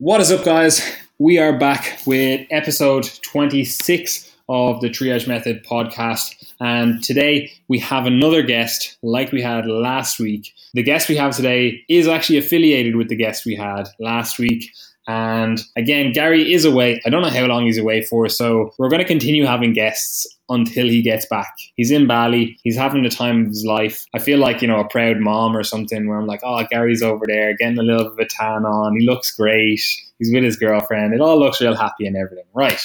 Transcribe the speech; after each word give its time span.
What 0.00 0.20
is 0.20 0.30
up, 0.30 0.44
guys? 0.44 0.80
We 1.18 1.38
are 1.38 1.58
back 1.58 1.98
with 2.06 2.46
episode 2.52 3.10
26 3.22 4.32
of 4.48 4.80
the 4.80 4.88
Triage 4.88 5.26
Method 5.26 5.64
podcast. 5.64 6.52
And 6.60 7.02
today 7.02 7.50
we 7.66 7.80
have 7.80 8.06
another 8.06 8.42
guest 8.42 8.96
like 9.02 9.32
we 9.32 9.42
had 9.42 9.66
last 9.66 10.20
week. 10.20 10.54
The 10.72 10.84
guest 10.84 11.08
we 11.08 11.16
have 11.16 11.34
today 11.34 11.82
is 11.88 12.06
actually 12.06 12.38
affiliated 12.38 12.94
with 12.94 13.08
the 13.08 13.16
guest 13.16 13.44
we 13.44 13.56
had 13.56 13.88
last 13.98 14.38
week. 14.38 14.70
And 15.08 15.58
again, 15.74 16.12
Gary 16.12 16.52
is 16.52 16.66
away. 16.66 17.00
I 17.06 17.08
don't 17.08 17.22
know 17.22 17.30
how 17.30 17.46
long 17.46 17.64
he's 17.64 17.78
away 17.78 18.02
for, 18.02 18.28
so 18.28 18.72
we're 18.78 18.90
going 18.90 19.00
to 19.00 19.08
continue 19.08 19.46
having 19.46 19.72
guests 19.72 20.26
until 20.50 20.86
he 20.86 21.00
gets 21.00 21.24
back. 21.26 21.54
He's 21.76 21.90
in 21.90 22.06
Bali. 22.06 22.58
He's 22.62 22.76
having 22.76 23.02
the 23.02 23.08
time 23.08 23.42
of 23.42 23.48
his 23.48 23.64
life. 23.64 24.04
I 24.14 24.18
feel 24.18 24.38
like, 24.38 24.60
you 24.60 24.68
know, 24.68 24.80
a 24.80 24.88
proud 24.88 25.18
mom 25.18 25.56
or 25.56 25.62
something 25.62 26.06
where 26.08 26.18
I'm 26.18 26.26
like, 26.26 26.40
oh, 26.42 26.62
Gary's 26.70 27.02
over 27.02 27.24
there 27.26 27.56
getting 27.56 27.78
a 27.78 27.82
little 27.82 28.04
bit 28.04 28.12
of 28.12 28.18
a 28.18 28.26
tan 28.26 28.66
on. 28.66 28.98
He 28.98 29.06
looks 29.06 29.34
great. 29.34 29.80
He's 30.18 30.30
with 30.32 30.44
his 30.44 30.56
girlfriend. 30.56 31.14
It 31.14 31.22
all 31.22 31.38
looks 31.38 31.60
real 31.60 31.74
happy 31.74 32.06
and 32.06 32.16
everything. 32.16 32.44
Right. 32.52 32.78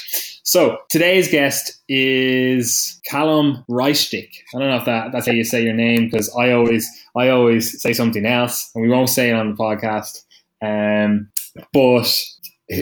So 0.43 0.77
today's 0.89 1.29
guest 1.29 1.81
is 1.89 3.01
Callum 3.05 3.65
Reichstick. 3.69 4.29
I 4.55 4.59
don't 4.59 4.69
know 4.69 4.77
if 4.77 4.85
that, 4.85 5.11
that's 5.11 5.25
how 5.25 5.33
you 5.33 5.43
say 5.43 5.63
your 5.63 5.73
name 5.73 6.09
because 6.09 6.33
I 6.37 6.51
always 6.51 6.89
I 7.17 7.29
always 7.29 7.81
say 7.81 7.91
something 7.91 8.25
else 8.25 8.71
and 8.73 8.81
we 8.81 8.89
won't 8.89 9.09
say 9.09 9.29
it 9.29 9.33
on 9.33 9.49
the 9.49 9.55
podcast. 9.55 10.23
Um, 10.61 11.29
but 11.71 12.13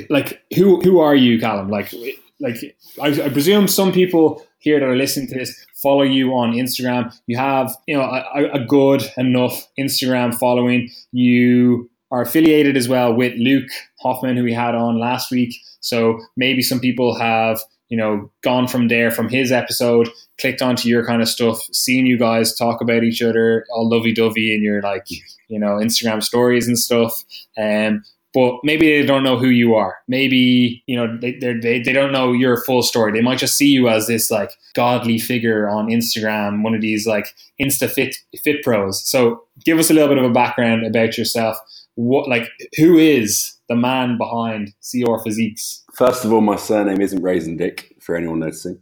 like, 0.10 0.42
who 0.56 0.82
who 0.82 1.00
are 1.00 1.16
you, 1.16 1.40
Callum? 1.40 1.70
Like, 1.70 1.94
like 2.40 2.56
I, 3.02 3.08
I 3.24 3.30
presume 3.30 3.68
some 3.68 3.92
people 3.92 4.46
here 4.60 4.80
that 4.80 4.86
are 4.86 4.96
listening 4.96 5.28
to 5.28 5.36
this 5.36 5.66
follow 5.82 6.04
you 6.04 6.34
on 6.34 6.54
Instagram. 6.54 7.14
You 7.28 7.38
have 7.38 7.76
you 7.88 7.98
know 7.98 8.04
a, 8.04 8.50
a 8.54 8.66
good 8.66 9.04
enough 9.18 9.68
Instagram 9.80 10.34
following. 10.34 10.90
You 11.12 11.90
are 12.12 12.22
affiliated 12.22 12.78
as 12.78 12.90
well 12.90 13.14
with 13.14 13.34
Luke 13.38 13.70
Hoffman, 14.02 14.38
who 14.38 14.44
we 14.44 14.54
had 14.54 14.76
on 14.76 15.00
last 15.00 15.32
week. 15.32 15.56
So 15.80 16.20
maybe 16.36 16.62
some 16.62 16.80
people 16.80 17.18
have 17.18 17.60
you 17.92 17.98
know 17.98 18.32
gone 18.42 18.68
from 18.68 18.88
there 18.88 19.12
from 19.12 19.30
his 19.30 19.52
episode 19.52 20.10
clicked 20.40 20.62
onto 20.62 20.88
your 20.88 21.06
kind 21.06 21.22
of 21.22 21.28
stuff 21.28 21.62
seen 21.74 22.06
you 22.06 22.18
guys 22.18 22.56
talk 22.56 22.82
about 22.82 23.04
each 23.04 23.22
other 23.22 23.66
all 23.70 23.90
lovey-dovey 23.90 24.56
in 24.56 24.64
your 24.64 24.82
like 24.82 25.06
you 25.50 25.60
know 25.60 25.76
instagram 25.76 26.24
stories 26.24 26.68
and 26.68 26.80
stuff 26.80 27.24
um, 27.58 28.02
but 28.34 28.60
maybe 28.64 28.88
they 28.88 29.06
don't 29.06 29.24
know 29.24 29.38
who 29.38 29.50
you 29.50 29.76
are. 29.76 29.98
Maybe 30.08 30.84
you 30.88 30.96
know 30.96 31.18
they 31.18 31.38
they 31.40 31.82
they 31.82 31.94
don't 31.94 32.12
know 32.12 32.32
your 32.32 32.64
full 32.64 32.84
story. 32.84 33.12
They 33.12 33.22
might 33.22 33.40
just 33.40 33.58
see 33.58 33.68
you 33.68 33.90
as 33.90 34.08
this 34.08 34.32
like 34.32 34.52
godly 34.74 35.20
figure 35.20 35.70
on 35.70 35.88
Instagram, 35.88 36.64
one 36.64 36.74
of 36.74 36.82
these 36.82 37.06
like 37.06 37.36
Insta 37.62 37.90
fit 37.90 38.16
fit 38.44 38.64
pros. 38.64 39.06
So 39.08 39.44
give 39.66 39.80
us 39.80 39.90
a 39.90 39.94
little 39.94 40.10
bit 40.10 40.18
of 40.18 40.30
a 40.30 40.34
background 40.34 40.86
about 40.86 41.18
yourself. 41.18 41.58
What 41.96 42.30
like 42.30 42.50
who 42.78 42.98
is 42.98 43.58
the 43.68 43.76
man 43.76 44.18
behind 44.18 44.74
CR 44.82 45.18
Physiques? 45.24 45.84
First 45.94 46.24
of 46.24 46.32
all, 46.32 46.42
my 46.42 46.56
surname 46.56 47.02
isn't 47.02 47.22
Raisin 47.22 47.58
Dick 47.58 47.96
for 48.00 48.16
anyone 48.16 48.40
noticing. 48.40 48.80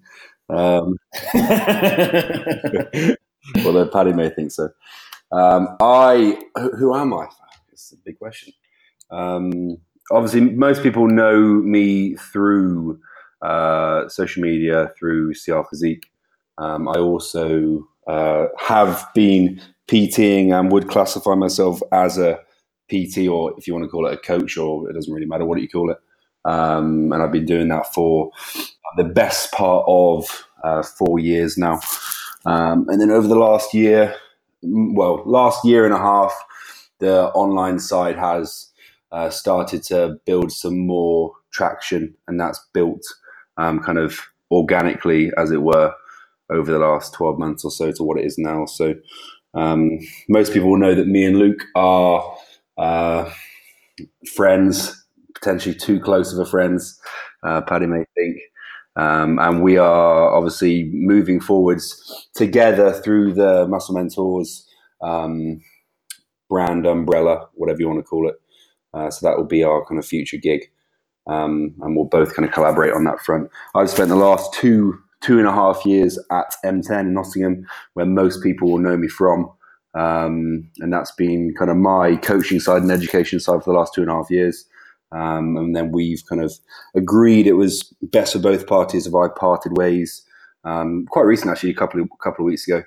Um, 0.49 0.97
although 3.65 3.87
Paddy 3.91 4.13
may 4.13 4.29
think 4.29 4.51
so. 4.51 4.69
Um, 5.31 5.75
I 5.79 6.39
who 6.77 6.95
am 6.95 7.13
I? 7.13 7.27
It's 7.71 7.91
a 7.91 7.97
big 7.97 8.19
question. 8.19 8.53
Um, 9.11 9.77
obviously, 10.11 10.41
most 10.41 10.83
people 10.83 11.07
know 11.07 11.39
me 11.39 12.15
through 12.15 12.99
uh, 13.41 14.07
social 14.09 14.41
media, 14.41 14.91
through 14.97 15.33
CR 15.33 15.61
Physique. 15.69 16.09
Um, 16.57 16.87
I 16.87 16.99
also 16.99 17.87
uh, 18.07 18.47
have 18.59 19.07
been 19.13 19.61
PTing 19.87 20.57
and 20.57 20.71
would 20.71 20.89
classify 20.89 21.35
myself 21.35 21.81
as 21.91 22.17
a 22.17 22.39
PT, 22.89 23.27
or 23.27 23.53
if 23.57 23.67
you 23.67 23.73
want 23.73 23.85
to 23.85 23.89
call 23.89 24.07
it 24.07 24.13
a 24.13 24.17
coach, 24.17 24.57
or 24.57 24.89
it 24.89 24.93
doesn't 24.93 25.13
really 25.13 25.25
matter 25.25 25.45
what 25.45 25.61
you 25.61 25.69
call 25.69 25.91
it. 25.91 25.97
Um, 26.45 27.11
and 27.11 27.21
I've 27.21 27.31
been 27.31 27.45
doing 27.45 27.67
that 27.69 27.93
for 27.93 28.31
the 28.97 29.03
best 29.03 29.51
part 29.51 29.85
of 29.87 30.45
uh, 30.63 30.83
four 30.83 31.19
years 31.19 31.57
now. 31.57 31.79
Um, 32.45 32.87
and 32.89 32.99
then 32.99 33.11
over 33.11 33.27
the 33.27 33.35
last 33.35 33.73
year, 33.73 34.15
well, 34.61 35.21
last 35.25 35.63
year 35.63 35.85
and 35.85 35.93
a 35.93 35.97
half, 35.97 36.33
the 36.99 37.27
online 37.29 37.79
side 37.79 38.17
has 38.17 38.68
uh, 39.11 39.29
started 39.29 39.83
to 39.83 40.17
build 40.25 40.51
some 40.51 40.77
more 40.85 41.33
traction, 41.51 42.13
and 42.27 42.39
that's 42.39 42.59
built 42.73 43.03
um, 43.57 43.79
kind 43.79 43.97
of 43.97 44.19
organically, 44.51 45.31
as 45.37 45.51
it 45.51 45.61
were, 45.61 45.93
over 46.51 46.71
the 46.71 46.79
last 46.79 47.13
12 47.13 47.37
months 47.37 47.63
or 47.63 47.71
so 47.71 47.91
to 47.91 48.03
what 48.03 48.19
it 48.19 48.25
is 48.25 48.37
now. 48.37 48.65
So 48.65 48.95
um, 49.53 49.99
most 50.27 50.53
people 50.53 50.69
will 50.69 50.79
know 50.79 50.95
that 50.95 51.07
me 51.07 51.25
and 51.25 51.37
Luke 51.37 51.63
are 51.75 52.35
uh, 52.77 53.31
friends, 54.33 55.05
potentially 55.35 55.75
too 55.75 55.99
close 55.99 56.33
of 56.33 56.39
a 56.39 56.49
friends, 56.49 56.99
uh, 57.43 57.61
Paddy 57.61 57.85
may 57.85 58.05
think. 58.15 58.37
Um, 58.95 59.39
and 59.39 59.61
we 59.63 59.77
are 59.77 60.35
obviously 60.35 60.89
moving 60.91 61.39
forwards 61.39 62.27
together 62.35 62.91
through 62.91 63.33
the 63.33 63.67
Muscle 63.67 63.95
Mentors 63.95 64.67
um, 65.01 65.61
brand 66.49 66.85
umbrella, 66.85 67.47
whatever 67.53 67.79
you 67.79 67.87
want 67.87 67.99
to 67.99 68.03
call 68.03 68.27
it. 68.27 68.35
Uh, 68.93 69.09
so 69.09 69.27
that 69.27 69.37
will 69.37 69.45
be 69.45 69.63
our 69.63 69.85
kind 69.85 69.99
of 69.99 70.05
future 70.05 70.37
gig. 70.37 70.61
Um, 71.27 71.75
and 71.81 71.95
we'll 71.95 72.05
both 72.05 72.35
kind 72.35 72.47
of 72.47 72.53
collaborate 72.53 72.93
on 72.93 73.03
that 73.03 73.19
front. 73.21 73.49
I've 73.75 73.89
spent 73.89 74.09
the 74.09 74.15
last 74.15 74.53
two 74.53 74.99
two 75.21 75.37
and 75.37 75.47
a 75.47 75.51
half 75.51 75.85
years 75.85 76.17
at 76.31 76.55
M10 76.63 77.01
in 77.01 77.13
Nottingham, 77.13 77.67
where 77.93 78.05
most 78.05 78.41
people 78.41 78.71
will 78.71 78.77
know 78.77 78.95
me 78.95 79.09
from, 79.09 79.51
um, 79.93 80.69
and 80.79 80.93
that's 80.93 81.11
been 81.11 81.53
kind 81.59 81.69
of 81.69 81.75
my 81.75 82.15
coaching 82.15 82.61
side 82.61 82.81
and 82.81 82.91
education 82.91 83.37
side 83.41 83.61
for 83.61 83.73
the 83.73 83.77
last 83.77 83.93
two 83.93 84.01
and 84.01 84.09
a 84.09 84.13
half 84.13 84.31
years. 84.31 84.65
Um, 85.11 85.57
and 85.57 85.75
then 85.75 85.91
we've 85.91 86.23
kind 86.29 86.41
of 86.41 86.53
agreed 86.95 87.47
it 87.47 87.53
was 87.53 87.83
best 88.01 88.33
for 88.33 88.39
both 88.39 88.65
parties 88.65 89.07
if 89.07 89.13
I 89.13 89.27
parted 89.27 89.75
ways 89.75 90.25
um, 90.63 91.05
quite 91.09 91.23
recent, 91.23 91.51
actually, 91.51 91.71
a 91.71 91.75
couple 91.75 92.01
of 92.01 92.09
couple 92.21 92.45
of 92.45 92.47
weeks 92.47 92.67
ago. 92.67 92.83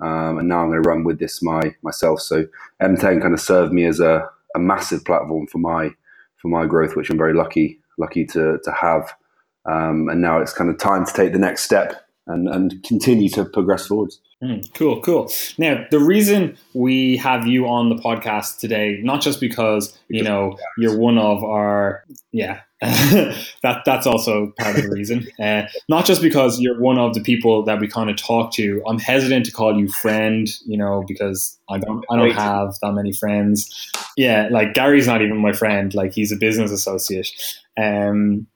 Um, 0.00 0.38
and 0.38 0.48
now 0.48 0.60
I'm 0.60 0.70
going 0.70 0.82
to 0.82 0.88
run 0.88 1.04
with 1.04 1.18
this 1.18 1.42
my 1.42 1.74
myself. 1.82 2.20
So 2.20 2.46
M10 2.82 3.20
kind 3.20 3.34
of 3.34 3.40
served 3.40 3.72
me 3.72 3.84
as 3.84 4.00
a 4.00 4.28
a 4.54 4.58
massive 4.58 5.04
platform 5.04 5.46
for 5.46 5.58
my 5.58 5.90
for 6.36 6.48
my 6.48 6.66
growth, 6.66 6.96
which 6.96 7.10
I'm 7.10 7.18
very 7.18 7.34
lucky 7.34 7.80
lucky 7.98 8.24
to 8.26 8.58
to 8.64 8.72
have. 8.72 9.12
Um, 9.66 10.08
and 10.08 10.22
now 10.22 10.40
it's 10.40 10.54
kind 10.54 10.70
of 10.70 10.78
time 10.78 11.04
to 11.04 11.12
take 11.12 11.32
the 11.32 11.38
next 11.38 11.64
step 11.64 12.08
and 12.30 12.48
and 12.48 12.82
continue 12.84 13.28
to 13.30 13.44
progress 13.44 13.86
forwards. 13.86 14.20
Mm, 14.42 14.72
cool, 14.72 15.02
cool. 15.02 15.30
Now, 15.58 15.84
the 15.90 15.98
reason 15.98 16.56
we 16.72 17.18
have 17.18 17.46
you 17.46 17.66
on 17.66 17.90
the 17.90 17.96
podcast 17.96 18.58
today, 18.58 18.98
not 19.02 19.20
just 19.20 19.38
because 19.38 19.98
you 20.08 20.22
know 20.22 20.56
you're 20.78 20.96
one 20.96 21.18
of 21.18 21.44
our, 21.44 22.04
yeah, 22.32 22.60
that 22.80 23.82
that's 23.84 24.06
also 24.06 24.54
part 24.58 24.76
of 24.76 24.84
the 24.84 24.90
reason. 24.90 25.26
Uh, 25.40 25.66
not 25.88 26.04
just 26.04 26.20
because 26.20 26.60
you're 26.60 26.78
one 26.78 26.98
of 26.98 27.14
the 27.14 27.20
people 27.20 27.64
that 27.64 27.80
we 27.80 27.88
kind 27.88 28.10
of 28.10 28.16
talk 28.16 28.52
to. 28.52 28.82
I'm 28.86 28.98
hesitant 28.98 29.46
to 29.46 29.52
call 29.52 29.78
you 29.78 29.88
friend, 29.88 30.46
you 30.66 30.76
know, 30.76 31.02
because 31.08 31.58
I 31.70 31.78
don't 31.78 32.04
I 32.10 32.16
don't 32.16 32.32
have 32.32 32.74
that 32.82 32.92
many 32.92 33.12
friends. 33.12 33.90
Yeah, 34.18 34.48
like 34.50 34.74
Gary's 34.74 35.06
not 35.06 35.22
even 35.22 35.38
my 35.38 35.52
friend. 35.52 35.94
Like 35.94 36.12
he's 36.12 36.30
a 36.30 36.36
business 36.36 36.70
associate. 36.72 37.28
Um, 37.78 38.46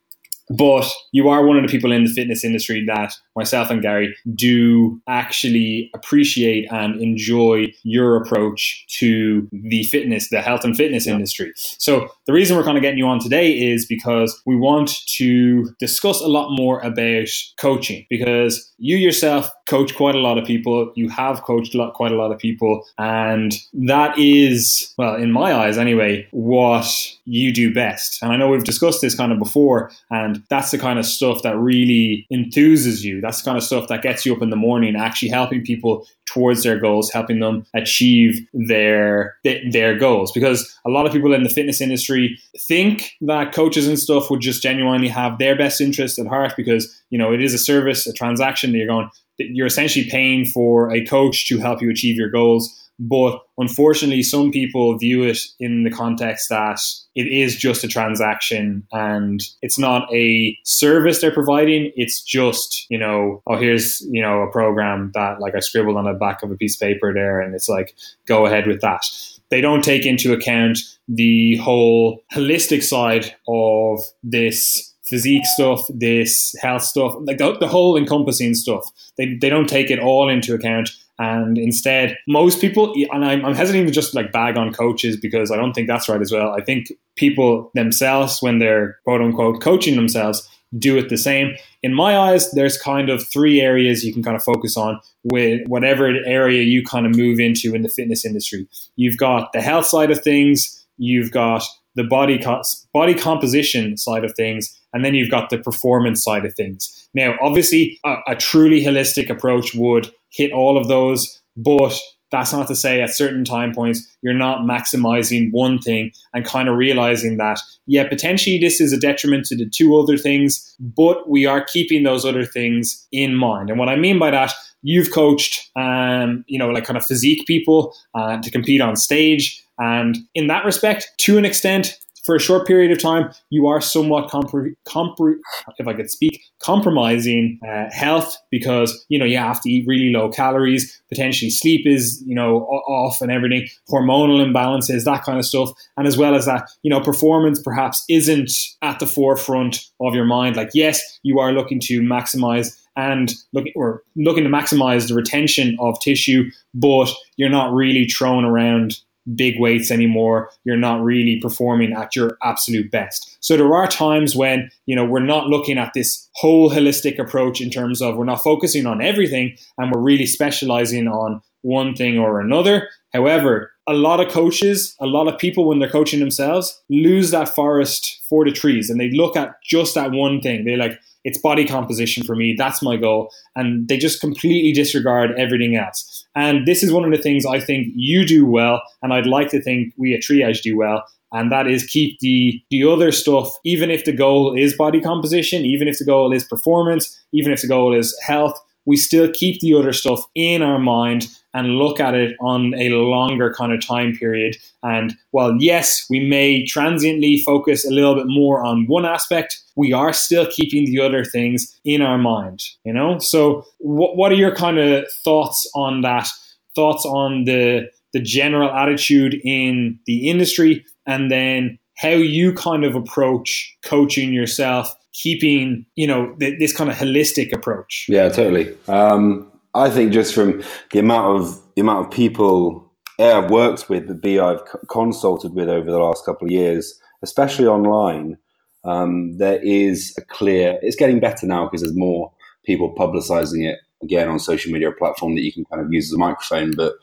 but 0.50 0.91
you 1.12 1.28
are 1.28 1.44
one 1.44 1.56
of 1.56 1.62
the 1.62 1.69
people 1.69 1.93
in 1.93 2.05
the 2.05 2.10
fitness 2.10 2.44
industry 2.44 2.84
that 2.87 3.15
myself 3.37 3.71
and 3.71 3.82
Gary 3.82 4.15
do 4.34 5.00
actually 5.09 5.91
appreciate 5.94 6.71
and 6.71 7.00
enjoy 7.00 7.72
your 7.82 8.16
approach 8.16 8.84
to 8.99 9.49
the 9.53 9.84
fitness, 9.84 10.28
the 10.28 10.41
health 10.41 10.65
and 10.65 10.77
fitness 10.77 11.06
yeah. 11.06 11.15
industry. 11.15 11.53
So 11.56 12.09
the 12.27 12.33
reason 12.33 12.56
we're 12.56 12.65
kind 12.65 12.77
of 12.77 12.83
getting 12.83 12.99
you 12.99 13.06
on 13.06 13.21
today 13.21 13.53
is 13.53 13.87
because 13.87 14.41
we 14.47 14.56
want 14.56 14.94
to 15.16 15.71
discuss 15.78 16.21
a 16.21 16.28
lot 16.28 16.50
more 16.50 16.81
about 16.81 17.28
coaching 17.59 18.06
because 18.09 18.72
you 18.78 18.97
yourself 18.97 19.50
coach 19.66 19.94
quite 19.94 20.15
a 20.15 20.19
lot 20.19 20.38
of 20.38 20.44
people. 20.44 20.93
You 20.94 21.09
have 21.09 21.43
coached 21.43 21.75
a 21.75 21.78
lot, 21.78 21.94
quite 21.94 22.12
a 22.12 22.16
lot 22.16 22.33
of 22.33 22.38
people. 22.38 22.84
And 22.99 23.54
that 23.72 24.19
is, 24.19 24.93
well, 24.99 25.15
in 25.15 25.33
my 25.33 25.54
eyes 25.54 25.78
anyway, 25.78 26.27
what 26.33 26.87
you 27.25 27.53
do 27.53 27.72
best. 27.72 28.22
And 28.22 28.33
I 28.33 28.37
know 28.37 28.49
we've 28.49 28.65
discussed 28.65 29.00
this 29.00 29.15
kind 29.15 29.33
of 29.33 29.38
before, 29.38 29.91
and 30.10 30.34
that's 30.48 30.71
the 30.71 30.78
kind 30.78 30.98
of 30.98 31.07
stuff 31.07 31.42
that 31.42 31.57
really 31.59 32.27
enthuses 32.33 33.03
you. 33.03 33.21
That's 33.21 33.41
the 33.42 33.45
kind 33.45 33.59
of 33.59 33.65
stuff 33.65 33.89
that 33.89 34.03
gets 34.03 34.25
you 34.25 34.34
up 34.34 34.42
in 34.42 34.51
the 34.51 34.57
morning, 34.57 34.97
actually 34.97 35.28
helping 35.28 35.63
people 35.63 36.07
towards 36.27 36.63
their 36.63 36.78
goals, 36.78 37.10
helping 37.10 37.41
them 37.41 37.66
achieve 37.75 38.47
their 38.53 39.36
their 39.71 39.97
goals. 39.98 40.33
Because 40.33 40.78
a 40.84 40.91
lot 40.91 41.07
of 41.07 41.13
people 41.13 41.33
in 41.33 41.42
the 41.42 41.51
fitness 41.51 41.81
industry 41.81 42.39
think 42.59 43.13
that 43.21 43.53
coaches 43.53 43.86
and 43.86 43.98
stuff 43.98 44.31
would 44.31 44.41
just 44.41 44.63
genuinely 44.63 45.09
have 45.09 45.39
their 45.39 45.57
best 45.57 45.81
interest 45.81 46.19
at 46.19 46.27
heart 46.27 46.54
because 46.57 47.03
you 47.10 47.19
know 47.19 47.33
it 47.33 47.42
is 47.42 47.54
a 47.54 47.59
service, 47.59 48.07
a 48.07 48.13
transaction 48.13 48.72
that 48.72 48.78
you're 48.78 48.87
going. 48.87 49.09
You're 49.39 49.66
essentially 49.66 50.09
paying 50.09 50.45
for 50.45 50.92
a 50.92 51.04
coach 51.04 51.48
to 51.48 51.59
help 51.59 51.83
you 51.83 51.91
achieve 51.91 52.16
your 52.16 52.30
goals 52.30 52.84
but 52.98 53.41
unfortunately, 53.58 54.22
some 54.22 54.50
people 54.50 54.96
view 54.96 55.24
it 55.24 55.38
in 55.58 55.82
the 55.84 55.91
context 55.91 56.48
that 56.48 56.78
it 57.14 57.26
is 57.26 57.56
just 57.56 57.84
a 57.84 57.88
transaction 57.88 58.86
and 58.92 59.42
it's 59.62 59.78
not 59.78 60.12
a 60.14 60.56
service 60.64 61.20
they're 61.20 61.32
providing. 61.32 61.92
It's 61.96 62.22
just, 62.22 62.86
you 62.88 62.98
know, 62.98 63.42
oh, 63.46 63.56
here's, 63.56 64.00
you 64.10 64.22
know, 64.22 64.42
a 64.42 64.50
program 64.50 65.10
that 65.14 65.41
like 65.41 65.54
I 65.54 65.60
scribbled 65.60 65.96
on 65.96 66.04
the 66.04 66.12
back 66.12 66.42
of 66.42 66.50
a 66.50 66.56
piece 66.56 66.76
of 66.76 66.80
paper 66.80 67.12
there 67.12 67.41
and 67.41 67.54
it's 67.54 67.68
like, 67.68 67.94
go 68.26 68.46
ahead 68.46 68.66
with 68.66 68.80
that. 68.80 69.04
they 69.50 69.60
don't 69.60 69.84
take 69.84 70.06
into 70.06 70.32
account 70.32 70.78
the 71.08 71.56
whole 71.58 72.22
holistic 72.32 72.82
side 72.82 73.34
of 73.46 74.00
this 74.22 74.92
physique 75.04 75.44
stuff, 75.54 75.86
this 75.91 76.54
health 76.60 76.82
stuff, 76.82 77.14
like 77.20 77.38
the, 77.38 77.56
the 77.58 77.68
whole 77.68 77.96
encompassing 77.96 78.54
stuff. 78.54 78.91
They, 79.16 79.36
they 79.41 79.48
don't 79.48 79.68
take 79.68 79.91
it 79.91 79.98
all 79.98 80.28
into 80.28 80.54
account. 80.54 80.91
And 81.19 81.59
instead, 81.59 82.16
most 82.27 82.61
people, 82.61 82.93
and 83.13 83.25
I'm, 83.25 83.45
I'm 83.45 83.55
hesitating 83.55 83.87
to 83.87 83.93
just 83.93 84.15
like 84.15 84.33
bag 84.33 84.57
on 84.57 84.72
coaches 84.72 85.16
because 85.16 85.51
I 85.51 85.57
don't 85.57 85.72
think 85.72 85.87
that's 85.87 86.09
right 86.09 86.21
as 86.21 86.33
well. 86.33 86.53
I 86.53 86.61
think 86.61 86.93
people 87.16 87.71
themselves, 87.75 88.39
when 88.41 88.59
they're 88.59 88.99
quote 89.05 89.21
unquote 89.21 89.63
coaching 89.63 89.95
themselves, 89.95 90.49
do 90.78 90.99
it 90.99 91.09
the 91.09 91.16
same. 91.16 91.55
In 91.83 91.95
my 91.95 92.19
eyes, 92.19 92.51
there's 92.53 92.77
kind 92.77 93.09
of 93.09 93.27
three 93.28 93.61
areas 93.61 94.05
you 94.05 94.13
can 94.13 94.22
kind 94.22 94.37
of 94.37 94.43
focus 94.43 94.77
on 94.77 95.01
with 95.22 95.61
whatever 95.69 96.09
area 96.27 96.63
you 96.63 96.83
kind 96.83 97.07
of 97.07 97.16
move 97.16 97.39
into 97.39 97.75
in 97.75 97.83
the 97.83 97.89
fitness 97.89 98.25
industry. 98.25 98.66
You've 98.97 99.16
got 99.16 99.53
the 99.53 99.61
health 99.61 99.87
side 99.87 100.11
of 100.11 100.22
things, 100.22 100.84
you've 100.97 101.31
got 101.31 101.63
the 101.95 102.05
body 102.05 102.39
co- 102.39 102.63
body 102.93 103.15
composition 103.15 103.97
side 103.97 104.25
of 104.25 104.34
things, 104.34 104.77
and 104.93 105.05
then 105.05 105.15
you've 105.15 105.31
got 105.31 105.51
the 105.51 105.59
performance 105.59 106.25
side 106.25 106.45
of 106.45 106.55
things. 106.55 107.09
Now, 107.15 107.37
obviously, 107.41 108.01
a, 108.05 108.16
a 108.28 108.37
truly 108.37 108.83
holistic 108.83 109.31
approach 109.31 109.75
would 109.75 110.11
hit 110.34 110.53
all 110.53 110.77
of 110.77 110.89
those, 110.89 111.41
but 111.57 111.98
that's 112.31 112.53
not 112.53 112.66
to 112.66 112.75
say 112.75 113.01
at 113.01 113.15
certain 113.15 113.45
time 113.45 113.72
points 113.72 114.04
you're 114.22 114.34
not 114.34 114.63
maximizing 114.63 115.51
one 115.53 115.78
thing 115.78 116.10
and 116.33 116.45
kind 116.45 116.69
of 116.69 116.77
realizing 116.77 117.36
that, 117.36 117.60
yeah, 117.86 118.09
potentially 118.09 118.59
this 118.59 118.81
is 118.81 118.92
a 118.92 118.98
detriment 118.98 119.47
to 119.47 119.57
the 119.57 119.69
two 119.69 119.97
other 119.97 120.16
things, 120.16 120.75
but 120.81 121.28
we 121.28 121.47
are 121.47 121.65
keeping 121.65 122.03
those 122.03 122.25
other 122.25 122.45
things 122.45 123.07
in 123.13 123.36
mind. 123.36 123.71
And 123.71 123.78
what 123.78 123.89
I 123.89 123.97
mean 123.97 124.19
by 124.19 124.33
that, 124.33 124.53
you've 124.83 125.13
coached, 125.13 125.71
um, 125.77 126.45
you 126.48 126.59
know, 126.59 126.69
like 126.71 126.84
kind 126.84 126.97
of 126.97 127.07
physique 127.07 127.47
people 127.47 127.95
uh, 128.15 128.41
to 128.42 128.51
compete 128.51 128.80
on 128.80 128.97
stage. 128.97 129.65
And 129.78 130.19
in 130.34 130.48
that 130.48 130.65
respect, 130.65 131.09
to 131.19 131.39
an 131.39 131.45
extent, 131.45 131.98
for 132.24 132.34
a 132.34 132.41
short 132.41 132.66
period 132.66 132.91
of 132.91 132.98
time, 132.98 133.30
you 133.50 133.66
are 133.66 133.80
somewhat 133.80 134.30
compre- 134.30 134.74
compre- 134.86 135.38
if 135.78 135.86
I 135.86 135.92
could 135.92 136.10
speak, 136.10 136.42
compromising 136.59 137.60
uh, 137.66 137.91
health 137.91 138.36
because 138.50 139.04
you 139.09 139.18
know 139.18 139.24
you 139.24 139.36
have 139.36 139.60
to 139.62 139.71
eat 139.71 139.86
really 139.86 140.10
low 140.10 140.30
calories. 140.30 141.03
Potentially, 141.09 141.50
sleep 141.50 141.86
is 141.86 142.22
you 142.26 142.34
know 142.34 142.60
off 142.88 143.21
and 143.21 143.30
everything, 143.30 143.68
hormonal 143.91 144.44
imbalances, 144.44 145.04
that 145.04 145.24
kind 145.24 145.38
of 145.38 145.44
stuff, 145.44 145.71
and 145.97 146.06
as 146.06 146.16
well 146.16 146.34
as 146.34 146.47
that, 146.47 146.68
you 146.82 146.91
know, 146.91 147.00
performance 147.00 147.60
perhaps 147.60 148.04
isn't 148.09 148.50
at 148.82 148.98
the 148.98 149.06
forefront 149.06 149.84
of 150.00 150.15
your 150.15 150.24
mind. 150.24 150.56
Like, 150.56 150.70
yes, 150.74 151.00
you 151.22 151.38
are 151.38 151.53
looking 151.53 151.80
to 151.80 152.00
maximize 152.00 152.77
and 152.97 153.34
looking 153.53 153.72
or 153.77 154.03
looking 154.16 154.44
to 154.44 154.50
maximize 154.50 155.09
the 155.09 155.15
retention 155.15 155.77
of 155.80 155.98
tissue, 156.00 156.50
but 156.72 157.10
you're 157.36 157.50
not 157.50 157.72
really 157.72 158.06
throwing 158.06 158.44
around 158.44 159.00
big 159.34 159.59
weights 159.59 159.91
anymore. 159.91 160.50
You're 160.65 160.76
not 160.76 161.03
really 161.03 161.41
performing 161.41 161.92
at 161.92 162.15
your 162.15 162.36
absolute 162.42 162.91
best. 162.91 163.36
So 163.41 163.56
there 163.56 163.74
are 163.74 163.86
times 163.86 164.36
when, 164.36 164.71
you 164.86 164.94
know, 164.97 165.04
we're 165.04 165.21
not 165.21 165.48
looking 165.48 165.78
at 165.78 165.92
this 165.94 166.28
whole 166.34 166.71
holistic 166.71 167.18
approach 167.18 167.60
in 167.60 167.71
terms 167.71 168.03
of 168.03 168.16
we're 168.16 168.24
not 168.24 168.42
focusing 168.42 168.86
on 168.86 169.03
everything 169.03 169.56
and 169.78 169.92
we're 169.92 170.00
really 170.00 170.26
specializing 170.26 171.09
on 171.09 171.41
one 171.62 171.94
thing 171.94 172.18
or 172.18 172.41
another. 172.41 172.88
However, 173.12 173.72
a 173.86 173.94
lot 173.94 174.21
of 174.21 174.30
coaches, 174.32 174.94
a 175.00 175.06
lot 175.06 175.28
of 175.28 175.38
people 175.38 175.66
when 175.66 175.78
they're 175.78 175.88
coaching 175.88 176.20
themselves 176.20 176.82
lose 176.91 177.30
that 177.30 177.48
forest 177.48 178.22
for 178.28 178.44
the 178.44 178.53
trees 178.53 178.91
and 178.91 179.00
they 179.00 179.10
look 179.10 179.36
at 179.36 179.62
just 179.62 179.94
that 179.94 180.10
one 180.10 180.41
thing. 180.41 180.65
They're 180.65 180.77
like, 180.77 180.98
it's 181.24 181.38
body 181.38 181.65
composition 181.65 182.22
for 182.22 182.36
me. 182.36 182.54
That's 182.56 182.82
my 182.82 182.97
goal. 182.97 183.30
And 183.56 183.88
they 183.88 183.97
just 183.97 184.21
completely 184.21 184.72
disregard 184.72 185.32
everything 185.38 185.76
else. 185.76 186.26
And 186.34 186.66
this 186.66 186.82
is 186.82 186.92
one 186.92 187.04
of 187.04 187.10
the 187.10 187.22
things 187.22 187.47
I 187.47 187.60
think 187.60 187.88
you 187.94 188.26
do 188.26 188.47
well. 188.47 188.82
And 189.03 189.12
I'd 189.12 189.26
like 189.26 189.48
to 189.50 189.62
think 189.62 189.94
we 189.97 190.15
at 190.15 190.21
Triage 190.21 190.62
do 190.62 190.76
well. 190.76 191.03
And 191.32 191.50
that 191.50 191.66
is 191.66 191.84
keep 191.84 192.21
the, 192.21 192.62
the 192.71 192.84
other 192.84 193.10
stuff, 193.10 193.48
even 193.65 193.91
if 193.91 194.04
the 194.04 194.12
goal 194.12 194.56
is 194.56 194.76
body 194.76 195.00
composition, 195.00 195.65
even 195.65 195.88
if 195.88 195.98
the 195.98 196.04
goal 196.04 196.32
is 196.32 196.44
performance, 196.44 197.21
even 197.32 197.53
if 197.53 197.62
the 197.62 197.68
goal 197.68 197.92
is 197.92 198.16
health, 198.24 198.56
we 198.86 198.97
still 198.97 199.31
keep 199.33 199.60
the 199.60 199.75
other 199.75 199.92
stuff 199.92 200.25
in 200.34 200.63
our 200.63 200.78
mind 200.78 201.28
and 201.54 201.77
look 201.77 202.01
at 202.01 202.15
it 202.15 202.36
on 202.41 202.75
a 202.75 202.89
longer 202.91 203.54
kind 203.54 203.72
of 203.72 203.84
time 203.84 204.15
period. 204.16 204.57
And 204.83 205.16
while, 205.31 205.57
yes, 205.60 206.04
we 206.10 206.21
may 206.21 206.65
transiently 206.65 207.39
focus 207.39 207.86
a 207.86 207.92
little 207.92 208.16
bit 208.16 208.27
more 208.27 208.65
on 208.65 208.86
one 208.86 209.07
aspect, 209.07 209.63
we 209.77 209.92
are 209.92 210.13
still 210.13 210.47
keeping 210.51 210.84
the 210.86 211.01
other 211.01 211.25
things 211.25 211.78
in 211.84 212.03
our 212.03 212.19
mind, 212.19 212.63
you 212.84 212.92
know? 212.92 213.19
So, 213.19 213.65
what, 213.78 214.16
what 214.16 214.33
are 214.33 214.36
your 214.36 214.54
kind 214.54 214.78
of 214.78 215.04
thoughts 215.25 215.71
on 215.75 216.01
that? 216.03 216.28
Thoughts 216.75 217.07
on 217.07 217.45
the, 217.45 217.89
the 218.13 218.21
general 218.21 218.71
attitude 218.71 219.41
in 219.45 219.98
the 220.07 220.28
industry, 220.28 220.84
and 221.07 221.30
then 221.30 221.78
how 221.97 222.09
you 222.09 222.53
kind 222.53 222.84
of 222.84 222.97
approach 222.97 223.77
coaching 223.84 224.33
yourself 224.33 224.92
keeping 225.15 225.87
you 225.95 226.07
know 226.07 226.34
th- 226.39 226.59
this 226.59 226.77
kind 226.77 226.91
of 226.91 226.97
holistic 226.97 227.53
approach 227.53 228.07
yeah 228.09 228.28
totally 228.28 228.77
um, 228.89 229.51
I 229.75 229.91
think 229.91 230.13
just 230.13 230.34
from 230.34 230.63
the 230.93 231.01
amount 231.01 231.41
of 231.41 231.61
the 231.75 231.81
amount 231.81 232.07
of 232.07 232.13
people 232.13 232.93
A 233.19 233.33
I've 233.33 233.51
worked 233.51 233.89
with, 233.89 234.07
the 234.07 234.15
B 234.15 234.39
I've 234.39 234.61
consulted 234.89 235.55
with 235.55 235.69
over 235.69 235.91
the 235.91 235.99
last 235.99 236.25
couple 236.25 236.47
of 236.47 236.53
years, 236.53 237.01
especially 237.22 237.66
online, 237.66 238.39
um, 238.84 239.37
there 239.39 239.61
is 239.63 240.15
a 240.16 240.22
clear. 240.22 240.78
It's 240.83 240.97
getting 240.97 241.19
better 241.19 241.47
now 241.47 241.65
because 241.65 241.81
there's 241.81 241.97
more 241.97 242.33
people 242.65 242.95
publicizing 242.95 243.69
it 243.69 243.78
again 244.03 244.28
on 244.28 244.39
social 244.39 244.72
media 244.72 244.93
platform 244.93 245.34
that 245.34 245.43
you 245.43 245.53
can 245.53 245.65
kind 245.65 245.84
of 245.84 245.93
use 245.93 246.11
as 246.11 246.15
a 246.15 246.19
microphone. 246.19 246.72
But 246.77 246.95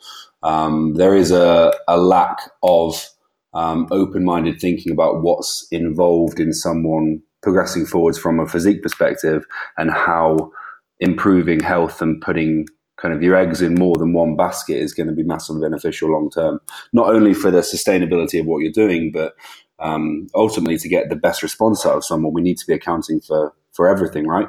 um, 0.42 0.94
there 0.94 1.16
is 1.16 1.31
a, 1.31 1.74
a 1.88 1.98
lack 1.98 2.38
of 2.63 3.06
um, 3.54 3.88
open-minded 3.92 4.62
thinking 4.62 4.94
about 4.94 5.22
what's 5.22 5.68
involved 5.72 6.40
in 6.40 6.54
someone 6.54 7.22
progressing 7.41 7.85
forwards 7.85 8.17
from 8.17 8.39
a 8.39 8.47
physique 8.47 8.83
perspective 8.83 9.45
and 9.77 9.91
how 9.91 10.51
improving 10.99 11.59
health 11.59 12.01
and 12.01 12.21
putting 12.21 12.67
kind 13.01 13.13
of 13.13 13.23
your 13.23 13.35
eggs 13.35 13.61
in 13.61 13.73
more 13.75 13.95
than 13.97 14.13
one 14.13 14.35
basket 14.35 14.77
is 14.77 14.93
going 14.93 15.07
to 15.07 15.13
be 15.13 15.23
massively 15.23 15.61
beneficial 15.61 16.11
long 16.11 16.29
term, 16.29 16.59
not 16.93 17.07
only 17.07 17.33
for 17.33 17.49
the 17.49 17.61
sustainability 17.61 18.39
of 18.39 18.45
what 18.45 18.59
you're 18.59 18.71
doing, 18.71 19.11
but 19.11 19.33
um, 19.79 20.27
ultimately 20.35 20.77
to 20.77 20.88
get 20.88 21.09
the 21.09 21.15
best 21.15 21.41
response 21.41 21.85
out 21.85 21.97
of 21.97 22.05
someone, 22.05 22.33
we 22.33 22.41
need 22.41 22.57
to 22.57 22.67
be 22.67 22.73
accounting 22.73 23.19
for 23.19 23.53
for 23.73 23.88
everything, 23.89 24.27
right? 24.27 24.47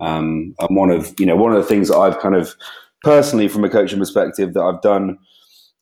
Um, 0.00 0.54
and 0.58 0.76
one 0.76 0.90
of 0.90 1.14
you 1.18 1.24
know 1.24 1.36
one 1.36 1.52
of 1.52 1.58
the 1.58 1.68
things 1.68 1.88
that 1.88 1.96
I've 1.96 2.18
kind 2.18 2.34
of 2.34 2.54
personally, 3.02 3.48
from 3.48 3.64
a 3.64 3.70
coaching 3.70 3.98
perspective, 3.98 4.52
that 4.52 4.62
I've 4.62 4.82
done 4.82 5.18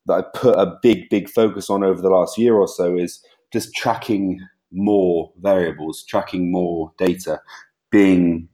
that 0.06 0.14
I 0.14 0.38
put 0.38 0.56
a 0.56 0.78
big 0.82 1.08
big 1.10 1.28
focus 1.28 1.68
on 1.68 1.82
over 1.82 2.00
the 2.00 2.10
last 2.10 2.38
year 2.38 2.54
or 2.54 2.68
so 2.68 2.96
is 2.96 3.24
just 3.52 3.74
tracking 3.74 4.38
more 4.74 5.32
variables, 5.40 6.04
tracking 6.04 6.50
more 6.50 6.92
data, 6.98 7.40
being 7.90 8.48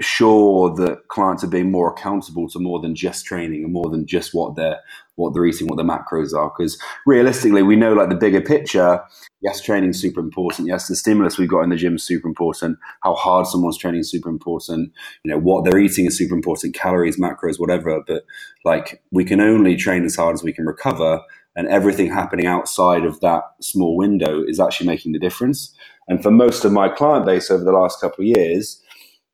sure 0.00 0.74
that 0.76 1.08
clients 1.08 1.42
are 1.42 1.48
being 1.48 1.70
more 1.70 1.90
accountable 1.90 2.48
to 2.48 2.58
more 2.58 2.80
than 2.80 2.94
just 2.94 3.24
training 3.24 3.64
and 3.64 3.72
more 3.72 3.90
than 3.90 4.06
just 4.06 4.34
what 4.34 4.56
they're 4.56 4.78
what 5.16 5.34
they're 5.34 5.46
eating, 5.46 5.66
what 5.66 5.76
the 5.76 5.82
macros 5.82 6.32
are. 6.32 6.52
Because 6.56 6.80
realistically, 7.04 7.62
we 7.62 7.74
know 7.74 7.92
like 7.92 8.08
the 8.08 8.14
bigger 8.14 8.40
picture. 8.40 9.02
Yes, 9.40 9.60
training 9.60 9.90
is 9.90 10.00
super 10.00 10.20
important. 10.20 10.68
Yes, 10.68 10.86
the 10.86 10.96
stimulus 10.96 11.38
we've 11.38 11.48
got 11.48 11.62
in 11.62 11.70
the 11.70 11.76
gym 11.76 11.96
is 11.96 12.04
super 12.04 12.28
important. 12.28 12.78
How 13.02 13.14
hard 13.14 13.46
someone's 13.46 13.78
training 13.78 14.00
is 14.00 14.10
super 14.10 14.28
important. 14.28 14.92
You 15.24 15.32
know 15.32 15.38
what 15.38 15.64
they're 15.64 15.78
eating 15.78 16.06
is 16.06 16.16
super 16.16 16.34
important. 16.34 16.74
Calories, 16.74 17.18
macros, 17.18 17.58
whatever. 17.58 18.00
But 18.06 18.24
like 18.64 19.02
we 19.10 19.24
can 19.24 19.40
only 19.40 19.76
train 19.76 20.04
as 20.04 20.16
hard 20.16 20.34
as 20.34 20.42
we 20.42 20.52
can 20.52 20.66
recover, 20.66 21.20
and 21.58 21.68
everything 21.68 22.10
happening 22.10 22.46
outside 22.46 23.04
of 23.04 23.20
that 23.20 23.42
small 23.60 23.98
window 23.98 24.42
is 24.46 24.60
actually 24.60 24.86
making 24.86 25.12
the 25.12 25.18
difference. 25.18 25.74
And 26.06 26.22
for 26.22 26.30
most 26.30 26.64
of 26.64 26.72
my 26.72 26.88
client 26.88 27.26
base 27.26 27.50
over 27.50 27.64
the 27.64 27.72
last 27.72 28.00
couple 28.00 28.22
of 28.22 28.38
years 28.38 28.82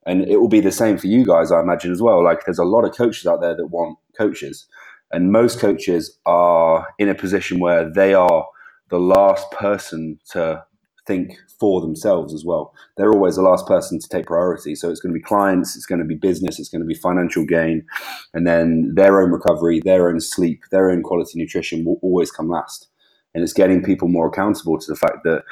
and 0.07 0.23
it 0.29 0.41
will 0.41 0.49
be 0.49 0.61
the 0.61 0.73
same 0.73 0.99
for 0.99 1.07
you 1.07 1.25
guys, 1.25 1.51
I 1.51 1.61
imagine, 1.61 1.93
as 1.93 2.03
well. 2.03 2.23
Like, 2.23 2.45
there's 2.45 2.59
a 2.59 2.65
lot 2.65 2.85
of 2.85 2.97
coaches 2.97 3.27
out 3.27 3.41
there 3.41 3.57
that 3.57 3.67
want 3.69 3.99
coaches, 4.17 4.67
and 5.11 5.33
most 5.33 5.59
coaches 5.59 6.19
are 6.27 6.89
in 6.99 7.09
a 7.09 7.15
position 7.15 7.59
where 7.59 7.91
they 7.91 8.15
are 8.15 8.47
the 8.91 8.99
last 8.99 9.51
person 9.51 10.19
to 10.31 10.65
think 11.07 11.37
for 11.59 11.81
themselves 11.81 12.35
as 12.35 12.45
well. 12.45 12.75
They're 12.97 13.13
always 13.13 13.37
the 13.37 13.43
last 13.43 13.67
person 13.67 13.99
to 13.99 14.09
take 14.09 14.27
priority. 14.27 14.75
So 14.75 14.91
it's 14.91 15.01
going 15.01 15.13
to 15.13 15.19
be 15.19 15.23
clients, 15.23 15.77
it's 15.77 15.87
going 15.87 16.01
to 16.01 16.05
be 16.05 16.15
business, 16.15 16.59
it's 16.59 16.69
going 16.69 16.83
to 16.83 16.87
be 16.87 16.95
financial 16.95 17.45
gain, 17.45 17.85
and 18.33 18.47
then 18.47 18.93
their 18.95 19.21
own 19.21 19.31
recovery, 19.31 19.81
their 19.81 20.09
own 20.09 20.21
sleep, 20.21 20.63
their 20.71 20.91
own 20.91 21.03
quality 21.03 21.39
nutrition 21.39 21.85
will 21.85 21.99
always 22.03 22.31
come 22.31 22.49
last. 22.49 22.89
And 23.35 23.43
it's 23.43 23.53
getting 23.53 23.83
people 23.83 24.09
more 24.09 24.29
accountable 24.29 24.79
to 24.79 24.87
the 24.91 24.97
fact 24.97 25.19
that, 25.25 25.43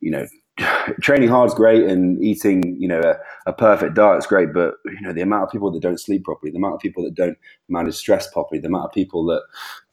you 0.00 0.10
know, 0.10 0.26
training 1.00 1.28
hard 1.28 1.48
is 1.48 1.54
great 1.54 1.84
and 1.84 2.22
eating, 2.22 2.76
you 2.80 2.88
know, 2.88 3.00
a, 3.00 3.50
a 3.50 3.52
perfect 3.52 3.94
diet 3.94 4.18
is 4.18 4.26
great, 4.26 4.52
but 4.52 4.74
you 4.86 5.00
know, 5.02 5.12
the 5.12 5.20
amount 5.20 5.44
of 5.44 5.50
people 5.50 5.70
that 5.70 5.82
don't 5.82 6.00
sleep 6.00 6.24
properly, 6.24 6.50
the 6.50 6.58
amount 6.58 6.74
of 6.74 6.80
people 6.80 7.04
that 7.04 7.14
don't 7.14 7.38
manage 7.68 7.94
stress 7.94 8.30
properly, 8.32 8.60
the 8.60 8.68
amount 8.68 8.86
of 8.86 8.92
people 8.92 9.24
that 9.26 9.42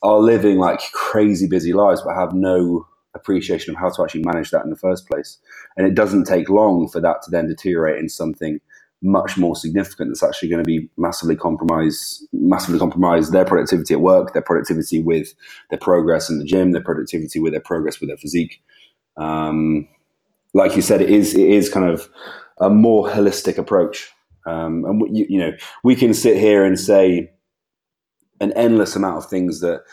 are 0.02 0.20
living 0.20 0.58
like 0.58 0.80
crazy 0.94 1.48
busy 1.48 1.74
lives 1.74 2.02
but 2.02 2.16
have 2.16 2.34
no 2.34 2.88
appreciation 3.16 3.74
of 3.74 3.80
how 3.80 3.90
to 3.90 4.04
actually 4.04 4.24
manage 4.24 4.52
that 4.52 4.64
in 4.64 4.70
the 4.70 4.76
first 4.76 5.08
place. 5.08 5.40
And 5.78 5.88
it 5.88 5.96
doesn't 5.96 6.26
take 6.26 6.50
long 6.50 6.88
for 6.88 7.00
that 7.02 7.22
to 7.24 7.32
then 7.32 7.48
deteriorate 7.48 8.00
into 8.00 8.14
something 8.14 8.60
much 9.02 9.38
more 9.38 9.56
significant 9.56 10.10
that's 10.10 10.24
actually 10.24 10.50
going 10.50 10.64
to 10.64 10.68
be 10.68 10.90
massively 10.98 11.36
compromise 11.36 12.26
massively 12.34 12.80
compromise 12.80 13.30
their 13.30 13.46
productivity 13.46 13.94
at 13.94 14.02
work 14.02 14.34
their 14.34 14.42
productivity 14.42 15.02
with 15.02 15.34
their 15.70 15.78
progress 15.78 16.30
in 16.30 16.40
the 16.40 16.46
gym 16.46 16.72
their 16.72 16.82
productivity 16.82 17.40
with 17.40 17.54
their 17.54 17.62
progress 17.62 18.00
with 18.00 18.10
their 18.10 18.18
physique 18.18 18.64
um, 19.18 19.88
like 20.54 20.76
you 20.76 20.82
said 20.82 21.02
it 21.02 21.10
is 21.10 21.36
it 21.36 21.48
is 21.48 21.70
kind 21.70 21.88
of 21.88 22.10
a 22.60 22.70
more 22.70 23.08
holistic 23.08 23.58
approach 23.58 24.12
um, 24.48 24.86
and 24.86 25.16
you, 25.16 25.26
you 25.30 25.38
know 25.38 25.52
we 25.84 25.96
can 25.96 26.14
sit 26.14 26.38
here 26.38 26.66
and 26.66 26.80
say 26.80 27.30
an 28.40 28.52
endless 28.54 28.96
amount 28.96 29.18
of 29.18 29.30
things 29.30 29.60
that 29.60 29.84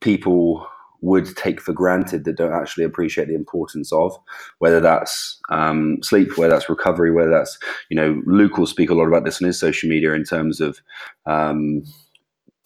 people 0.00 0.66
would 1.02 1.34
take 1.36 1.60
for 1.60 1.72
granted 1.72 2.24
that 2.24 2.36
don't 2.36 2.52
actually 2.52 2.84
appreciate 2.84 3.28
the 3.28 3.34
importance 3.34 3.92
of, 3.92 4.16
whether 4.58 4.80
that's 4.80 5.38
um, 5.50 5.98
sleep, 6.02 6.36
whether 6.36 6.52
that's 6.52 6.68
recovery, 6.68 7.10
whether 7.10 7.30
that's, 7.30 7.58
you 7.88 7.96
know, 7.96 8.20
Luke 8.26 8.58
will 8.58 8.66
speak 8.66 8.90
a 8.90 8.94
lot 8.94 9.06
about 9.06 9.24
this 9.24 9.40
on 9.40 9.46
his 9.46 9.58
social 9.58 9.88
media 9.88 10.12
in 10.12 10.24
terms 10.24 10.60
of 10.60 10.80
um, 11.26 11.82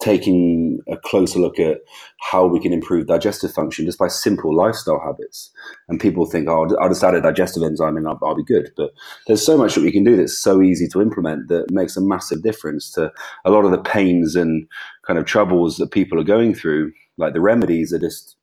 taking 0.01 0.79
a 0.89 0.97
closer 0.97 1.39
look 1.39 1.57
at 1.57 1.77
how 2.19 2.45
we 2.45 2.59
can 2.59 2.73
improve 2.73 3.07
digestive 3.07 3.53
function 3.53 3.85
just 3.85 3.97
by 3.97 4.07
simple 4.07 4.53
lifestyle 4.53 4.99
habits. 4.99 5.51
And 5.87 5.99
people 5.99 6.25
think, 6.25 6.49
oh, 6.49 6.75
I'll 6.81 6.89
just 6.89 7.03
add 7.03 7.15
a 7.15 7.21
digestive 7.21 7.63
enzyme 7.63 7.95
and 7.95 8.07
I'll, 8.07 8.19
I'll 8.21 8.35
be 8.35 8.43
good. 8.43 8.71
But 8.75 8.91
there's 9.27 9.45
so 9.45 9.57
much 9.57 9.75
that 9.75 9.83
we 9.83 9.91
can 9.91 10.03
do 10.03 10.17
that's 10.17 10.37
so 10.37 10.61
easy 10.61 10.87
to 10.89 11.01
implement 11.01 11.47
that 11.47 11.71
makes 11.71 11.95
a 11.95 12.01
massive 12.01 12.43
difference 12.43 12.91
to 12.91 13.11
a 13.45 13.49
lot 13.49 13.63
of 13.63 13.71
the 13.71 13.81
pains 13.81 14.35
and 14.35 14.67
kind 15.07 15.17
of 15.17 15.25
troubles 15.25 15.77
that 15.77 15.91
people 15.91 16.19
are 16.19 16.25
going 16.25 16.53
through 16.53 16.91
like 17.17 17.33
the 17.33 17.41
remedies 17.41 17.93
are 17.93 17.99
just 17.99 18.35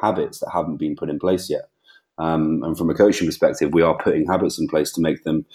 habits 0.00 0.40
that 0.40 0.50
haven't 0.52 0.76
been 0.76 0.96
put 0.96 1.10
in 1.10 1.18
place 1.18 1.50
yet. 1.50 1.68
Um, 2.18 2.62
and 2.64 2.76
from 2.76 2.90
a 2.90 2.94
coaching 2.94 3.26
perspective, 3.26 3.72
we 3.72 3.82
are 3.82 3.96
putting 3.96 4.26
habits 4.26 4.58
in 4.58 4.68
place 4.68 4.92
to 4.92 5.00
make 5.00 5.24
them 5.24 5.46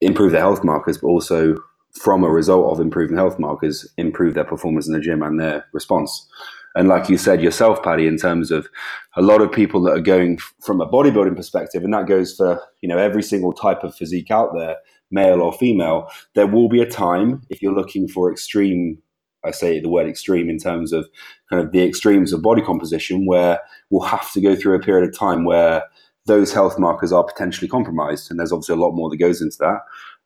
improve 0.00 0.32
their 0.32 0.40
health 0.40 0.64
markers, 0.64 0.98
but 0.98 1.08
also 1.08 1.56
from 1.92 2.24
a 2.24 2.30
result 2.30 2.72
of 2.72 2.80
improving 2.80 3.16
health 3.16 3.38
markers, 3.38 3.88
improve 3.96 4.34
their 4.34 4.44
performance 4.44 4.86
in 4.86 4.92
the 4.92 5.00
gym 5.00 5.22
and 5.22 5.40
their 5.40 5.64
response. 5.72 6.28
And 6.74 6.88
like 6.88 7.08
you 7.08 7.18
said 7.18 7.42
yourself, 7.42 7.82
Paddy, 7.82 8.06
in 8.06 8.16
terms 8.16 8.52
of 8.52 8.68
a 9.16 9.22
lot 9.22 9.40
of 9.40 9.50
people 9.50 9.82
that 9.82 9.92
are 9.92 10.00
going 10.00 10.38
from 10.60 10.80
a 10.80 10.88
bodybuilding 10.88 11.36
perspective, 11.36 11.82
and 11.82 11.92
that 11.92 12.06
goes 12.06 12.36
for 12.36 12.62
you 12.80 12.88
know 12.88 12.98
every 12.98 13.22
single 13.22 13.52
type 13.52 13.82
of 13.82 13.94
physique 13.94 14.30
out 14.30 14.54
there, 14.54 14.76
male 15.10 15.40
or 15.40 15.52
female. 15.52 16.08
There 16.34 16.46
will 16.46 16.68
be 16.68 16.80
a 16.80 16.88
time 16.88 17.42
if 17.50 17.60
you're 17.60 17.74
looking 17.74 18.06
for 18.06 18.30
extreme 18.30 18.98
I 19.44 19.50
say 19.50 19.80
the 19.80 19.88
word 19.88 20.08
extreme 20.08 20.50
in 20.50 20.58
terms 20.58 20.92
of 20.92 21.08
kind 21.48 21.62
of 21.62 21.72
the 21.72 21.82
extremes 21.82 22.32
of 22.32 22.42
body 22.42 22.62
composition, 22.62 23.26
where 23.26 23.60
we'll 23.90 24.06
have 24.06 24.32
to 24.32 24.40
go 24.40 24.54
through 24.54 24.74
a 24.74 24.80
period 24.80 25.08
of 25.08 25.18
time 25.18 25.44
where 25.44 25.82
those 26.26 26.52
health 26.52 26.78
markers 26.78 27.12
are 27.12 27.24
potentially 27.24 27.68
compromised. 27.68 28.30
And 28.30 28.38
there's 28.38 28.52
obviously 28.52 28.74
a 28.74 28.78
lot 28.78 28.92
more 28.92 29.10
that 29.10 29.16
goes 29.16 29.40
into 29.40 29.56
that. 29.60 29.80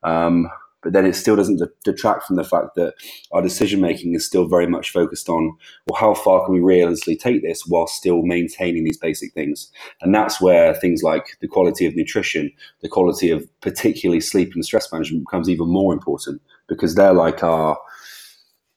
Um, 0.08 0.48
but 0.84 0.92
then 0.92 1.06
it 1.06 1.16
still 1.16 1.34
doesn't 1.34 1.62
detract 1.82 2.24
from 2.24 2.36
the 2.36 2.44
fact 2.44 2.74
that 2.76 2.92
our 3.32 3.40
decision 3.40 3.80
making 3.80 4.14
is 4.14 4.26
still 4.26 4.46
very 4.46 4.66
much 4.66 4.92
focused 4.92 5.30
on, 5.30 5.56
well, 5.86 5.98
how 5.98 6.12
far 6.12 6.44
can 6.44 6.54
we 6.54 6.60
realistically 6.60 7.16
take 7.16 7.42
this 7.42 7.62
while 7.66 7.86
still 7.86 8.22
maintaining 8.22 8.84
these 8.84 8.98
basic 8.98 9.32
things? 9.32 9.72
And 10.02 10.14
that's 10.14 10.42
where 10.42 10.74
things 10.74 11.02
like 11.02 11.38
the 11.40 11.48
quality 11.48 11.86
of 11.86 11.96
nutrition, 11.96 12.52
the 12.82 12.88
quality 12.88 13.30
of 13.30 13.48
particularly 13.62 14.20
sleep 14.20 14.52
and 14.54 14.62
stress 14.62 14.92
management 14.92 15.24
becomes 15.24 15.48
even 15.48 15.68
more 15.68 15.94
important 15.94 16.42
because 16.68 16.94
they're 16.94 17.14
like 17.14 17.42
our 17.42 17.78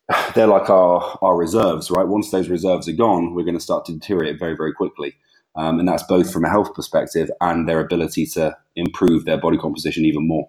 they're 0.36 0.48
like 0.48 0.70
our, 0.70 1.18
our 1.22 1.36
reserves, 1.36 1.92
right? 1.92 2.08
Once 2.08 2.32
those 2.32 2.50
reserves 2.50 2.88
are 2.88 2.94
gone, 2.94 3.34
we're 3.34 3.44
going 3.44 3.58
to 3.58 3.64
start 3.64 3.86
to 3.86 3.94
deteriorate 3.94 4.40
very, 4.40 4.56
very 4.56 4.74
quickly. 4.74 5.16
Um, 5.56 5.80
and 5.80 5.88
that's 5.88 6.04
both 6.04 6.32
from 6.32 6.46
a 6.46 6.50
health 6.50 6.74
perspective 6.76 7.32
and 7.42 7.68
their 7.68 7.80
ability 7.80 8.28
to 8.28 8.56
improve 8.76 9.26
their 9.26 9.38
body 9.38 9.58
composition 9.58 10.06
even 10.06 10.28
more. 10.28 10.48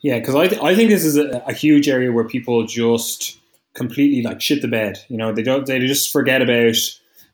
Yeah, 0.00 0.18
because 0.18 0.34
I, 0.34 0.48
th- 0.48 0.62
I 0.62 0.74
think 0.74 0.90
this 0.90 1.04
is 1.04 1.16
a, 1.16 1.42
a, 1.46 1.52
huge 1.52 1.88
area 1.88 2.12
where 2.12 2.24
people 2.24 2.64
just 2.64 3.38
completely 3.74 4.22
like 4.22 4.40
shit 4.40 4.62
the 4.62 4.68
bed. 4.68 4.98
You 5.08 5.16
know, 5.16 5.32
they 5.32 5.42
don't 5.42 5.66
they 5.66 5.80
just 5.80 6.12
forget 6.12 6.40
about 6.40 6.76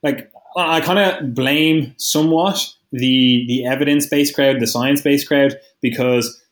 like 0.03 0.33
I 0.57 0.81
kind 0.81 0.99
of 0.99 1.35
blame 1.35 1.95
somewhat 1.99 2.67
the 2.91 3.45
the 3.49 3.67
evidence 3.67 4.07
based 4.07 4.35
crowd, 4.35 4.61
the 4.61 4.67
science 4.67 5.03
based 5.03 5.29
crowd, 5.29 5.61
because 5.83 6.43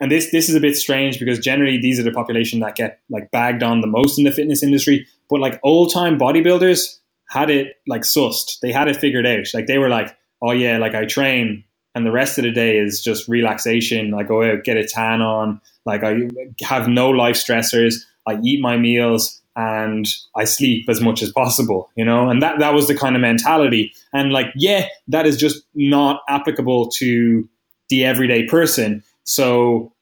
and 0.00 0.10
this 0.10 0.30
this 0.30 0.48
is 0.48 0.54
a 0.54 0.60
bit 0.60 0.76
strange 0.76 1.18
because 1.18 1.38
generally 1.38 1.78
these 1.78 2.00
are 2.00 2.02
the 2.02 2.12
population 2.12 2.60
that 2.60 2.74
get 2.74 3.00
like 3.10 3.30
bagged 3.30 3.62
on 3.62 3.80
the 3.80 3.86
most 3.86 4.18
in 4.18 4.24
the 4.24 4.32
fitness 4.32 4.62
industry. 4.62 5.06
But 5.28 5.40
like 5.40 5.60
old 5.62 5.92
time 5.92 6.18
bodybuilders 6.18 6.98
had 7.28 7.50
it 7.50 7.76
like 7.86 8.02
sussed. 8.02 8.60
They 8.60 8.72
had 8.72 8.88
it 8.88 8.96
figured 8.96 9.26
out. 9.26 9.46
Like 9.54 9.66
they 9.66 9.78
were 9.78 9.88
like, 9.88 10.16
oh 10.42 10.52
yeah, 10.52 10.78
like 10.78 10.94
I 10.94 11.04
train 11.04 11.64
and 11.94 12.06
the 12.06 12.12
rest 12.12 12.38
of 12.38 12.44
the 12.44 12.50
day 12.50 12.78
is 12.78 13.02
just 13.02 13.28
relaxation. 13.28 14.14
I 14.14 14.22
go 14.22 14.42
out, 14.42 14.64
get 14.64 14.76
a 14.76 14.86
tan 14.86 15.20
on. 15.20 15.60
Like 15.84 16.02
I 16.02 16.28
have 16.62 16.88
no 16.88 17.10
life 17.10 17.36
stressors. 17.36 17.94
I 18.26 18.38
eat 18.42 18.60
my 18.60 18.76
meals 18.76 19.40
and 19.56 20.06
I 20.36 20.44
sleep 20.44 20.88
as 20.88 21.00
much 21.00 21.22
as 21.22 21.32
possible, 21.32 21.90
you 21.96 22.04
know? 22.04 22.28
And 22.28 22.40
that, 22.42 22.60
that 22.60 22.74
was 22.74 22.86
the 22.86 22.96
kind 22.96 23.16
of 23.16 23.22
mentality. 23.22 23.92
And 24.12 24.32
like, 24.32 24.46
yeah, 24.54 24.86
that 25.08 25.26
is 25.26 25.36
just 25.36 25.62
not 25.74 26.22
applicable 26.28 26.90
to 26.92 27.48
the 27.88 28.04
everyday 28.04 28.46
person. 28.46 29.02
So 29.30 29.92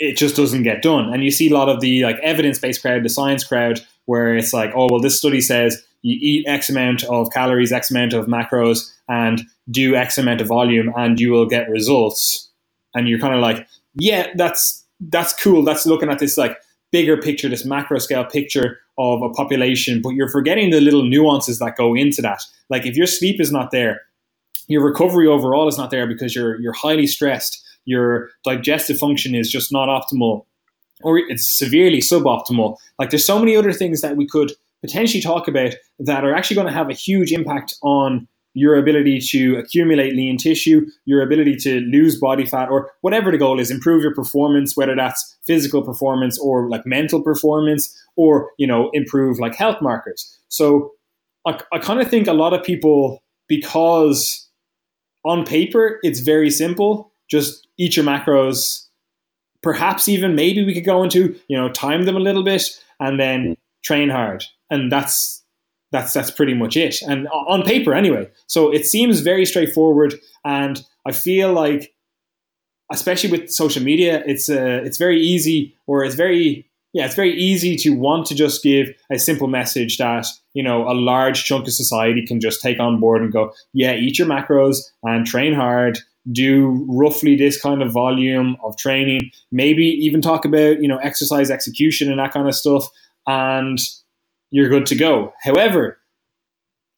it 0.00 0.16
just 0.16 0.34
doesn't 0.34 0.64
get 0.64 0.82
done. 0.82 1.14
And 1.14 1.22
you 1.22 1.30
see 1.30 1.48
a 1.48 1.54
lot 1.54 1.68
of 1.68 1.80
the 1.80 2.02
like 2.02 2.18
evidence 2.24 2.58
based 2.58 2.82
crowd, 2.82 3.04
the 3.04 3.08
science 3.08 3.44
crowd, 3.44 3.80
where 4.06 4.36
it's 4.36 4.52
like, 4.52 4.72
oh 4.74 4.88
well, 4.90 5.00
this 5.00 5.16
study 5.16 5.40
says 5.40 5.80
you 6.02 6.18
eat 6.20 6.44
X 6.48 6.68
amount 6.68 7.04
of 7.04 7.30
calories, 7.30 7.70
X 7.70 7.88
amount 7.88 8.14
of 8.14 8.26
macros, 8.26 8.92
and 9.08 9.42
do 9.70 9.94
X 9.94 10.18
amount 10.18 10.40
of 10.40 10.48
volume, 10.48 10.92
and 10.96 11.20
you 11.20 11.30
will 11.30 11.46
get 11.46 11.70
results. 11.70 12.50
And 12.96 13.08
you're 13.08 13.20
kind 13.20 13.32
of 13.32 13.40
like, 13.40 13.64
yeah, 13.94 14.26
that's 14.34 14.84
that's 14.98 15.32
cool. 15.40 15.62
That's 15.62 15.86
looking 15.86 16.10
at 16.10 16.18
this 16.18 16.36
like 16.36 16.58
bigger 16.90 17.16
picture, 17.16 17.48
this 17.48 17.64
macro 17.64 18.00
scale 18.00 18.24
picture 18.24 18.80
of 18.98 19.22
a 19.22 19.30
population, 19.30 20.02
but 20.02 20.10
you're 20.10 20.28
forgetting 20.28 20.70
the 20.70 20.80
little 20.80 21.04
nuances 21.04 21.60
that 21.60 21.76
go 21.76 21.94
into 21.94 22.22
that. 22.22 22.42
Like 22.70 22.86
if 22.86 22.96
your 22.96 23.06
sleep 23.06 23.40
is 23.40 23.52
not 23.52 23.70
there, 23.70 24.00
your 24.66 24.82
recovery 24.82 25.28
overall 25.28 25.68
is 25.68 25.78
not 25.78 25.92
there 25.92 26.08
because 26.08 26.34
you're 26.34 26.60
you're 26.60 26.72
highly 26.72 27.06
stressed 27.06 27.62
your 27.88 28.30
digestive 28.44 28.98
function 28.98 29.34
is 29.34 29.50
just 29.50 29.72
not 29.72 29.88
optimal 29.88 30.44
or 31.02 31.18
it's 31.18 31.48
severely 31.48 31.98
suboptimal. 31.98 32.76
Like 32.98 33.10
there's 33.10 33.24
so 33.24 33.38
many 33.38 33.56
other 33.56 33.72
things 33.72 34.00
that 34.00 34.16
we 34.16 34.26
could 34.26 34.52
potentially 34.82 35.22
talk 35.22 35.48
about 35.48 35.74
that 35.98 36.24
are 36.24 36.34
actually 36.34 36.56
going 36.56 36.66
to 36.66 36.72
have 36.72 36.90
a 36.90 36.94
huge 36.94 37.32
impact 37.32 37.74
on 37.82 38.28
your 38.54 38.76
ability 38.76 39.20
to 39.20 39.56
accumulate 39.56 40.14
lean 40.14 40.36
tissue, 40.36 40.84
your 41.04 41.22
ability 41.22 41.56
to 41.56 41.80
lose 41.80 42.18
body 42.18 42.44
fat, 42.44 42.68
or 42.68 42.90
whatever 43.02 43.30
the 43.30 43.38
goal 43.38 43.60
is, 43.60 43.70
improve 43.70 44.02
your 44.02 44.14
performance, 44.14 44.76
whether 44.76 44.96
that's 44.96 45.36
physical 45.46 45.82
performance 45.82 46.38
or 46.38 46.68
like 46.68 46.84
mental 46.84 47.22
performance, 47.22 47.96
or 48.16 48.50
you 48.58 48.66
know, 48.66 48.90
improve 48.92 49.38
like 49.38 49.54
health 49.54 49.80
markers. 49.80 50.38
So 50.48 50.92
I, 51.46 51.60
I 51.72 51.78
kind 51.78 52.00
of 52.00 52.08
think 52.08 52.26
a 52.26 52.32
lot 52.32 52.52
of 52.52 52.64
people, 52.64 53.22
because 53.46 54.48
on 55.24 55.44
paper 55.44 56.00
it's 56.02 56.20
very 56.20 56.50
simple, 56.50 57.07
just 57.28 57.66
eat 57.78 57.96
your 57.96 58.04
macros. 58.04 58.86
Perhaps 59.62 60.08
even 60.08 60.34
maybe 60.34 60.64
we 60.64 60.74
could 60.74 60.84
go 60.84 61.02
into 61.02 61.38
you 61.48 61.56
know 61.56 61.68
time 61.68 62.04
them 62.04 62.16
a 62.16 62.20
little 62.20 62.42
bit 62.42 62.62
and 63.00 63.18
then 63.18 63.40
mm. 63.52 63.56
train 63.82 64.08
hard, 64.08 64.44
and 64.70 64.90
that's 64.90 65.44
that's 65.92 66.12
that's 66.12 66.30
pretty 66.30 66.54
much 66.54 66.76
it. 66.76 67.00
And 67.02 67.28
on 67.28 67.62
paper, 67.62 67.94
anyway. 67.94 68.30
So 68.46 68.72
it 68.72 68.86
seems 68.86 69.20
very 69.20 69.46
straightforward, 69.46 70.14
and 70.44 70.82
I 71.06 71.12
feel 71.12 71.52
like, 71.52 71.94
especially 72.92 73.30
with 73.30 73.50
social 73.50 73.82
media, 73.82 74.22
it's 74.26 74.48
uh, 74.48 74.82
it's 74.84 74.98
very 74.98 75.20
easy, 75.20 75.76
or 75.86 76.04
it's 76.04 76.14
very 76.14 76.68
yeah, 76.92 77.04
it's 77.04 77.14
very 77.14 77.34
easy 77.34 77.76
to 77.76 77.90
want 77.90 78.26
to 78.26 78.34
just 78.34 78.62
give 78.62 78.90
a 79.10 79.18
simple 79.18 79.46
message 79.46 79.98
that 79.98 80.26
you 80.54 80.62
know 80.62 80.88
a 80.88 80.94
large 80.94 81.44
chunk 81.44 81.66
of 81.66 81.72
society 81.72 82.24
can 82.26 82.40
just 82.40 82.60
take 82.60 82.80
on 82.80 83.00
board 83.00 83.22
and 83.22 83.32
go, 83.32 83.52
yeah, 83.72 83.94
eat 83.94 84.18
your 84.18 84.28
macros 84.28 84.78
and 85.02 85.26
train 85.26 85.54
hard 85.54 85.98
do 86.30 86.84
roughly 86.88 87.36
this 87.36 87.60
kind 87.60 87.82
of 87.82 87.92
volume 87.92 88.56
of 88.62 88.76
training, 88.76 89.30
maybe 89.50 89.84
even 89.84 90.20
talk 90.20 90.44
about, 90.44 90.80
you 90.80 90.88
know, 90.88 90.98
exercise 90.98 91.50
execution 91.50 92.10
and 92.10 92.18
that 92.18 92.32
kind 92.32 92.48
of 92.48 92.54
stuff, 92.54 92.88
and 93.26 93.78
you're 94.50 94.68
good 94.68 94.86
to 94.86 94.94
go. 94.94 95.32
However, 95.42 95.98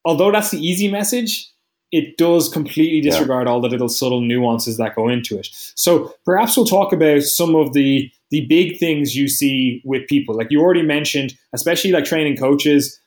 although 0.05 0.33
that's 0.33 0.51
the 0.51 0.59
easy 0.65 0.91
message, 0.91 1.51
it 1.93 2.17
does 2.17 2.49
completely 2.49 3.01
disregard 3.01 3.47
yeah. 3.47 3.53
all 3.53 3.61
the 3.61 3.69
little 3.69 3.89
subtle 3.89 4.21
nuances 4.21 4.77
that 4.77 4.95
go 4.95 5.09
into 5.09 5.39
it. 5.39 5.49
So 5.75 6.15
perhaps 6.25 6.57
we'll 6.57 6.67
talk 6.67 6.93
about 6.93 7.23
some 7.23 7.55
of 7.55 7.73
the 7.73 8.11
the 8.31 8.47
big 8.47 8.79
things 8.79 9.17
you 9.17 9.27
see 9.27 9.83
with 9.85 10.07
people. 10.07 10.37
Like 10.37 10.53
you 10.53 10.61
already 10.61 10.83
mentioned, 10.83 11.35
especially 11.53 11.91
like 11.91 12.05
training 12.05 12.37
coaches. 12.37 13.01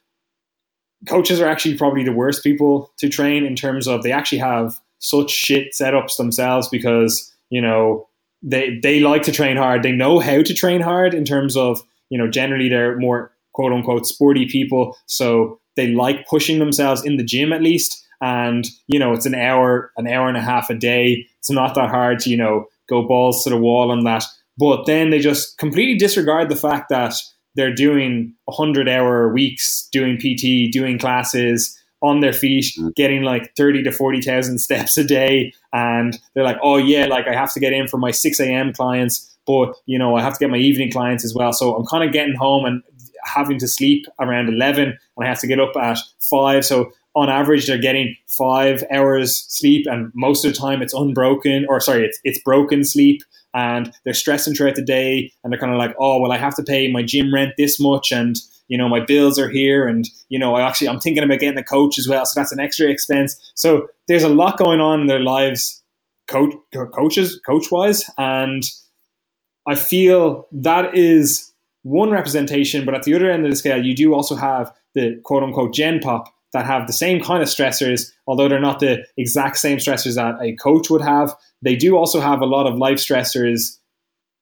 Coaches 1.07 1.39
are 1.39 1.47
actually 1.47 1.77
probably 1.77 2.03
the 2.03 2.11
worst 2.11 2.43
people 2.43 2.91
to 2.97 3.09
train 3.09 3.45
in 3.45 3.55
terms 3.55 3.87
of 3.87 4.03
they 4.03 4.11
actually 4.11 4.39
have 4.39 4.79
such 5.03 5.29
shit 5.29 5.73
setups 5.79 6.15
themselves 6.17 6.67
because 6.69 7.31
you 7.49 7.61
know 7.61 8.07
they 8.41 8.79
they 8.81 8.99
like 8.99 9.23
to 9.23 9.31
train 9.31 9.57
hard. 9.57 9.83
They 9.83 9.91
know 9.91 10.19
how 10.19 10.41
to 10.41 10.53
train 10.53 10.81
hard 10.81 11.13
in 11.13 11.25
terms 11.25 11.55
of 11.55 11.81
you 12.09 12.17
know 12.17 12.29
generally 12.29 12.69
they're 12.69 12.97
more 12.97 13.31
quote 13.53 13.73
unquote 13.73 14.07
sporty 14.07 14.47
people, 14.47 14.97
so 15.05 15.59
they 15.75 15.89
like 15.89 16.25
pushing 16.27 16.59
themselves 16.59 17.05
in 17.05 17.17
the 17.17 17.23
gym 17.23 17.53
at 17.53 17.61
least. 17.61 17.99
And 18.21 18.65
you 18.87 18.97
know 18.97 19.13
it's 19.13 19.25
an 19.25 19.35
hour, 19.35 19.91
an 19.97 20.07
hour 20.07 20.27
and 20.27 20.37
a 20.37 20.41
half 20.41 20.69
a 20.69 20.75
day. 20.75 21.27
It's 21.39 21.51
not 21.51 21.75
that 21.75 21.89
hard 21.89 22.19
to 22.19 22.29
you 22.29 22.37
know 22.37 22.65
go 22.89 23.05
balls 23.05 23.43
to 23.43 23.49
the 23.49 23.57
wall 23.57 23.91
on 23.91 24.03
that. 24.05 24.23
but 24.57 24.85
then 24.85 25.09
they 25.09 25.19
just 25.19 25.57
completely 25.57 25.97
disregard 25.97 26.49
the 26.49 26.55
fact 26.55 26.89
that 26.89 27.13
they're 27.55 27.73
doing 27.73 28.33
100 28.45 28.89
hour 28.89 29.31
weeks 29.33 29.87
doing 29.91 30.17
pt 30.17 30.71
doing 30.71 30.97
classes 30.99 31.77
on 32.03 32.19
their 32.19 32.33
feet 32.33 32.65
mm. 32.77 32.93
getting 32.95 33.23
like 33.23 33.55
30 33.55 33.81
to 33.83 33.91
40,000 33.91 34.59
steps 34.59 34.97
a 34.97 35.03
day. 35.03 35.53
And 35.71 36.19
they're 36.35 36.43
like 36.43 36.59
oh 36.61 36.77
yeah 36.77 37.05
like 37.05 37.27
i 37.27 37.33
have 37.33 37.51
to 37.53 37.59
get 37.59 37.73
in 37.73 37.87
for 37.87 37.97
my 37.97 38.11
6 38.11 38.39
a.m 38.39 38.73
clients 38.73 39.35
but 39.47 39.73
you 39.87 39.97
know 39.97 40.15
i 40.15 40.21
have 40.21 40.33
to 40.33 40.39
get 40.39 40.51
my 40.51 40.57
evening 40.57 40.91
clients 40.91 41.25
as 41.25 41.33
well. 41.33 41.51
So 41.53 41.75
i'm 41.75 41.85
kind 41.87 42.03
of 42.03 42.13
getting 42.13 42.35
home 42.35 42.65
and 42.65 42.83
having 43.25 43.57
to 43.57 43.67
sleep 43.67 44.05
around 44.19 44.49
11 44.49 44.83
and 44.83 44.97
i 45.19 45.25
have 45.25 45.39
to 45.39 45.47
get 45.47 45.59
up 45.59 45.75
at 45.77 45.97
5 46.29 46.65
so 46.65 46.91
on 47.15 47.29
average 47.29 47.67
they're 47.67 47.77
getting 47.77 48.15
five 48.27 48.83
hours 48.91 49.45
sleep 49.47 49.85
and 49.89 50.11
most 50.13 50.43
of 50.43 50.51
the 50.51 50.57
time 50.57 50.81
it's 50.81 50.93
unbroken 50.93 51.65
or 51.69 51.79
sorry 51.79 52.05
it's, 52.05 52.19
it's 52.23 52.39
broken 52.43 52.83
sleep. 52.83 53.23
And 53.55 53.93
they're 54.03 54.15
stressing 54.15 54.55
throughout 54.55 54.75
the 54.75 54.81
day 54.81 55.31
and 55.43 55.53
they're 55.53 55.59
kind 55.59 55.71
of 55.71 55.77
like 55.77 55.95
oh 55.99 56.19
well 56.19 56.31
i 56.31 56.37
have 56.37 56.55
to 56.55 56.63
pay 56.63 56.91
my 56.91 57.03
gym 57.03 57.31
rent 57.33 57.53
this 57.55 57.79
much 57.79 58.11
and 58.11 58.35
you 58.67 58.77
know 58.77 58.89
my 58.89 58.99
bills 58.99 59.37
are 59.37 59.49
here 59.49 59.87
and 59.87 60.09
you 60.29 60.39
know 60.39 60.55
i 60.55 60.61
actually 60.61 60.87
i'm 60.87 60.99
thinking 60.99 61.23
about 61.23 61.39
getting 61.39 61.57
a 61.57 61.63
coach 61.63 61.97
as 61.97 62.07
well. 62.07 62.25
So 62.25 62.39
that's 62.39 62.51
an 62.51 62.59
extra 62.59 62.89
expense. 62.89 63.35
So 63.55 63.87
there's 64.07 64.23
a 64.23 64.29
lot 64.29 64.57
going 64.57 64.79
on 64.79 65.01
in 65.01 65.07
their 65.07 65.19
lives 65.19 65.81
coach 66.27 66.53
coaches 66.95 67.39
coach 67.45 67.69
wise 67.69 68.09
and 68.17 68.63
i 69.67 69.75
feel 69.75 70.47
that 70.53 70.95
is 70.95 71.51
one 71.81 72.11
representation 72.11 72.85
but 72.85 72.95
at 72.95 73.03
the 73.03 73.13
other 73.13 73.29
end 73.29 73.43
of 73.43 73.51
the 73.51 73.57
scale 73.57 73.83
you 73.83 73.93
do 73.93 74.13
also 74.13 74.33
have 74.33 74.73
the 74.95 75.19
quote 75.25 75.43
unquote 75.43 75.73
gen 75.73 75.99
pop 75.99 76.33
that 76.53 76.65
have 76.65 76.87
the 76.87 76.93
same 76.93 77.19
kind 77.21 77.43
of 77.43 77.49
stressors, 77.49 78.11
although 78.27 78.47
they're 78.47 78.59
not 78.59 78.79
the 78.79 79.05
exact 79.17 79.57
same 79.57 79.79
stressors 79.79 80.15
that 80.15 80.35
a 80.41 80.55
coach 80.55 80.89
would 80.89 81.01
have. 81.01 81.35
They 81.61 81.75
do 81.75 81.97
also 81.97 82.21
have 82.21 82.41
a 82.41 82.45
lot 82.45 82.67
of 82.67 82.77
life 82.77 82.99
stressors 82.99 83.77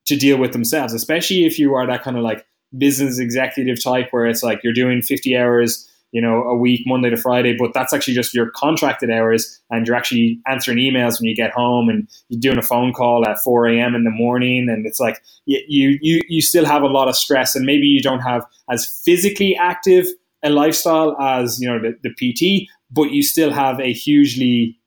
to 0.06 0.16
deal 0.16 0.38
with 0.38 0.52
themselves, 0.52 0.94
especially 0.94 1.46
if 1.46 1.58
you 1.58 1.74
are 1.74 1.88
that 1.88 2.04
kind 2.04 2.18
of 2.18 2.24
like 2.24 2.46
business 2.78 3.20
executive 3.20 3.82
type 3.82 4.08
where 4.12 4.26
it's 4.26 4.44
like 4.44 4.62
you're 4.64 4.74
doing 4.74 5.02
50 5.02 5.36
hours 5.36 5.88
you 6.12 6.22
know 6.22 6.44
a 6.44 6.56
week 6.56 6.82
monday 6.86 7.10
to 7.10 7.18
friday 7.18 7.56
but 7.58 7.74
that's 7.74 7.94
actually 7.94 8.14
just 8.14 8.34
your 8.34 8.50
contracted 8.52 9.12
hours 9.12 9.60
and 9.70 9.86
you're 9.86 9.96
actually 9.96 10.40
answering 10.48 10.78
emails 10.78 11.20
when 11.20 11.28
you 11.28 11.36
get 11.36 11.52
home 11.52 11.90
and 11.90 12.08
you're 12.30 12.40
doing 12.40 12.58
a 12.58 12.62
phone 12.62 12.94
call 12.94 13.28
at 13.28 13.40
4 13.40 13.68
a.m 13.68 13.96
in 13.96 14.04
the 14.04 14.10
morning 14.10 14.70
and 14.70 14.86
it's 14.86 15.00
like 15.00 15.22
you 15.46 15.98
you 16.02 16.22
you 16.28 16.42
still 16.42 16.66
have 16.66 16.82
a 16.82 16.88
lot 16.88 17.08
of 17.08 17.16
stress 17.16 17.56
and 17.56 17.66
maybe 17.66 17.86
you 17.86 18.02
don't 18.02 18.20
have 18.20 18.46
as 18.70 18.86
physically 19.04 19.56
active 19.56 20.08
a 20.44 20.50
lifestyle 20.50 21.20
as 21.22 21.60
you 21.60 21.68
know 21.68 21.80
the, 21.80 21.98
the 22.04 22.12
PT, 22.12 22.70
but 22.90 23.12
you 23.12 23.24
still 23.24 23.52
have 23.52 23.80
a 23.80 23.94
hugely 23.94 24.78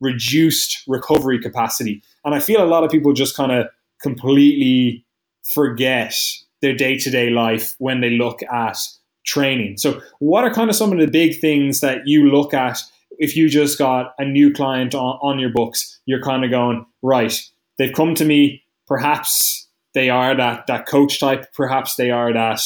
reduced 0.00 0.82
recovery 0.86 1.38
capacity. 1.38 2.02
And 2.24 2.34
I 2.34 2.40
feel 2.40 2.62
a 2.62 2.66
lot 2.66 2.84
of 2.84 2.90
people 2.90 3.12
just 3.12 3.36
kind 3.36 3.52
of 3.52 3.66
completely 4.02 5.04
forget 5.52 6.14
their 6.62 6.74
day 6.74 6.96
to 6.98 7.10
day 7.10 7.30
life 7.30 7.74
when 7.78 8.00
they 8.00 8.10
look 8.10 8.42
at 8.42 8.76
training. 9.24 9.76
So, 9.78 10.00
what 10.18 10.44
are 10.44 10.52
kind 10.52 10.70
of 10.70 10.76
some 10.76 10.92
of 10.92 10.98
the 10.98 11.06
big 11.06 11.40
things 11.40 11.80
that 11.80 12.02
you 12.06 12.30
look 12.30 12.54
at 12.54 12.82
if 13.18 13.36
you 13.36 13.48
just 13.48 13.78
got 13.78 14.14
a 14.18 14.24
new 14.24 14.52
client 14.52 14.94
on, 14.94 15.18
on 15.22 15.38
your 15.38 15.50
books? 15.50 16.00
You're 16.06 16.22
kind 16.22 16.44
of 16.44 16.50
going, 16.50 16.86
right, 17.02 17.38
they've 17.78 17.92
come 17.92 18.14
to 18.16 18.24
me, 18.24 18.62
perhaps 18.86 19.68
they 19.94 20.10
are 20.10 20.36
that, 20.36 20.66
that 20.66 20.86
coach 20.86 21.20
type, 21.20 21.52
perhaps 21.54 21.96
they 21.96 22.10
are 22.10 22.32
that 22.32 22.60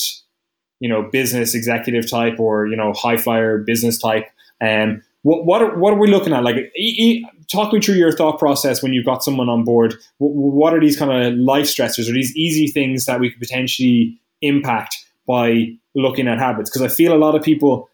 you 0.81 0.89
know 0.89 1.09
business 1.11 1.55
executive 1.55 2.11
type 2.11 2.39
or 2.39 2.67
you 2.67 2.77
know 2.77 2.93
high 2.93 3.17
flyer 3.17 3.59
business 3.59 3.99
type. 3.99 4.27
Um, 4.61 5.03
what 5.23 5.47
what 5.47 5.63
are, 5.63 5.79
what 5.79 5.95
are 5.95 5.99
we 5.99 6.09
looking 6.09 6.33
at? 6.33 6.45
Like, 6.45 6.57
talk 7.51 7.73
me 7.73 7.81
through 7.81 7.97
your 7.97 8.13
thought 8.13 8.39
process 8.39 8.83
when 8.83 8.93
you've 8.93 9.05
got 9.05 9.23
someone 9.23 9.49
on 9.49 9.65
board. 9.65 9.93
W- 10.21 10.41
what 10.41 10.75
are 10.75 10.81
these 10.81 10.97
kind 10.97 11.11
of 11.11 11.35
life 11.35 11.67
stressors 11.67 12.09
or 12.09 12.13
these 12.13 12.35
easy 12.37 12.67
things 12.69 13.07
that 13.07 13.21
we 13.21 13.31
could 13.31 13.41
potentially 13.41 14.19
impact 14.43 15.05
by 15.27 15.69
looking 15.95 16.29
at 16.29 16.39
habits? 16.39 16.71
Because 16.71 16.83
I 16.83 16.89
feel 16.95 17.15
a 17.15 17.19
lot 17.19 17.35
of 17.35 17.43
people 17.43 17.89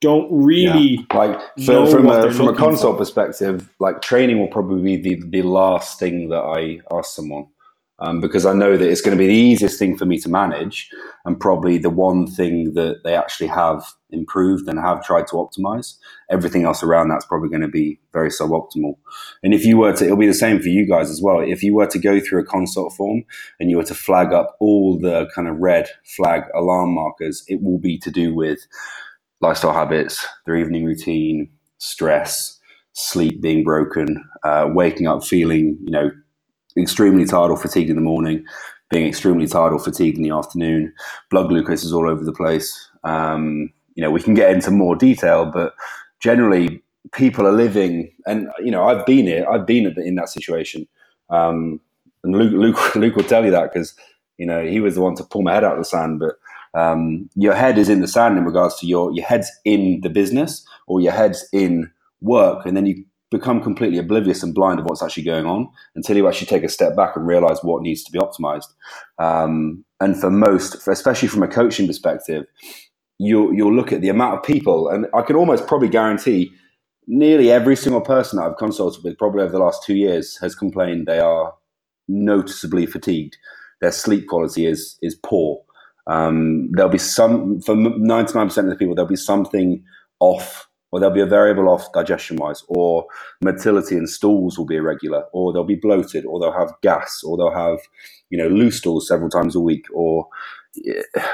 don't 0.00 0.28
really 0.30 1.06
yeah. 1.10 1.16
like 1.16 1.40
so 1.58 1.86
from 1.86 2.08
a 2.08 2.32
from 2.32 2.48
a 2.48 2.54
consult 2.54 2.94
for. 2.94 2.98
perspective. 2.98 3.70
Like 3.78 4.02
training 4.02 4.38
will 4.38 4.48
probably 4.48 4.96
be 4.96 5.14
the, 5.14 5.28
the 5.28 5.42
last 5.42 5.98
thing 5.98 6.28
that 6.30 6.42
I 6.42 6.80
ask 6.94 7.14
someone 7.14 7.46
um, 8.02 8.20
because 8.20 8.44
I 8.44 8.52
know 8.52 8.76
that 8.76 8.90
it's 8.90 9.00
going 9.00 9.16
to 9.16 9.22
be 9.22 9.28
the 9.28 9.32
easiest 9.32 9.78
thing 9.78 9.96
for 9.96 10.04
me 10.04 10.18
to 10.18 10.28
manage 10.28 10.90
and 11.24 11.38
probably 11.38 11.78
the 11.78 11.88
one 11.88 12.26
thing 12.26 12.74
that 12.74 13.02
they 13.04 13.14
actually 13.14 13.46
have 13.46 13.84
improved 14.10 14.68
and 14.68 14.78
have 14.80 15.04
tried 15.04 15.28
to 15.28 15.34
optimize. 15.34 15.96
Everything 16.28 16.64
else 16.64 16.82
around 16.82 17.08
that's 17.08 17.24
probably 17.24 17.48
going 17.48 17.62
to 17.62 17.68
be 17.68 18.00
very 18.12 18.28
suboptimal. 18.28 18.96
And 19.44 19.54
if 19.54 19.64
you 19.64 19.76
were 19.78 19.92
to, 19.92 20.04
it'll 20.04 20.16
be 20.16 20.26
the 20.26 20.34
same 20.34 20.60
for 20.60 20.68
you 20.68 20.84
guys 20.84 21.10
as 21.10 21.22
well. 21.22 21.40
If 21.40 21.62
you 21.62 21.76
were 21.76 21.86
to 21.86 21.98
go 21.98 22.18
through 22.18 22.40
a 22.40 22.44
consult 22.46 22.92
form 22.94 23.22
and 23.60 23.70
you 23.70 23.76
were 23.76 23.84
to 23.84 23.94
flag 23.94 24.32
up 24.32 24.56
all 24.58 24.98
the 24.98 25.28
kind 25.32 25.46
of 25.46 25.58
red 25.58 25.88
flag 26.04 26.42
alarm 26.56 26.92
markers, 26.94 27.44
it 27.46 27.62
will 27.62 27.78
be 27.78 27.98
to 27.98 28.10
do 28.10 28.34
with 28.34 28.66
lifestyle 29.40 29.72
habits, 29.72 30.26
their 30.44 30.56
evening 30.56 30.84
routine, 30.84 31.50
stress, 31.78 32.58
sleep 32.94 33.40
being 33.40 33.62
broken, 33.62 34.28
uh, 34.42 34.68
waking 34.72 35.06
up 35.06 35.24
feeling, 35.24 35.78
you 35.84 35.90
know, 35.90 36.10
extremely 36.76 37.24
tired 37.24 37.50
or 37.50 37.56
fatigued 37.56 37.90
in 37.90 37.96
the 37.96 38.02
morning, 38.02 38.44
being 38.90 39.06
extremely 39.06 39.46
tired 39.46 39.72
or 39.72 39.78
fatigued 39.78 40.16
in 40.16 40.22
the 40.22 40.30
afternoon. 40.30 40.92
Blood 41.30 41.48
glucose 41.48 41.84
is 41.84 41.92
all 41.92 42.08
over 42.08 42.24
the 42.24 42.32
place. 42.32 42.88
Um, 43.04 43.72
you 43.94 44.02
know, 44.02 44.10
we 44.10 44.22
can 44.22 44.34
get 44.34 44.50
into 44.50 44.70
more 44.70 44.96
detail, 44.96 45.46
but 45.46 45.74
generally, 46.20 46.82
people 47.12 47.46
are 47.46 47.52
living, 47.52 48.10
and 48.26 48.48
you 48.60 48.70
know, 48.70 48.86
I've 48.86 49.04
been 49.06 49.26
here. 49.26 49.46
I've 49.50 49.66
been 49.66 49.86
in 49.98 50.14
that 50.16 50.28
situation, 50.28 50.86
um, 51.30 51.80
and 52.24 52.36
Luke, 52.36 52.52
Luke, 52.52 52.94
Luke 52.96 53.16
will 53.16 53.24
tell 53.24 53.44
you 53.44 53.50
that 53.50 53.72
because 53.72 53.94
you 54.38 54.46
know 54.46 54.64
he 54.64 54.80
was 54.80 54.94
the 54.94 55.00
one 55.00 55.14
to 55.16 55.24
pull 55.24 55.42
my 55.42 55.52
head 55.52 55.64
out 55.64 55.72
of 55.72 55.78
the 55.78 55.84
sand. 55.84 56.20
But 56.20 56.36
um, 56.78 57.28
your 57.34 57.54
head 57.54 57.78
is 57.78 57.88
in 57.88 58.00
the 58.00 58.08
sand 58.08 58.38
in 58.38 58.44
regards 58.44 58.78
to 58.80 58.86
your 58.86 59.12
your 59.12 59.26
head's 59.26 59.50
in 59.64 60.00
the 60.02 60.10
business 60.10 60.66
or 60.86 61.00
your 61.00 61.12
head's 61.12 61.46
in 61.52 61.90
work, 62.20 62.64
and 62.64 62.76
then 62.76 62.86
you 62.86 63.04
become 63.32 63.60
completely 63.62 63.98
oblivious 63.98 64.42
and 64.42 64.54
blind 64.54 64.78
of 64.78 64.86
what's 64.86 65.02
actually 65.02 65.24
going 65.24 65.46
on 65.46 65.68
until 65.96 66.16
you 66.16 66.28
actually 66.28 66.46
take 66.46 66.62
a 66.62 66.68
step 66.68 66.94
back 66.94 67.16
and 67.16 67.26
realize 67.26 67.58
what 67.62 67.82
needs 67.82 68.04
to 68.04 68.12
be 68.12 68.18
optimized. 68.20 68.68
Um, 69.18 69.84
and 70.00 70.20
for 70.20 70.30
most, 70.30 70.80
for, 70.82 70.92
especially 70.92 71.28
from 71.28 71.42
a 71.42 71.48
coaching 71.48 71.86
perspective, 71.88 72.44
you'll, 73.18 73.52
you'll 73.52 73.74
look 73.74 73.92
at 73.92 74.02
the 74.02 74.08
amount 74.08 74.36
of 74.36 74.42
people, 74.44 74.88
and 74.88 75.06
I 75.14 75.22
can 75.22 75.36
almost 75.36 75.66
probably 75.66 75.88
guarantee 75.88 76.52
nearly 77.08 77.50
every 77.50 77.76
single 77.76 78.00
person 78.00 78.38
that 78.38 78.46
I've 78.46 78.56
consulted 78.58 79.02
with, 79.02 79.18
probably 79.18 79.42
over 79.42 79.52
the 79.52 79.58
last 79.58 79.82
two 79.84 79.96
years, 79.96 80.38
has 80.40 80.54
complained 80.54 81.06
they 81.06 81.18
are 81.18 81.54
noticeably 82.08 82.86
fatigued. 82.86 83.36
Their 83.80 83.92
sleep 83.92 84.28
quality 84.28 84.66
is 84.66 84.96
is 85.02 85.16
poor. 85.16 85.60
Um, 86.06 86.70
there'll 86.72 86.90
be 86.90 86.98
some 86.98 87.60
for 87.60 87.74
ninety 87.74 88.34
nine 88.34 88.48
percent 88.48 88.68
of 88.68 88.72
the 88.72 88.78
people. 88.78 88.94
There'll 88.94 89.08
be 89.08 89.16
something 89.16 89.82
off 90.20 90.68
or 90.92 91.00
there'll 91.00 91.14
be 91.14 91.20
a 91.20 91.26
variable 91.26 91.68
off 91.68 91.90
digestion 91.92 92.36
wise, 92.36 92.62
or 92.68 93.06
motility 93.42 93.96
in 93.96 94.06
stools 94.06 94.58
will 94.58 94.66
be 94.66 94.76
irregular, 94.76 95.24
or 95.32 95.52
they'll 95.52 95.64
be 95.64 95.74
bloated, 95.74 96.24
or 96.26 96.38
they'll 96.38 96.52
have 96.52 96.72
gas, 96.82 97.22
or 97.24 97.36
they'll 97.36 97.54
have, 97.54 97.78
you 98.30 98.38
know, 98.38 98.48
loose 98.48 98.78
stools 98.78 99.08
several 99.08 99.30
times 99.30 99.56
a 99.56 99.60
week, 99.60 99.86
or 99.92 100.28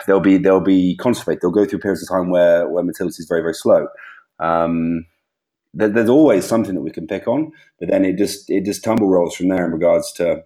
they'll 0.06 0.20
be 0.20 0.38
they'll 0.38 0.60
be 0.60 0.96
constipated. 0.96 1.42
They'll 1.42 1.50
go 1.50 1.66
through 1.66 1.80
periods 1.80 2.02
of 2.02 2.08
time 2.08 2.30
where 2.30 2.68
where 2.68 2.84
motility 2.84 3.16
is 3.18 3.28
very 3.28 3.42
very 3.42 3.54
slow. 3.54 3.88
Um, 4.38 5.04
there, 5.74 5.88
there's 5.88 6.08
always 6.08 6.44
something 6.44 6.74
that 6.74 6.82
we 6.82 6.90
can 6.90 7.06
pick 7.06 7.26
on, 7.26 7.52
but 7.80 7.88
then 7.88 8.04
it 8.04 8.16
just 8.16 8.48
it 8.48 8.64
just 8.64 8.84
tumble 8.84 9.08
rolls 9.08 9.34
from 9.34 9.48
there 9.48 9.66
in 9.66 9.72
regards 9.72 10.12
to, 10.12 10.44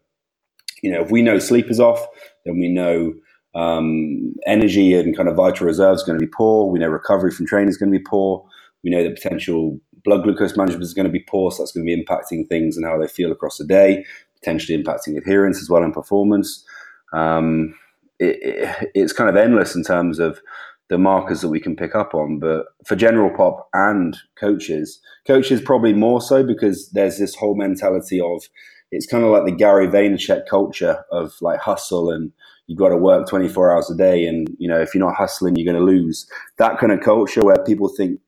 you 0.82 0.90
know, 0.90 1.02
if 1.02 1.10
we 1.10 1.22
know 1.22 1.38
sleep 1.38 1.70
is 1.70 1.80
off, 1.80 2.04
then 2.44 2.58
we 2.58 2.68
know 2.68 3.12
um, 3.54 4.34
energy 4.46 4.94
and 4.94 5.16
kind 5.16 5.28
of 5.28 5.36
vital 5.36 5.66
reserves 5.66 6.02
going 6.02 6.18
to 6.18 6.24
be 6.24 6.30
poor. 6.34 6.70
We 6.70 6.78
know 6.78 6.88
recovery 6.88 7.30
from 7.30 7.46
training 7.46 7.68
is 7.68 7.76
going 7.76 7.92
to 7.92 7.98
be 7.98 8.04
poor. 8.04 8.44
We 8.84 8.90
know 8.90 9.02
that 9.02 9.14
potential 9.14 9.78
blood 10.04 10.24
glucose 10.24 10.56
management 10.56 10.84
is 10.84 10.94
going 10.94 11.06
to 11.06 11.12
be 11.12 11.24
poor, 11.28 11.50
so 11.50 11.62
that's 11.62 11.72
going 11.72 11.86
to 11.86 11.96
be 11.96 12.04
impacting 12.04 12.48
things 12.48 12.76
and 12.76 12.86
how 12.86 12.98
they 12.98 13.06
feel 13.06 13.32
across 13.32 13.58
the 13.58 13.66
day, 13.66 14.04
potentially 14.40 14.80
impacting 14.80 15.16
adherence 15.16 15.60
as 15.60 15.70
well 15.70 15.82
and 15.82 15.94
performance. 15.94 16.64
Um, 17.12 17.74
it, 18.18 18.38
it, 18.42 18.90
it's 18.94 19.12
kind 19.12 19.30
of 19.30 19.36
endless 19.36 19.74
in 19.74 19.84
terms 19.84 20.18
of 20.18 20.40
the 20.88 20.98
markers 20.98 21.40
that 21.40 21.48
we 21.48 21.60
can 21.60 21.74
pick 21.74 21.94
up 21.94 22.14
on. 22.14 22.38
But 22.38 22.66
for 22.86 22.96
general 22.96 23.34
pop 23.34 23.68
and 23.72 24.16
coaches, 24.38 25.00
coaches 25.26 25.60
probably 25.60 25.92
more 25.92 26.20
so 26.20 26.42
because 26.42 26.90
there's 26.90 27.18
this 27.18 27.34
whole 27.34 27.54
mentality 27.54 28.20
of 28.20 28.42
it's 28.90 29.06
kind 29.06 29.24
of 29.24 29.30
like 29.30 29.46
the 29.46 29.52
Gary 29.52 29.88
Vaynerchuk 29.88 30.46
culture 30.48 31.02
of 31.10 31.32
like 31.40 31.58
hustle 31.60 32.10
and 32.10 32.30
you've 32.66 32.78
got 32.78 32.90
to 32.90 32.96
work 32.96 33.26
24 33.26 33.72
hours 33.72 33.90
a 33.90 33.96
day 33.96 34.26
and 34.26 34.54
you 34.58 34.68
know 34.68 34.80
if 34.80 34.94
you're 34.94 35.04
not 35.04 35.16
hustling 35.16 35.56
you're 35.56 35.70
going 35.70 35.84
to 35.84 35.92
lose 35.92 36.26
that 36.58 36.78
kind 36.78 36.92
of 36.92 37.00
culture 37.00 37.40
where 37.40 37.56
people 37.64 37.88
think 37.88 38.20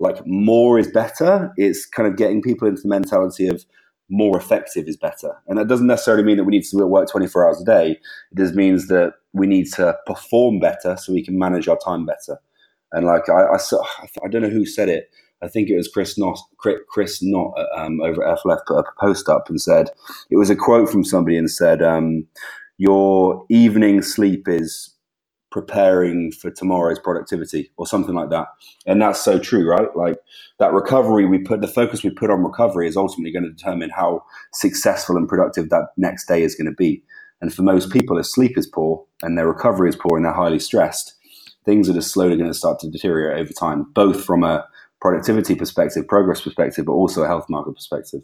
like 0.00 0.24
more 0.26 0.78
is 0.78 0.88
better. 0.88 1.52
It's 1.56 1.86
kind 1.86 2.08
of 2.08 2.16
getting 2.16 2.42
people 2.42 2.68
into 2.68 2.82
the 2.82 2.88
mentality 2.88 3.48
of 3.48 3.64
more 4.10 4.38
effective 4.38 4.88
is 4.88 4.96
better. 4.96 5.36
And 5.46 5.58
that 5.58 5.68
doesn't 5.68 5.86
necessarily 5.86 6.24
mean 6.24 6.38
that 6.38 6.44
we 6.44 6.52
need 6.52 6.64
to 6.64 6.86
work 6.86 7.10
24 7.10 7.46
hours 7.46 7.60
a 7.60 7.64
day. 7.64 7.90
It 8.32 8.38
just 8.38 8.54
means 8.54 8.88
that 8.88 9.14
we 9.32 9.46
need 9.46 9.70
to 9.74 9.96
perform 10.06 10.60
better 10.60 10.96
so 10.96 11.12
we 11.12 11.24
can 11.24 11.38
manage 11.38 11.68
our 11.68 11.78
time 11.84 12.06
better. 12.06 12.38
And 12.92 13.06
like, 13.06 13.28
I, 13.28 13.42
I, 13.54 13.58
I 14.24 14.28
don't 14.28 14.42
know 14.42 14.48
who 14.48 14.64
said 14.64 14.88
it. 14.88 15.10
I 15.42 15.48
think 15.48 15.68
it 15.68 15.76
was 15.76 15.88
Chris 15.88 16.18
Knott, 16.18 16.38
Chris 16.88 17.22
Knott 17.22 17.54
um, 17.76 18.00
over 18.00 18.26
at 18.26 18.38
FLF 18.38 18.58
put 18.66 18.78
a 18.78 18.84
post 18.98 19.28
up 19.28 19.48
and 19.48 19.60
said, 19.60 19.90
it 20.30 20.36
was 20.36 20.50
a 20.50 20.56
quote 20.56 20.88
from 20.90 21.04
somebody 21.04 21.36
and 21.36 21.50
said, 21.50 21.82
um, 21.82 22.26
your 22.76 23.44
evening 23.48 24.02
sleep 24.02 24.48
is 24.48 24.94
preparing 25.50 26.30
for 26.32 26.50
tomorrow's 26.50 26.98
productivity 26.98 27.70
or 27.76 27.86
something 27.86 28.14
like 28.14 28.30
that. 28.30 28.48
And 28.86 29.00
that's 29.00 29.20
so 29.20 29.38
true, 29.38 29.68
right? 29.68 29.88
Like 29.96 30.18
that 30.58 30.72
recovery 30.72 31.26
we 31.26 31.38
put, 31.38 31.60
the 31.60 31.68
focus 31.68 32.02
we 32.02 32.10
put 32.10 32.30
on 32.30 32.44
recovery 32.44 32.86
is 32.86 32.96
ultimately 32.96 33.32
going 33.32 33.44
to 33.44 33.50
determine 33.50 33.90
how 33.90 34.24
successful 34.52 35.16
and 35.16 35.28
productive 35.28 35.70
that 35.70 35.88
next 35.96 36.26
day 36.26 36.42
is 36.42 36.54
going 36.54 36.66
to 36.66 36.76
be. 36.76 37.02
And 37.40 37.54
for 37.54 37.62
most 37.62 37.90
people, 37.90 38.18
if 38.18 38.26
sleep 38.26 38.58
is 38.58 38.66
poor 38.66 39.04
and 39.22 39.38
their 39.38 39.46
recovery 39.46 39.88
is 39.88 39.96
poor 39.96 40.16
and 40.16 40.24
they're 40.24 40.32
highly 40.32 40.58
stressed, 40.58 41.14
things 41.64 41.88
are 41.88 41.94
just 41.94 42.12
slowly 42.12 42.36
going 42.36 42.50
to 42.50 42.54
start 42.54 42.80
to 42.80 42.90
deteriorate 42.90 43.40
over 43.40 43.52
time, 43.52 43.86
both 43.94 44.24
from 44.24 44.42
a 44.42 44.66
productivity 45.00 45.54
perspective, 45.54 46.06
progress 46.08 46.40
perspective, 46.40 46.86
but 46.86 46.92
also 46.92 47.22
a 47.22 47.26
health 47.26 47.46
market 47.48 47.74
perspective. 47.74 48.22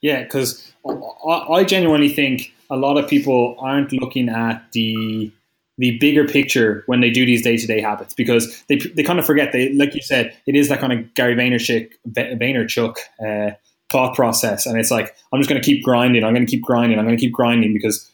Yeah, 0.00 0.24
because 0.24 0.72
I 0.84 1.64
genuinely 1.64 2.08
think 2.08 2.52
a 2.70 2.76
lot 2.76 2.98
of 2.98 3.08
people 3.08 3.56
aren't 3.58 3.92
looking 3.92 4.28
at 4.28 4.72
the 4.72 5.32
the 5.78 5.98
bigger 5.98 6.26
picture 6.26 6.82
when 6.86 7.00
they 7.00 7.10
do 7.10 7.26
these 7.26 7.42
day 7.42 7.56
to 7.56 7.66
day 7.66 7.80
habits 7.80 8.14
because 8.14 8.64
they, 8.68 8.76
they 8.76 9.02
kind 9.02 9.18
of 9.18 9.26
forget 9.26 9.52
they 9.52 9.72
like 9.74 9.94
you 9.94 10.02
said 10.02 10.34
it 10.46 10.56
is 10.56 10.68
that 10.68 10.80
kind 10.80 10.92
of 10.92 11.14
Gary 11.14 11.34
Vaynerchuk 11.34 11.92
Vaynerchuk 12.08 12.96
uh, 13.24 13.54
thought 13.90 14.14
process. 14.14 14.66
And 14.66 14.78
it's 14.78 14.90
like 14.90 15.14
I'm 15.32 15.40
just 15.40 15.50
going 15.50 15.60
to 15.60 15.64
keep 15.64 15.84
grinding 15.84 16.24
I'm 16.24 16.34
going 16.34 16.46
to 16.46 16.50
keep 16.50 16.62
grinding 16.62 16.98
I'm 16.98 17.04
going 17.04 17.16
to 17.16 17.20
keep 17.20 17.32
grinding 17.32 17.72
because 17.72 18.10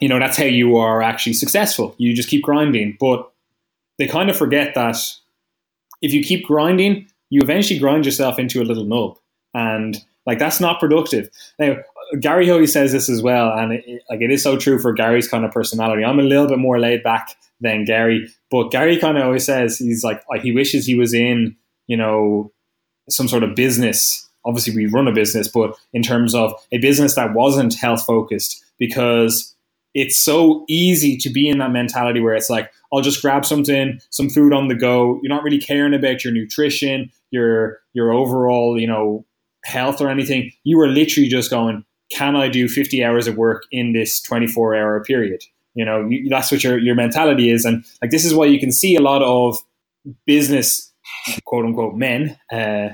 you 0.00 0.08
know 0.08 0.18
that's 0.18 0.36
how 0.36 0.44
you 0.44 0.76
are 0.76 1.02
actually 1.02 1.34
successful. 1.34 1.94
You 1.98 2.14
just 2.14 2.28
keep 2.28 2.42
grinding. 2.42 2.96
But 2.98 3.30
they 3.98 4.06
kind 4.06 4.28
of 4.30 4.36
forget 4.36 4.74
that 4.74 4.96
if 6.02 6.12
you 6.12 6.24
keep 6.24 6.46
grinding 6.46 7.08
you 7.30 7.40
eventually 7.42 7.80
grind 7.80 8.06
yourself 8.06 8.38
into 8.38 8.62
a 8.62 8.64
little 8.64 8.84
nub. 8.84 9.18
And 9.54 10.00
like 10.24 10.38
that's 10.38 10.60
not 10.60 10.78
productive. 10.78 11.28
Now 11.58 11.76
Gary 12.20 12.50
always 12.50 12.72
says 12.72 12.92
this 12.92 13.08
as 13.08 13.22
well, 13.22 13.50
and 13.52 13.72
it, 13.72 14.02
like 14.10 14.20
it 14.20 14.30
is 14.30 14.42
so 14.42 14.56
true 14.56 14.78
for 14.78 14.92
Gary's 14.92 15.28
kind 15.28 15.44
of 15.44 15.52
personality. 15.52 16.04
I'm 16.04 16.18
a 16.18 16.22
little 16.22 16.48
bit 16.48 16.58
more 16.58 16.78
laid 16.78 17.02
back 17.02 17.36
than 17.60 17.84
Gary, 17.84 18.28
but 18.50 18.70
Gary 18.70 18.98
kind 18.98 19.16
of 19.16 19.24
always 19.24 19.44
says 19.44 19.78
he's 19.78 20.04
like 20.04 20.22
he 20.42 20.52
wishes 20.52 20.86
he 20.86 20.94
was 20.94 21.14
in 21.14 21.56
you 21.86 21.96
know 21.96 22.52
some 23.08 23.28
sort 23.28 23.42
of 23.42 23.54
business. 23.54 24.28
Obviously, 24.44 24.74
we 24.74 24.86
run 24.86 25.08
a 25.08 25.12
business, 25.12 25.48
but 25.48 25.76
in 25.92 26.02
terms 26.02 26.34
of 26.34 26.52
a 26.70 26.78
business 26.78 27.14
that 27.14 27.32
wasn't 27.32 27.74
health 27.74 28.04
focused, 28.04 28.62
because 28.78 29.54
it's 29.94 30.18
so 30.18 30.64
easy 30.68 31.16
to 31.16 31.30
be 31.30 31.48
in 31.48 31.58
that 31.58 31.70
mentality 31.70 32.20
where 32.20 32.34
it's 32.34 32.50
like 32.50 32.70
I'll 32.92 33.00
just 33.00 33.22
grab 33.22 33.44
something, 33.44 34.00
some 34.10 34.28
food 34.28 34.52
on 34.52 34.68
the 34.68 34.74
go. 34.74 35.20
You're 35.22 35.34
not 35.34 35.44
really 35.44 35.58
caring 35.58 35.94
about 35.94 36.24
your 36.24 36.32
nutrition, 36.32 37.10
your 37.30 37.78
your 37.92 38.12
overall, 38.12 38.78
you 38.78 38.86
know, 38.86 39.24
health 39.64 40.00
or 40.00 40.08
anything. 40.08 40.52
You 40.64 40.80
are 40.80 40.88
literally 40.88 41.28
just 41.28 41.50
going, 41.50 41.84
can 42.10 42.36
I 42.36 42.48
do 42.48 42.68
50 42.68 43.02
hours 43.04 43.26
of 43.26 43.36
work 43.36 43.64
in 43.70 43.92
this 43.92 44.20
24 44.22 44.74
hour 44.76 45.02
period? 45.04 45.42
You 45.74 45.84
know, 45.84 46.08
that's 46.28 46.52
what 46.52 46.62
your, 46.62 46.78
your 46.78 46.94
mentality 46.94 47.50
is. 47.50 47.64
And 47.64 47.84
like, 48.00 48.10
this 48.10 48.24
is 48.24 48.34
why 48.34 48.46
you 48.46 48.60
can 48.60 48.70
see 48.70 48.94
a 48.94 49.00
lot 49.00 49.22
of 49.22 49.58
business, 50.26 50.92
quote 51.44 51.64
unquote, 51.64 51.94
men, 51.94 52.38
uh, 52.52 52.90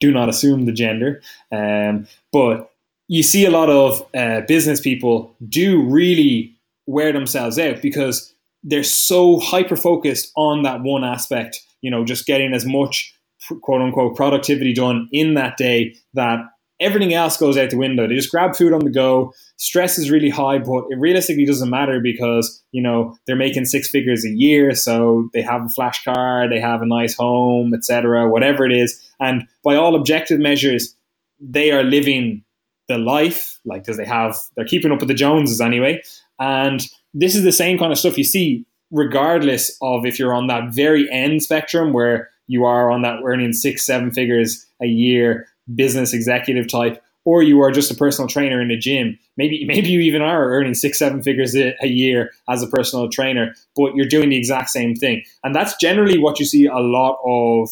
do 0.00 0.10
not 0.10 0.28
assume 0.28 0.66
the 0.66 0.72
gender. 0.72 1.22
Um, 1.52 2.06
but 2.32 2.70
you 3.08 3.22
see 3.22 3.44
a 3.46 3.50
lot 3.50 3.70
of 3.70 4.06
uh, 4.14 4.40
business 4.46 4.80
people 4.80 5.34
do 5.48 5.82
really 5.88 6.56
wear 6.86 7.12
themselves 7.12 7.58
out 7.58 7.80
because 7.80 8.34
they're 8.62 8.82
so 8.82 9.38
hyper 9.38 9.76
focused 9.76 10.32
on 10.36 10.62
that 10.62 10.82
one 10.82 11.04
aspect, 11.04 11.60
you 11.82 11.90
know, 11.90 12.04
just 12.04 12.26
getting 12.26 12.52
as 12.52 12.66
much 12.66 13.14
quote 13.62 13.80
unquote 13.80 14.16
productivity 14.16 14.72
done 14.72 15.08
in 15.12 15.34
that 15.34 15.56
day 15.56 15.94
that 16.14 16.40
everything 16.80 17.14
else 17.14 17.36
goes 17.36 17.56
out 17.56 17.70
the 17.70 17.76
window. 17.76 18.06
They 18.06 18.14
just 18.14 18.30
grab 18.30 18.54
food 18.54 18.72
on 18.72 18.80
the 18.80 18.90
go. 18.90 19.32
Stress 19.56 19.98
is 19.98 20.10
really 20.10 20.28
high, 20.28 20.58
but 20.58 20.84
it 20.90 20.98
realistically 20.98 21.46
doesn't 21.46 21.70
matter 21.70 22.00
because 22.00 22.62
you 22.72 22.82
know 22.82 23.16
they're 23.26 23.36
making 23.36 23.64
six 23.64 23.88
figures 23.88 24.24
a 24.24 24.30
year, 24.30 24.74
so 24.74 25.28
they 25.32 25.42
have 25.42 25.62
a 25.62 25.68
flash 25.68 26.04
car, 26.04 26.48
they 26.48 26.60
have 26.60 26.82
a 26.82 26.86
nice 26.86 27.14
home, 27.14 27.72
etc. 27.74 28.28
Whatever 28.28 28.66
it 28.66 28.72
is, 28.72 29.00
and 29.20 29.46
by 29.64 29.76
all 29.76 29.94
objective 29.94 30.38
measures, 30.38 30.94
they 31.40 31.70
are 31.70 31.82
living 31.82 32.44
the 32.88 32.98
life. 32.98 33.58
Like, 33.64 33.82
because 33.82 33.96
they 33.96 34.06
have? 34.06 34.36
They're 34.56 34.66
keeping 34.66 34.92
up 34.92 35.00
with 35.00 35.08
the 35.08 35.14
Joneses 35.14 35.60
anyway, 35.60 36.02
and 36.38 36.86
this 37.14 37.34
is 37.34 37.44
the 37.44 37.52
same 37.52 37.78
kind 37.78 37.92
of 37.92 37.98
stuff 37.98 38.18
you 38.18 38.24
see, 38.24 38.66
regardless 38.90 39.76
of 39.80 40.04
if 40.04 40.18
you're 40.18 40.34
on 40.34 40.48
that 40.48 40.74
very 40.74 41.10
end 41.10 41.42
spectrum 41.42 41.92
where 41.92 42.30
you 42.46 42.64
are 42.64 42.90
on 42.90 43.02
that 43.02 43.20
earning 43.24 43.52
six, 43.52 43.84
seven 43.84 44.12
figures 44.12 44.64
a 44.80 44.86
year 44.86 45.48
business 45.74 46.12
executive 46.12 46.68
type, 46.68 47.02
or 47.24 47.42
you 47.42 47.60
are 47.60 47.70
just 47.70 47.90
a 47.90 47.94
personal 47.94 48.28
trainer 48.28 48.60
in 48.60 48.70
a 48.70 48.76
gym. 48.76 49.18
Maybe 49.36 49.64
maybe 49.66 49.88
you 49.88 50.00
even 50.00 50.22
are 50.22 50.50
earning 50.50 50.74
six, 50.74 50.98
seven 50.98 51.22
figures 51.22 51.54
a, 51.54 51.74
a 51.82 51.88
year 51.88 52.32
as 52.48 52.62
a 52.62 52.68
personal 52.68 53.08
trainer, 53.08 53.54
but 53.74 53.94
you're 53.94 54.06
doing 54.06 54.30
the 54.30 54.38
exact 54.38 54.70
same 54.70 54.94
thing. 54.94 55.22
And 55.44 55.54
that's 55.54 55.76
generally 55.76 56.18
what 56.18 56.38
you 56.38 56.46
see 56.46 56.66
a 56.66 56.78
lot 56.78 57.18
of 57.24 57.70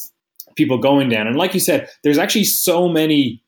people 0.56 0.78
going 0.78 1.08
down. 1.08 1.26
And 1.26 1.36
like 1.36 1.54
you 1.54 1.60
said, 1.60 1.88
there's 2.02 2.18
actually 2.18 2.44
so 2.44 2.88
many 2.88 3.42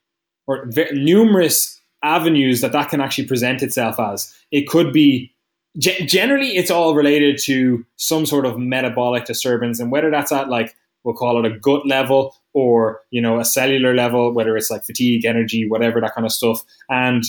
or 0.47 0.69
numerous 0.93 1.81
avenues 2.03 2.61
that 2.61 2.73
that 2.73 2.89
can 2.89 3.01
actually 3.01 3.27
present 3.27 3.63
itself 3.63 3.99
as. 3.99 4.33
It 4.51 4.69
could 4.69 4.93
be 4.93 5.33
generally 5.79 6.57
it's 6.57 6.71
all 6.71 6.95
related 6.95 7.39
to 7.39 7.85
some 7.97 8.25
sort 8.25 8.47
of 8.47 8.59
metabolic 8.59 9.27
disturbance 9.27 9.79
and 9.79 9.91
whether 9.91 10.11
that's 10.11 10.33
at 10.33 10.49
like 10.49 10.75
we'll 11.07 11.15
call 11.15 11.43
it 11.43 11.51
a 11.51 11.59
gut 11.59 11.87
level 11.87 12.37
or 12.53 13.01
you 13.11 13.23
know 13.23 13.41
a 13.41 13.45
cellular 13.45 13.95
level 13.95 14.33
whether 14.35 14.57
it's 14.57 14.71
like 14.71 14.85
fatigue 14.85 15.25
energy 15.25 15.69
whatever 15.69 16.01
that 16.01 16.15
kind 16.15 16.27
of 16.27 16.33
stuff. 16.33 16.63
And 16.91 17.25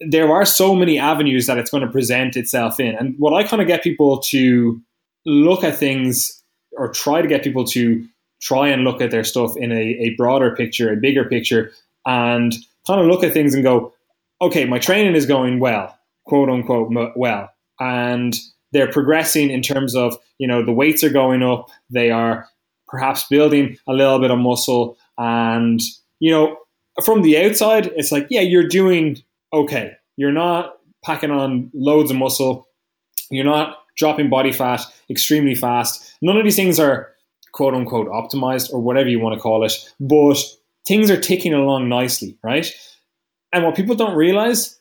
there 0.00 0.32
are 0.32 0.44
so 0.44 0.74
many 0.74 0.98
avenues 0.98 1.46
that 1.46 1.58
it's 1.58 1.70
going 1.70 1.84
to 1.84 1.90
present 1.90 2.36
itself 2.36 2.80
in. 2.80 2.94
And 2.96 3.14
what 3.18 3.34
i 3.34 3.46
kind 3.46 3.62
of 3.62 3.68
get 3.68 3.82
people 3.82 4.18
to 4.30 4.80
look 5.26 5.62
at 5.62 5.76
things 5.76 6.42
or 6.72 6.90
try 6.90 7.22
to 7.22 7.28
get 7.28 7.44
people 7.44 7.64
to 7.66 8.04
try 8.40 8.68
and 8.68 8.84
look 8.84 9.00
at 9.00 9.10
their 9.10 9.24
stuff 9.24 9.56
in 9.56 9.72
a, 9.72 9.84
a 10.00 10.14
broader 10.16 10.54
picture 10.54 10.92
a 10.92 10.96
bigger 10.96 11.24
picture 11.24 11.72
and 12.06 12.54
kind 12.86 13.00
of 13.00 13.06
look 13.06 13.22
at 13.24 13.32
things 13.32 13.54
and 13.54 13.62
go 13.62 13.92
okay 14.40 14.64
my 14.64 14.78
training 14.78 15.14
is 15.14 15.26
going 15.26 15.60
well 15.60 15.98
quote 16.28 16.48
unquote 16.48 16.92
well. 17.16 17.50
And 17.80 18.36
they're 18.72 18.92
progressing 18.92 19.50
in 19.50 19.62
terms 19.62 19.96
of 19.96 20.16
you 20.38 20.46
know 20.46 20.64
the 20.64 20.72
weights 20.72 21.02
are 21.02 21.10
going 21.10 21.42
up 21.42 21.70
they 21.90 22.10
are 22.10 22.46
perhaps 22.88 23.24
building 23.28 23.76
a 23.86 23.92
little 23.92 24.18
bit 24.18 24.30
of 24.30 24.38
muscle. 24.38 24.96
And, 25.16 25.80
you 26.20 26.30
know, 26.30 26.56
from 27.04 27.22
the 27.22 27.38
outside, 27.38 27.86
it's 27.96 28.12
like, 28.12 28.26
yeah, 28.30 28.40
you're 28.40 28.68
doing 28.68 29.22
okay. 29.52 29.92
You're 30.16 30.32
not 30.32 30.78
packing 31.04 31.30
on 31.30 31.70
loads 31.74 32.10
of 32.10 32.16
muscle. 32.16 32.68
You're 33.30 33.44
not 33.44 33.78
dropping 33.96 34.30
body 34.30 34.52
fat 34.52 34.82
extremely 35.10 35.54
fast. 35.54 36.16
None 36.22 36.36
of 36.36 36.44
these 36.44 36.56
things 36.56 36.78
are 36.78 37.12
quote 37.52 37.74
unquote 37.74 38.08
optimized 38.08 38.72
or 38.72 38.80
whatever 38.80 39.08
you 39.08 39.20
want 39.20 39.34
to 39.34 39.40
call 39.40 39.64
it, 39.64 39.72
but 40.00 40.38
things 40.86 41.10
are 41.10 41.20
ticking 41.20 41.54
along 41.54 41.88
nicely, 41.88 42.38
right? 42.42 42.72
And 43.52 43.64
what 43.64 43.74
people 43.74 43.94
don't 43.94 44.16
realize, 44.16 44.78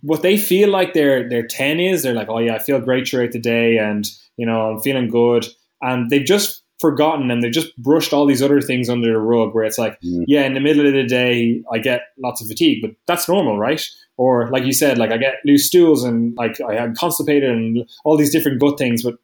what 0.00 0.22
they 0.22 0.38
feel 0.38 0.70
like 0.70 0.94
their 0.94 1.28
their 1.28 1.46
10 1.46 1.80
is, 1.80 2.02
they're 2.02 2.14
like, 2.14 2.28
oh 2.28 2.38
yeah, 2.38 2.54
I 2.54 2.58
feel 2.58 2.80
great 2.80 3.06
throughout 3.06 3.32
the 3.32 3.38
day 3.38 3.76
and 3.78 4.06
you 4.36 4.46
know, 4.46 4.70
I'm 4.70 4.80
feeling 4.80 5.08
good. 5.08 5.46
And 5.82 6.10
they've 6.10 6.24
just 6.24 6.62
forgotten 6.80 7.30
and 7.30 7.42
they 7.42 7.50
just 7.50 7.76
brushed 7.76 8.12
all 8.12 8.26
these 8.26 8.42
other 8.42 8.60
things 8.60 8.88
under 8.88 9.12
the 9.12 9.18
rug 9.18 9.54
where 9.54 9.64
it's 9.64 9.78
like, 9.78 10.00
mm. 10.00 10.24
yeah, 10.26 10.44
in 10.44 10.54
the 10.54 10.60
middle 10.60 10.86
of 10.86 10.92
the 10.92 11.04
day, 11.04 11.62
I 11.72 11.78
get 11.78 12.02
lots 12.18 12.40
of 12.40 12.48
fatigue, 12.48 12.82
but 12.82 12.92
that's 13.06 13.28
normal, 13.28 13.58
right? 13.58 13.84
Or 14.16 14.48
like 14.50 14.64
you 14.64 14.72
said, 14.72 14.98
like 14.98 15.10
I 15.10 15.16
get 15.16 15.36
loose 15.44 15.66
stools 15.66 16.04
and 16.04 16.36
like 16.36 16.60
I 16.60 16.76
am 16.76 16.94
constipated 16.94 17.50
and 17.50 17.88
all 18.04 18.16
these 18.16 18.32
different 18.32 18.60
gut 18.60 18.78
things, 18.78 19.02
but 19.02 19.16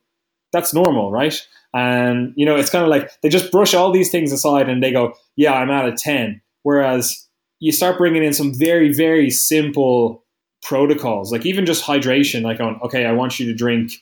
that's 0.53 0.75
normal, 0.75 1.11
right? 1.13 1.41
And, 1.73 2.33
you 2.37 2.47
know, 2.47 2.57
it's 2.57 2.71
kind 2.71 2.85
of 2.85 2.91
like 2.91 3.11
they 3.23 3.29
just 3.29 3.51
brush 3.51 3.75
all 3.75 3.93
these 3.93 4.11
things 4.11 4.33
aside 4.33 4.69
and 4.69 4.83
they 4.83 4.93
go, 4.93 5.15
yeah, 5.37 5.53
I'm 5.53 5.71
out 5.71 5.89
of 5.89 5.97
10. 5.97 6.41
Whereas 6.63 7.29
you 7.61 7.73
start 7.73 7.99
bringing 7.99 8.25
in 8.25 8.33
some 8.33 8.55
very, 8.55 8.93
very 8.93 9.31
simple 9.31 10.25
protocols, 10.63 11.31
like 11.31 11.45
even 11.45 11.67
just 11.67 11.85
hydration, 11.85 12.43
like 12.43 12.59
going, 12.59 12.79
okay, 12.83 13.05
I 13.05 13.13
want 13.13 13.39
you 13.39 13.47
to 13.47 13.55
drink 13.55 13.93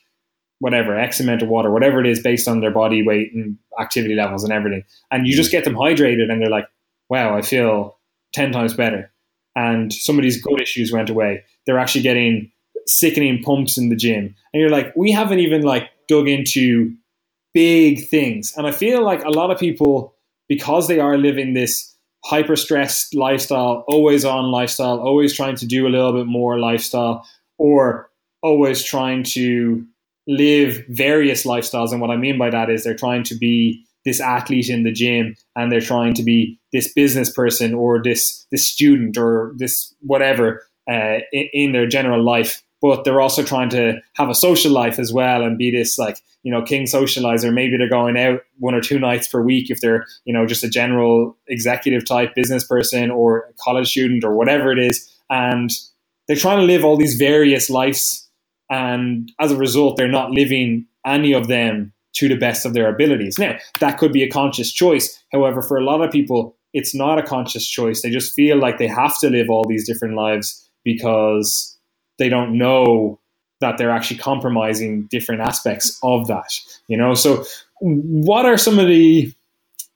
whatever 0.63 0.97
X 0.97 1.19
amount 1.19 1.43
of 1.43 1.49
water, 1.49 1.71
whatever 1.71 2.01
it 2.01 2.07
is, 2.07 2.21
based 2.21 2.47
on 2.47 2.61
their 2.61 2.71
body 2.71 3.03
weight 3.03 3.35
and 3.35 3.59
activity 3.81 4.15
levels 4.15 4.45
and 4.45 4.53
everything. 4.53 4.85
And 5.11 5.27
you 5.27 5.35
just 5.35 5.51
get 5.51 5.65
them 5.65 5.75
hydrated, 5.75 6.31
and 6.31 6.41
they're 6.41 6.49
like, 6.49 6.69
"Wow, 7.11 7.37
I 7.37 7.43
feel 7.43 7.99
ten 8.33 8.53
times 8.53 8.75
better." 8.75 9.11
And 9.57 9.93
some 9.93 10.19
of 10.19 10.23
these 10.23 10.41
gut 10.41 10.61
issues 10.61 10.93
went 10.93 11.11
away. 11.11 11.43
They're 11.67 11.81
actually 11.81 12.03
getting 12.03 12.51
sickening 12.87 13.43
pumps 13.43 13.77
in 13.77 13.89
the 13.89 13.97
gym, 13.97 14.35
and 14.53 14.61
you're 14.61 14.71
like, 14.71 14.95
we 14.97 15.11
haven't 15.11 15.41
even 15.41 15.63
like 15.63 15.91
dug 16.09 16.29
into 16.29 16.95
big 17.55 18.07
things. 18.09 18.55
And 18.57 18.67
I 18.67 18.73
feel 18.73 19.05
like 19.05 19.25
a 19.25 19.31
lot 19.31 19.51
of 19.51 19.59
people, 19.59 20.15
because 20.49 20.89
they 20.89 21.01
are 21.01 21.19
living 21.19 21.55
this 21.55 21.95
hyper 22.25 22.57
stressed 22.57 23.15
lifestyle, 23.15 23.85
always 23.89 24.25
on 24.25 24.51
lifestyle, 24.51 25.01
always 25.01 25.35
trying 25.35 25.57
to 25.57 25.67
do 25.67 25.87
a 25.87 25.91
little 25.91 26.13
bit 26.13 26.27
more 26.27 26.59
lifestyle, 26.59 27.27
or 27.59 28.09
always 28.43 28.83
trying 28.83 29.23
to 29.23 29.85
live 30.27 30.85
various 30.89 31.45
lifestyles. 31.45 31.93
And 31.93 32.01
what 32.01 32.11
I 32.11 32.17
mean 32.17 32.39
by 32.39 32.51
that 32.51 32.71
is 32.71 32.85
they're 32.85 32.95
trying 32.95 33.25
to 33.25 33.35
be 33.35 33.85
this 34.05 34.21
athlete 34.21 34.69
in 34.69 34.83
the 34.83 34.93
gym 34.93 35.37
and 35.57 35.71
they're 35.71 35.81
trying 35.81 36.15
to 36.15 36.23
be 36.23 36.59
this 36.73 36.93
business 36.93 37.31
person 37.31 37.75
or 37.75 38.03
this 38.03 38.47
this 38.51 38.69
student 38.69 39.17
or 39.17 39.53
this 39.57 39.95
whatever 40.01 40.63
uh, 40.91 41.19
in, 41.33 41.49
in, 41.53 41.73
their 41.73 41.87
general 41.87 42.23
life. 42.23 42.63
but 42.81 43.05
they're 43.05 43.21
also 43.21 43.45
trying 43.45 43.69
to 43.69 44.01
have 44.15 44.29
a 44.29 44.35
social 44.35 44.73
life 44.73 44.99
as 44.99 45.13
well 45.13 45.45
and 45.45 45.57
be 45.57 45.71
this 45.71 45.99
like 45.99 46.19
you 46.43 46.51
know 46.51 46.63
king 46.63 46.85
socializer. 46.85 47.53
Maybe 47.53 47.77
they're 47.77 47.89
going 47.89 48.17
out 48.17 48.41
one 48.59 48.75
or 48.75 48.81
two 48.81 48.99
nights 48.99 49.29
per 49.29 49.41
week 49.41 49.71
if 49.71 49.81
they're 49.81 50.05
you 50.25 50.33
know 50.33 50.47
just 50.47 50.65
a 50.65 50.69
general 50.69 51.37
executive 51.47 52.05
type 52.05 52.35
business 52.35 52.65
person 52.65 53.11
or 53.11 53.53
college 53.63 53.89
student 53.89 54.25
or 54.25 54.35
whatever 54.35 54.73
it 54.73 54.79
is, 54.79 55.09
and 55.31 55.71
they're 56.27 56.37
trying 56.37 56.59
to 56.59 56.65
live 56.65 56.85
all 56.85 56.97
these 56.97 57.17
various 57.17 57.71
lives, 57.71 58.29
and 58.73 59.31
as 59.39 59.53
a 59.53 59.57
result, 59.57 59.99
they're 59.99 60.09
not 60.09 60.31
living 60.31 60.87
any 61.05 61.33
of 61.33 61.47
them 61.47 61.93
to 62.15 62.27
the 62.29 62.37
best 62.37 62.65
of 62.65 62.73
their 62.73 62.89
abilities. 62.89 63.39
Now, 63.39 63.59
that 63.81 63.99
could 63.99 64.13
be 64.13 64.23
a 64.23 64.31
conscious 64.31 64.73
choice. 64.73 65.23
However, 65.31 65.63
for 65.63 65.77
a 65.77 65.85
lot 65.85 66.01
of 66.01 66.11
people, 66.11 66.57
it's 66.73 66.95
not 66.95 67.19
a 67.19 67.23
conscious 67.23 67.67
choice. 67.67 68.01
They 68.01 68.09
just 68.09 68.33
feel 68.33 68.57
like 68.57 68.79
they 68.79 68.87
have 68.87 69.19
to 69.21 69.29
live 69.29 69.51
all 69.51 69.67
these 69.69 69.87
different 69.87 70.15
lives 70.15 70.67
because 70.85 71.79
they 72.19 72.31
don't 72.31 72.57
know 72.57 73.21
that 73.61 73.77
they're 73.77 73.91
actually 73.91 74.19
compromising 74.19 75.03
different 75.11 75.43
aspects 75.43 75.99
of 76.03 76.27
that. 76.29 76.59
You 76.89 76.97
know, 76.97 77.15
so 77.15 77.45
what 77.81 78.47
are 78.47 78.57
some 78.57 78.79
of 78.79 78.89
the 78.89 79.33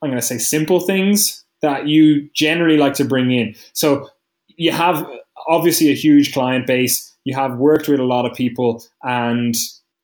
I'm 0.02 0.10
going 0.10 0.20
to 0.20 0.26
say 0.26 0.36
simple 0.36 0.80
things 0.80 1.44
that 1.62 1.88
you 1.88 2.28
generally 2.34 2.76
like 2.76 2.94
to 2.94 3.04
bring 3.04 3.30
in? 3.30 3.54
So 3.72 4.10
you 4.48 4.70
have 4.70 5.06
obviously 5.48 5.90
a 5.90 5.94
huge 5.94 6.34
client 6.34 6.66
base. 6.66 7.15
You 7.26 7.34
have 7.34 7.58
worked 7.58 7.88
with 7.88 7.98
a 7.98 8.04
lot 8.04 8.24
of 8.24 8.36
people, 8.36 8.84
and 9.02 9.56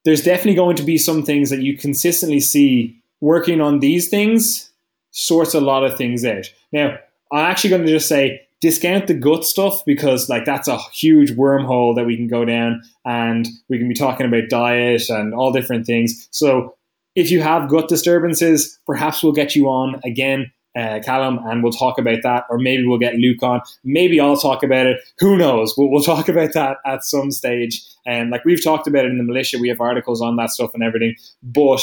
there's 0.04 0.24
definitely 0.24 0.56
going 0.56 0.74
to 0.76 0.82
be 0.82 0.98
some 0.98 1.22
things 1.22 1.50
that 1.50 1.62
you 1.62 1.78
consistently 1.78 2.40
see 2.40 3.00
working 3.20 3.60
on 3.60 3.78
these 3.78 4.08
things 4.08 4.70
sorts 5.12 5.54
a 5.54 5.60
lot 5.60 5.84
of 5.84 5.96
things 5.96 6.24
out. 6.24 6.52
Now, 6.72 6.98
I'm 7.30 7.50
actually 7.50 7.70
going 7.70 7.86
to 7.86 7.92
just 7.92 8.08
say 8.08 8.42
discount 8.60 9.06
the 9.06 9.14
gut 9.14 9.44
stuff 9.44 9.84
because 9.84 10.28
like 10.28 10.44
that's 10.44 10.66
a 10.66 10.78
huge 10.92 11.32
wormhole 11.32 11.94
that 11.94 12.06
we 12.06 12.16
can 12.16 12.26
go 12.26 12.44
down 12.44 12.82
and 13.04 13.46
we 13.68 13.78
can 13.78 13.88
be 13.88 13.94
talking 13.94 14.26
about 14.26 14.48
diet 14.48 15.08
and 15.08 15.32
all 15.32 15.52
different 15.52 15.86
things. 15.86 16.28
So 16.32 16.74
if 17.14 17.30
you 17.30 17.40
have 17.40 17.68
gut 17.68 17.88
disturbances, 17.88 18.78
perhaps 18.86 19.22
we'll 19.22 19.32
get 19.32 19.54
you 19.54 19.68
on 19.68 20.00
again, 20.04 20.50
uh, 20.76 21.00
Callum, 21.04 21.38
and 21.44 21.62
we'll 21.62 21.72
talk 21.72 21.98
about 21.98 22.18
that. 22.22 22.44
Or 22.48 22.58
maybe 22.58 22.84
we'll 22.86 22.98
get 22.98 23.16
Luke 23.16 23.42
on. 23.42 23.60
Maybe 23.84 24.20
I'll 24.20 24.36
talk 24.36 24.62
about 24.62 24.86
it. 24.86 25.00
Who 25.18 25.36
knows? 25.36 25.74
We'll, 25.76 25.90
we'll 25.90 26.02
talk 26.14 26.28
about 26.28 26.52
that 26.54 26.78
at 26.86 27.04
some 27.04 27.30
stage. 27.30 27.82
And 28.06 28.30
like 28.30 28.44
we've 28.44 28.62
talked 28.62 28.86
about 28.86 29.04
it 29.04 29.10
in 29.10 29.18
the 29.18 29.24
militia, 29.24 29.58
we 29.60 29.68
have 29.68 29.80
articles 29.80 30.20
on 30.20 30.36
that 30.36 30.50
stuff 30.50 30.74
and 30.74 30.82
everything. 30.82 31.14
But 31.42 31.82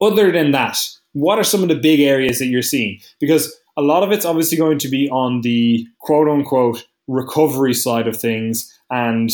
other 0.00 0.30
than 0.30 0.52
that, 0.52 0.78
what 1.12 1.38
are 1.38 1.44
some 1.44 1.62
of 1.62 1.68
the 1.68 1.74
big 1.74 2.00
areas 2.00 2.38
that 2.38 2.46
you're 2.46 2.62
seeing? 2.62 3.00
Because 3.20 3.56
a 3.76 3.82
lot 3.82 4.02
of 4.02 4.12
it's 4.12 4.24
obviously 4.24 4.58
going 4.58 4.78
to 4.78 4.88
be 4.88 5.08
on 5.10 5.40
the 5.42 5.86
quote 6.00 6.28
unquote 6.28 6.86
recovery 7.06 7.74
side 7.74 8.06
of 8.06 8.16
things. 8.16 8.72
And 8.90 9.30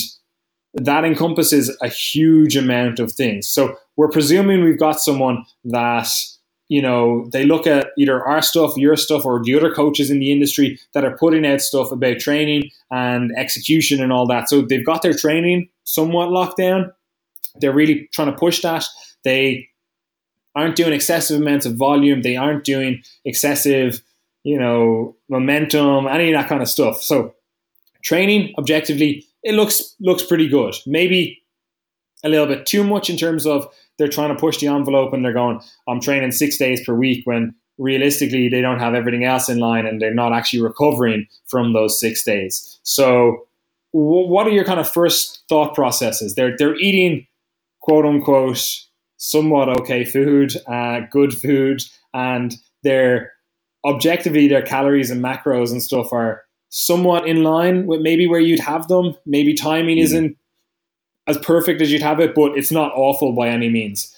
that 0.75 1.05
encompasses 1.05 1.77
a 1.81 1.89
huge 1.89 2.57
amount 2.57 2.99
of 2.99 3.13
things. 3.13 3.49
So 3.49 3.77
we're 3.97 4.11
presuming 4.11 4.65
we've 4.65 4.79
got 4.79 5.01
someone 5.01 5.45
that, 5.65 6.09
you 6.69 6.81
know, 6.81 7.29
they 7.33 7.45
look 7.45 7.67
at 7.67 7.89
either 7.99 8.25
our 8.25 8.41
stuff, 8.43 8.77
your 8.77 8.97
stuff, 8.97 9.25
or 9.25 9.43
the 9.43 9.55
other 9.55 9.73
coaches 9.73 10.11
in 10.11 10.19
the 10.19 10.33
industry 10.33 10.79
that 10.95 11.05
are 11.05 11.17
putting 11.17 11.47
out 11.47 11.61
stuff 11.61 11.93
about 11.93 12.19
training 12.19 12.71
and 12.91 13.33
execution 13.37 14.03
and 14.03 14.13
all 14.13 14.27
that. 14.27 14.49
So 14.49 14.63
they've 14.63 14.85
got 14.85 15.03
their 15.03 15.15
training 15.15 15.69
somewhat 15.85 16.31
locked 16.31 16.57
down. 16.57 16.93
They're 17.57 17.73
really 17.75 18.09
trying 18.13 18.33
to 18.33 18.39
push 18.39 18.63
that. 18.63 18.85
They 19.25 19.69
aren't 20.55 20.77
doing 20.77 20.93
excessive 20.93 21.41
amounts 21.41 21.67
of 21.67 21.77
volume. 21.77 22.23
They 22.23 22.37
aren't 22.37 22.65
doing 22.65 23.03
excessive, 23.25 24.01
you 24.43 24.59
know, 24.59 25.17
momentum, 25.29 26.07
any 26.07 26.33
of 26.33 26.41
that 26.41 26.49
kind 26.49 26.63
of 26.63 26.69
stuff. 26.69 27.03
So 27.03 27.35
training 28.03 28.55
objectively, 28.59 29.27
it 29.43 29.55
looks 29.55 29.95
looks 30.01 30.23
pretty 30.23 30.49
good. 30.49 30.75
Maybe 30.87 31.43
a 32.25 32.29
little 32.29 32.47
bit 32.47 32.67
too 32.67 32.85
much 32.85 33.11
in 33.11 33.17
terms 33.17 33.47
of 33.47 33.69
they're 33.99 34.09
trying 34.09 34.35
to 34.35 34.41
push 34.41 34.59
the 34.59 34.67
envelope 34.67 35.13
and 35.13 35.25
they're 35.25 35.33
going, 35.33 35.61
I'm 35.89 36.01
training 36.01 36.33
six 36.33 36.57
days 36.57 36.85
per 36.85 36.95
week 36.95 37.23
when 37.25 37.55
realistically 37.79 38.49
they 38.49 38.61
don't 38.61 38.79
have 38.79 38.95
everything 38.95 39.25
else 39.25 39.49
in 39.49 39.59
line 39.59 39.87
and 39.87 40.01
they're 40.01 40.15
not 40.15 40.33
actually 40.33 40.63
recovering 40.63 41.27
from 41.47 41.73
those 41.73 41.99
six 41.99 42.25
days. 42.25 42.79
So 42.83 43.47
what 43.93 44.47
are 44.47 44.51
your 44.51 44.65
kind 44.65 44.81
of 44.81 44.89
first 44.89 45.45
thought 45.49 45.75
processes? 45.75 46.35
They're 46.35 46.57
they're 46.57 46.77
eating 46.77 47.27
quote 47.81 48.05
unquote 48.05 48.61
somewhat 49.19 49.69
okay 49.69 50.05
food, 50.05 50.53
uh, 50.67 51.01
good 51.11 51.33
food, 51.33 51.83
and 52.13 52.55
they're 52.83 53.33
objectively 53.85 54.49
their 54.49 54.63
calories 54.63 55.11
and 55.11 55.23
macros 55.23 55.71
and 55.71 55.83
stuff 55.83 56.13
are 56.13 56.43
somewhat 56.71 57.29
in 57.29 57.45
line 57.45 57.87
with 57.87 58.01
maybe 58.01 58.27
where 58.27 58.41
you'd 58.41 58.59
have 58.59 58.89
them. 58.89 59.15
Maybe 59.27 59.55
timing 59.55 59.99
mm. 59.99 60.03
isn't 60.03 60.37
as 61.27 61.39
perfect 61.39 61.81
as 61.81 61.91
you'd 61.91 62.03
have 62.03 62.21
it, 62.21 62.35
but 62.35 62.57
it's 62.57 62.73
not 62.73 62.93
awful 62.95 63.33
by 63.33 63.49
any 63.49 63.69
means. 63.69 64.15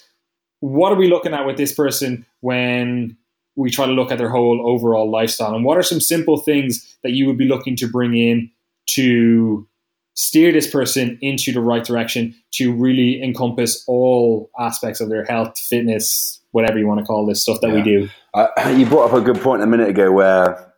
What 0.61 0.93
are 0.93 0.97
we 0.97 1.09
looking 1.09 1.35
at 1.35 1.47
with 1.47 1.57
this 1.57 1.73
person 1.73 2.27
when 2.41 3.17
we 3.55 3.71
try 3.71 3.87
to 3.87 3.93
look 3.93 4.11
at 4.11 4.19
their 4.19 4.29
whole 4.29 4.69
overall 4.69 5.11
lifestyle? 5.11 5.55
And 5.55 5.65
what 5.65 5.79
are 5.79 5.83
some 5.83 6.01
simple 6.01 6.39
things 6.39 6.97
that 7.03 7.13
you 7.13 7.27
would 7.27 7.39
be 7.39 7.47
looking 7.47 7.77
to 7.77 7.89
bring 7.89 8.17
in 8.17 8.51
to 8.91 9.69
steer 10.15 10.51
this 10.51 10.69
person 10.69 11.19
into 11.21 11.53
the 11.53 11.61
right 11.61 11.85
direction 11.85 12.35
to 12.51 12.73
really 12.73 13.23
encompass 13.23 13.85
all 13.87 14.51
aspects 14.59 15.01
of 15.01 15.11
their 15.11 15.25
health, 15.25 15.59
fitness, 15.59 16.41
whatever 16.53 16.79
you 16.79 16.87
want 16.87 16.99
to 16.99 17.07
call 17.07 17.27
this 17.27 17.43
stuff 17.43 17.61
that 17.61 17.69
yeah. 17.69 17.75
we 17.75 17.83
do. 17.83 18.09
Uh, 18.33 18.49
you 18.77 18.87
brought 18.87 19.11
up 19.11 19.13
a 19.13 19.21
good 19.21 19.41
point 19.41 19.63
a 19.63 19.67
minute 19.67 19.89
ago 19.89 20.11
where 20.11 20.73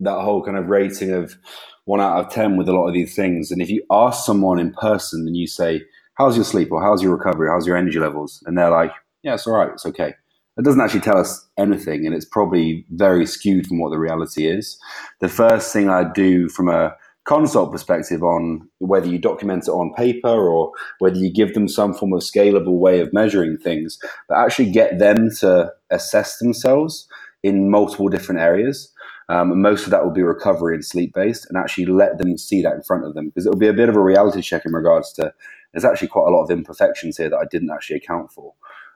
that 0.00 0.20
whole 0.20 0.42
kind 0.42 0.56
of 0.56 0.68
rating 0.68 1.12
of 1.12 1.36
one 1.84 2.00
out 2.00 2.24
of 2.24 2.32
10 2.32 2.56
with 2.56 2.68
a 2.68 2.72
lot 2.72 2.86
of 2.86 2.94
these 2.94 3.14
things. 3.14 3.50
And 3.50 3.60
if 3.60 3.70
you 3.70 3.82
ask 3.90 4.24
someone 4.24 4.58
in 4.58 4.72
person 4.72 5.26
and 5.26 5.36
you 5.36 5.46
say, 5.46 5.82
How's 6.14 6.36
your 6.36 6.44
sleep 6.44 6.70
or 6.70 6.82
how's 6.82 7.02
your 7.02 7.16
recovery? 7.16 7.48
How's 7.48 7.66
your 7.66 7.76
energy 7.76 7.98
levels? 7.98 8.42
And 8.46 8.56
they're 8.56 8.70
like, 8.70 8.92
Yeah, 9.22 9.34
it's 9.34 9.46
all 9.46 9.54
right. 9.54 9.70
It's 9.72 9.86
okay. 9.86 10.14
It 10.58 10.64
doesn't 10.64 10.80
actually 10.80 11.00
tell 11.00 11.18
us 11.18 11.48
anything. 11.58 12.04
And 12.04 12.14
it's 12.14 12.26
probably 12.26 12.84
very 12.90 13.26
skewed 13.26 13.66
from 13.66 13.78
what 13.78 13.90
the 13.90 13.98
reality 13.98 14.46
is. 14.46 14.78
The 15.20 15.28
first 15.28 15.72
thing 15.72 15.88
I 15.88 16.04
do 16.04 16.48
from 16.48 16.68
a 16.68 16.94
consult 17.26 17.70
perspective 17.70 18.22
on 18.22 18.68
whether 18.78 19.06
you 19.06 19.18
document 19.18 19.68
it 19.68 19.70
on 19.70 19.94
paper 19.94 20.28
or 20.28 20.72
whether 20.98 21.16
you 21.16 21.32
give 21.32 21.54
them 21.54 21.68
some 21.68 21.94
form 21.94 22.12
of 22.12 22.20
scalable 22.20 22.78
way 22.78 23.00
of 23.00 23.12
measuring 23.12 23.56
things, 23.58 23.98
but 24.28 24.38
actually 24.38 24.70
get 24.70 24.98
them 24.98 25.30
to 25.38 25.72
assess 25.90 26.38
themselves 26.38 27.06
in 27.42 27.70
multiple 27.70 28.08
different 28.08 28.40
areas. 28.40 28.92
Um, 29.30 29.62
most 29.62 29.84
of 29.84 29.90
that 29.90 30.04
will 30.04 30.10
be 30.10 30.22
recovery 30.22 30.74
and 30.74 30.84
sleep 30.84 31.14
based, 31.14 31.46
and 31.48 31.56
actually 31.56 31.86
let 31.86 32.18
them 32.18 32.36
see 32.36 32.62
that 32.62 32.74
in 32.74 32.82
front 32.82 33.04
of 33.04 33.14
them 33.14 33.28
because 33.28 33.46
it'll 33.46 33.58
be 33.58 33.68
a 33.68 33.72
bit 33.72 33.88
of 33.88 33.96
a 33.96 34.02
reality 34.02 34.42
check 34.42 34.66
in 34.66 34.72
regards 34.72 35.12
to 35.14 35.32
there's 35.72 35.84
actually 35.84 36.08
quite 36.08 36.26
a 36.26 36.30
lot 36.30 36.42
of 36.42 36.50
imperfections 36.50 37.16
here 37.16 37.30
that 37.30 37.38
I 37.38 37.44
didn't 37.48 37.70
actually 37.70 37.96
account 37.96 38.32
for. 38.32 38.54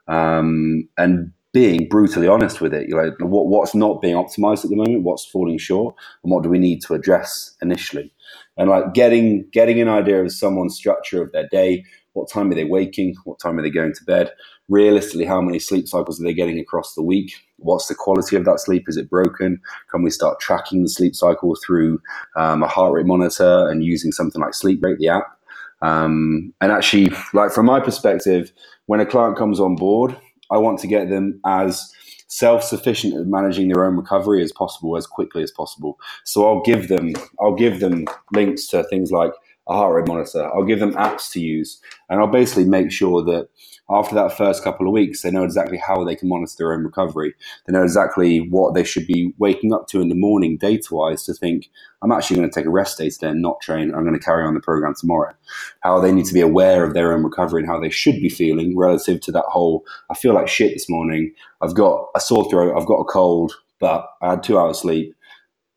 Um, 0.08 0.88
and 0.98 1.32
being 1.52 1.88
brutally 1.88 2.26
honest 2.26 2.60
with 2.60 2.74
it. 2.74 2.88
You 2.88 2.96
know, 2.96 3.26
what, 3.26 3.46
what's 3.46 3.76
not 3.76 4.02
being 4.02 4.16
optimized 4.16 4.64
at 4.64 4.70
the 4.70 4.76
moment, 4.76 5.04
what's 5.04 5.24
falling 5.24 5.56
short, 5.56 5.94
and 6.24 6.32
what 6.32 6.42
do 6.42 6.48
we 6.50 6.58
need 6.58 6.82
to 6.82 6.94
address 6.94 7.54
initially? 7.62 8.12
And 8.56 8.68
like 8.68 8.92
getting 8.92 9.48
getting 9.52 9.80
an 9.80 9.88
idea 9.88 10.22
of 10.22 10.32
someone's 10.32 10.74
structure 10.74 11.22
of 11.22 11.30
their 11.30 11.48
day, 11.48 11.84
what 12.12 12.28
time 12.28 12.50
are 12.50 12.54
they 12.56 12.64
waking, 12.64 13.14
what 13.24 13.38
time 13.38 13.56
are 13.58 13.62
they 13.62 13.70
going 13.70 13.94
to 13.94 14.04
bed, 14.04 14.32
realistically, 14.68 15.24
how 15.24 15.40
many 15.40 15.60
sleep 15.60 15.86
cycles 15.86 16.20
are 16.20 16.24
they 16.24 16.34
getting 16.34 16.58
across 16.58 16.94
the 16.94 17.02
week, 17.02 17.32
what's 17.64 17.88
the 17.88 17.94
quality 17.94 18.36
of 18.36 18.44
that 18.44 18.60
sleep, 18.60 18.88
is 18.88 18.96
it 18.96 19.10
broken? 19.10 19.60
Can 19.90 20.02
we 20.02 20.10
start 20.10 20.38
tracking 20.38 20.82
the 20.82 20.88
sleep 20.88 21.16
cycle 21.16 21.56
through 21.64 22.00
um, 22.36 22.62
a 22.62 22.68
heart 22.68 22.92
rate 22.92 23.06
monitor 23.06 23.68
and 23.68 23.82
using 23.82 24.12
something 24.12 24.40
like 24.40 24.54
Sleep 24.54 24.80
Rate, 24.82 24.98
the 24.98 25.08
app? 25.08 25.38
Um, 25.82 26.52
and 26.60 26.70
actually, 26.70 27.12
like 27.32 27.50
from 27.50 27.66
my 27.66 27.80
perspective, 27.80 28.52
when 28.86 29.00
a 29.00 29.06
client 29.06 29.36
comes 29.36 29.60
on 29.60 29.76
board, 29.76 30.16
I 30.50 30.58
want 30.58 30.78
to 30.80 30.86
get 30.86 31.08
them 31.08 31.40
as 31.46 31.90
self 32.28 32.62
sufficient 32.62 33.14
at 33.14 33.26
managing 33.26 33.68
their 33.68 33.84
own 33.84 33.96
recovery 33.96 34.42
as 34.42 34.52
possible, 34.52 34.96
as 34.96 35.06
quickly 35.06 35.42
as 35.42 35.50
possible. 35.50 35.98
So 36.24 36.46
I'll 36.46 36.62
give 36.62 36.88
them 36.88 37.12
I'll 37.40 37.54
give 37.54 37.80
them 37.80 38.06
links 38.32 38.66
to 38.68 38.84
things 38.84 39.10
like 39.10 39.32
a 39.68 39.74
heart 39.74 39.94
rate 39.94 40.08
monitor. 40.08 40.44
I'll 40.44 40.64
give 40.64 40.80
them 40.80 40.94
apps 40.94 41.30
to 41.32 41.40
use, 41.40 41.80
and 42.08 42.20
I'll 42.20 42.26
basically 42.26 42.64
make 42.64 42.90
sure 42.90 43.22
that 43.24 43.48
after 43.90 44.14
that 44.14 44.36
first 44.36 44.64
couple 44.64 44.86
of 44.86 44.94
weeks, 44.94 45.20
they 45.20 45.30
know 45.30 45.44
exactly 45.44 45.76
how 45.76 46.04
they 46.04 46.16
can 46.16 46.28
monitor 46.28 46.54
their 46.56 46.72
own 46.72 46.84
recovery. 46.84 47.34
They 47.66 47.72
know 47.74 47.82
exactly 47.82 48.38
what 48.48 48.72
they 48.72 48.82
should 48.82 49.06
be 49.06 49.34
waking 49.36 49.74
up 49.74 49.88
to 49.88 50.00
in 50.00 50.08
the 50.08 50.14
morning, 50.14 50.56
data 50.56 50.94
wise, 50.94 51.24
to 51.24 51.34
think, 51.34 51.68
I'm 52.00 52.10
actually 52.10 52.36
going 52.36 52.48
to 52.48 52.54
take 52.54 52.64
a 52.64 52.70
rest 52.70 52.96
day 52.96 53.10
today 53.10 53.28
and 53.28 53.42
not 53.42 53.60
train. 53.60 53.94
I'm 53.94 54.04
going 54.04 54.18
to 54.18 54.24
carry 54.24 54.42
on 54.44 54.54
the 54.54 54.60
program 54.60 54.94
tomorrow. 54.94 55.34
How 55.80 56.00
they 56.00 56.12
need 56.12 56.24
to 56.26 56.34
be 56.34 56.40
aware 56.40 56.82
of 56.82 56.94
their 56.94 57.12
own 57.12 57.22
recovery 57.22 57.60
and 57.60 57.70
how 57.70 57.78
they 57.78 57.90
should 57.90 58.16
be 58.16 58.30
feeling 58.30 58.76
relative 58.76 59.20
to 59.22 59.32
that 59.32 59.44
whole, 59.48 59.84
I 60.10 60.14
feel 60.14 60.32
like 60.32 60.48
shit 60.48 60.72
this 60.72 60.88
morning. 60.88 61.34
I've 61.60 61.74
got 61.74 62.08
a 62.14 62.20
sore 62.20 62.48
throat. 62.48 62.74
I've 62.78 62.86
got 62.86 63.00
a 63.00 63.04
cold, 63.04 63.52
but 63.80 64.08
I 64.22 64.30
had 64.30 64.42
two 64.42 64.58
hours 64.58 64.80
sleep. 64.80 65.14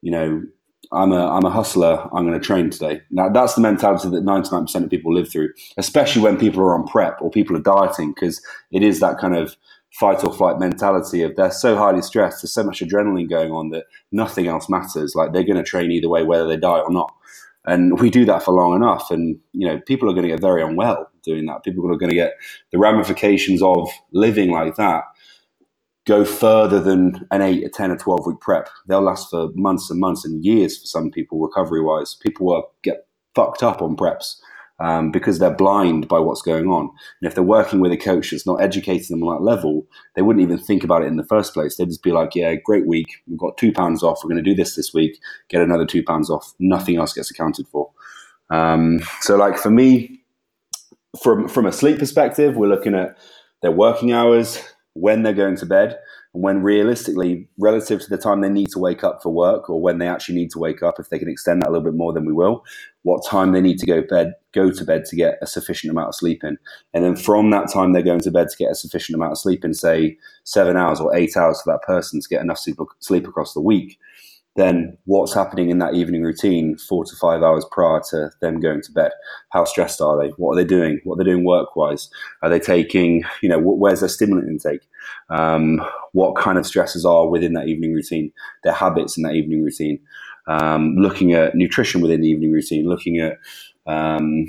You 0.02 0.12
know, 0.12 0.44
I'm 0.92 1.12
a 1.12 1.28
I'm 1.28 1.46
a 1.46 1.50
hustler. 1.50 2.08
I'm 2.14 2.26
going 2.26 2.40
to 2.40 2.46
train 2.46 2.70
today. 2.70 3.02
Now 3.12 3.30
that's 3.30 3.56
the 3.56 3.62
mentality 3.62 4.10
that 4.10 4.24
99% 4.24 4.84
of 4.84 4.90
people 4.90 5.14
live 5.14 5.30
through, 5.30 5.54
especially 5.78 6.22
when 6.22 6.38
people 6.38 6.62
are 6.62 6.76
on 6.76 6.88
prep 6.88 7.22
or 7.22 7.30
people 7.30 7.56
are 7.56 7.62
dieting, 7.62 8.14
because 8.14 8.42
it 8.72 8.84
is 8.84 9.00
that 9.00 9.18
kind 9.18 9.36
of 9.36 9.56
fight 9.92 10.24
or 10.24 10.34
flight 10.34 10.60
mentality 10.60 11.24
of 11.24 11.36
they're 11.36 11.52
so 11.52 11.76
highly 11.76 12.02
stressed. 12.02 12.42
There's 12.42 12.54
so 12.54 12.64
much 12.64 12.82
adrenaline 12.82 13.30
going 13.30 13.52
on 13.52 13.70
that 13.70 13.86
nothing 14.12 14.48
else 14.48 14.70
matters. 14.70 15.16
Like 15.16 15.34
they're 15.34 15.44
going 15.44 15.58
to 15.58 15.64
train 15.64 15.92
either 15.92 16.10
way, 16.10 16.24
whether 16.24 16.48
they 16.48 16.58
die 16.58 16.80
or 16.80 16.92
not. 16.92 17.14
And 17.66 18.00
we 18.00 18.10
do 18.10 18.24
that 18.26 18.44
for 18.44 18.54
long 18.54 18.76
enough, 18.76 19.12
and 19.12 19.38
you 19.52 19.68
know, 19.68 19.82
people 19.82 20.10
are 20.10 20.14
going 20.14 20.24
to 20.24 20.30
get 20.30 20.40
very 20.40 20.64
unwell 20.64 21.10
doing 21.24 21.46
that. 21.48 21.64
People 21.64 21.92
are 21.92 21.98
going 21.98 22.10
to 22.10 22.16
get 22.16 22.36
the 22.72 22.78
ramifications 22.78 23.62
of 23.62 23.90
living 24.14 24.52
like 24.52 24.78
that 24.78 25.04
go 26.08 26.26
further 26.26 26.80
than 26.80 27.28
an 27.32 27.42
eight, 27.42 27.64
a 27.64 27.70
ten, 27.70 27.92
or 27.92 27.98
twelve 27.98 28.26
week 28.26 28.40
prep. 28.40 28.70
They'll 28.88 29.02
last 29.02 29.30
for 29.30 29.50
months 29.54 29.92
and 29.92 30.00
months 30.00 30.26
and 30.26 30.44
years 30.44 30.80
for 30.80 30.88
some 30.88 31.12
people, 31.12 31.40
recovery 31.40 31.84
wise. 31.84 32.16
People 32.16 32.48
will 32.48 32.72
get 32.82 33.06
fucked 33.36 33.62
up 33.62 33.82
on 33.82 33.96
preps 33.96 34.38
um, 34.80 35.12
because 35.12 35.38
they're 35.38 35.54
blind 35.54 36.08
by 36.08 36.20
what's 36.20 36.42
going 36.42 36.68
on. 36.68 36.90
And 37.22 37.28
if 37.28 37.36
they're 37.36 37.44
working 37.44 37.80
with 37.82 37.92
a 37.92 37.98
coach 37.98 38.32
that's 38.32 38.48
not 38.48 38.62
educating 38.62 39.18
them 39.18 39.28
on 39.28 39.36
that 39.36 39.44
level, 39.44 39.86
they 40.16 40.22
wouldn't 40.22 40.44
even 40.44 40.58
think 40.58 40.84
about 40.84 41.04
it 41.04 41.08
in 41.08 41.18
the 41.18 41.26
first 41.26 41.54
place. 41.54 41.76
They'd 41.76 41.90
just 41.90 42.04
be 42.04 42.12
like, 42.12 42.36
"Yeah, 42.36 42.56
great 42.56 42.88
week. 42.88 43.08
We've 43.28 43.38
got 43.38 43.58
two 43.58 43.72
pounds 43.72 44.02
off. 44.02 44.22
We're 44.24 44.30
going 44.30 44.44
to 44.44 44.50
do 44.50 44.56
this 44.56 44.76
this 44.76 44.94
week. 44.94 45.20
Get 45.50 45.62
another 45.62 45.86
two 45.86 46.04
pounds 46.04 46.30
off. 46.30 46.54
Nothing 46.60 46.98
else 46.98 47.14
gets 47.14 47.30
accounted 47.30 47.68
for." 47.68 47.92
Um, 48.50 49.02
so, 49.22 49.36
like 49.36 49.58
for 49.58 49.70
me, 49.70 50.22
from 51.22 51.48
from 51.48 51.66
a 51.66 51.72
sleep 51.72 52.00
perspective, 52.00 52.56
we're 52.56 52.68
looking 52.70 52.96
at 52.96 53.18
their 53.62 53.72
working 53.72 54.14
hours, 54.14 54.62
when 55.00 55.24
they're 55.24 55.34
going 55.34 55.56
to 55.58 55.66
bed, 55.66 55.98
and 56.34 56.44
when 56.44 56.62
realistically, 56.62 57.48
relative 57.58 58.02
to 58.02 58.10
the 58.10 58.18
time 58.18 58.42
they 58.42 58.50
need 58.50 58.70
to 58.70 58.80
wake 58.80 59.04
up 59.04 59.22
for 59.24 59.34
work, 59.34 59.70
or 59.70 59.82
when 59.82 59.98
they 59.98 60.08
actually 60.08 60.36
need 60.36 60.52
to 60.52 60.60
wake 60.60 60.84
up, 60.84 61.00
if 61.00 61.10
they 61.10 61.20
can 61.20 61.30
extend 61.30 61.62
that 61.62 61.70
a 61.70 61.72
little 61.72 61.86
bit 61.86 61.98
more, 61.98 62.14
then 62.14 62.26
we 62.26 62.34
will. 62.34 62.64
What 63.04 63.26
time 63.26 63.52
they 63.52 63.62
need 63.62 63.80
to 63.80 63.86
go 63.86 64.02
bed, 64.02 64.34
go 64.54 64.72
to 64.72 64.86
bed 64.86 65.06
to 65.06 65.16
get 65.16 65.38
a 65.42 65.48
sufficient 65.48 65.92
amount 65.92 66.10
of 66.10 66.16
sleep 66.16 66.44
in, 66.44 66.58
and 66.94 67.04
then 67.04 67.16
from 67.16 67.52
that 67.52 67.72
time 67.72 67.94
they're 67.94 68.02
going 68.02 68.22
to 68.22 68.32
bed 68.32 68.50
to 68.50 68.58
get 68.58 68.72
a 68.72 68.76
sufficient 68.76 69.16
amount 69.16 69.34
of 69.34 69.38
sleep 69.38 69.64
in, 69.64 69.74
say 69.74 70.18
seven 70.44 70.78
hours 70.78 71.00
or 71.00 71.16
eight 71.16 71.38
hours 71.38 71.62
for 71.62 71.72
that 71.72 71.84
person 71.84 72.20
to 72.20 72.30
get 72.30 72.42
enough 72.42 72.60
sleep, 72.60 72.78
sleep 73.00 73.28
across 73.28 73.54
the 73.54 73.62
week 73.62 73.98
then 74.58 74.98
what's 75.06 75.34
happening 75.34 75.70
in 75.70 75.78
that 75.78 75.94
evening 75.94 76.24
routine 76.24 76.78
four 76.78 77.06
to 77.06 77.16
five 77.16 77.44
hours 77.44 77.66
prior 77.72 78.02
to 78.10 78.32
them 78.42 78.60
going 78.60 78.82
to 78.82 78.92
bed? 78.92 79.12
How 79.52 79.64
stressed 79.64 80.02
are 80.02 80.22
they? 80.22 80.30
What 80.32 80.54
are 80.54 80.56
they 80.56 80.68
doing? 80.68 81.00
What 81.04 81.16
are 81.16 81.24
they 81.24 81.30
doing 81.30 81.46
work 81.46 81.76
wise? 81.76 82.10
Are 82.42 82.50
they 82.50 82.60
taking, 82.60 83.24
you 83.42 83.50
know, 83.50 83.60
where's 83.60 84.00
their 84.00 84.10
stimulant 84.10 84.50
intake? 84.50 84.82
Um, 85.30 85.80
what 86.14 86.36
kind 86.36 86.58
of 86.58 86.66
stresses 86.66 87.06
are 87.06 87.30
within 87.30 87.54
that 87.54 87.68
evening 87.68 87.94
routine? 87.94 88.32
Their 88.64 88.74
habits 88.74 89.16
in 89.16 89.24
that 89.24 89.36
evening 89.36 89.64
routine? 89.64 90.00
Um, 90.48 90.96
looking 90.98 91.34
at 91.34 91.56
nutrition 91.56 92.02
within 92.02 92.22
the 92.22 92.30
evening 92.30 92.52
routine, 92.52 92.90
looking 92.90 93.20
at, 93.20 93.38
um, 93.86 94.48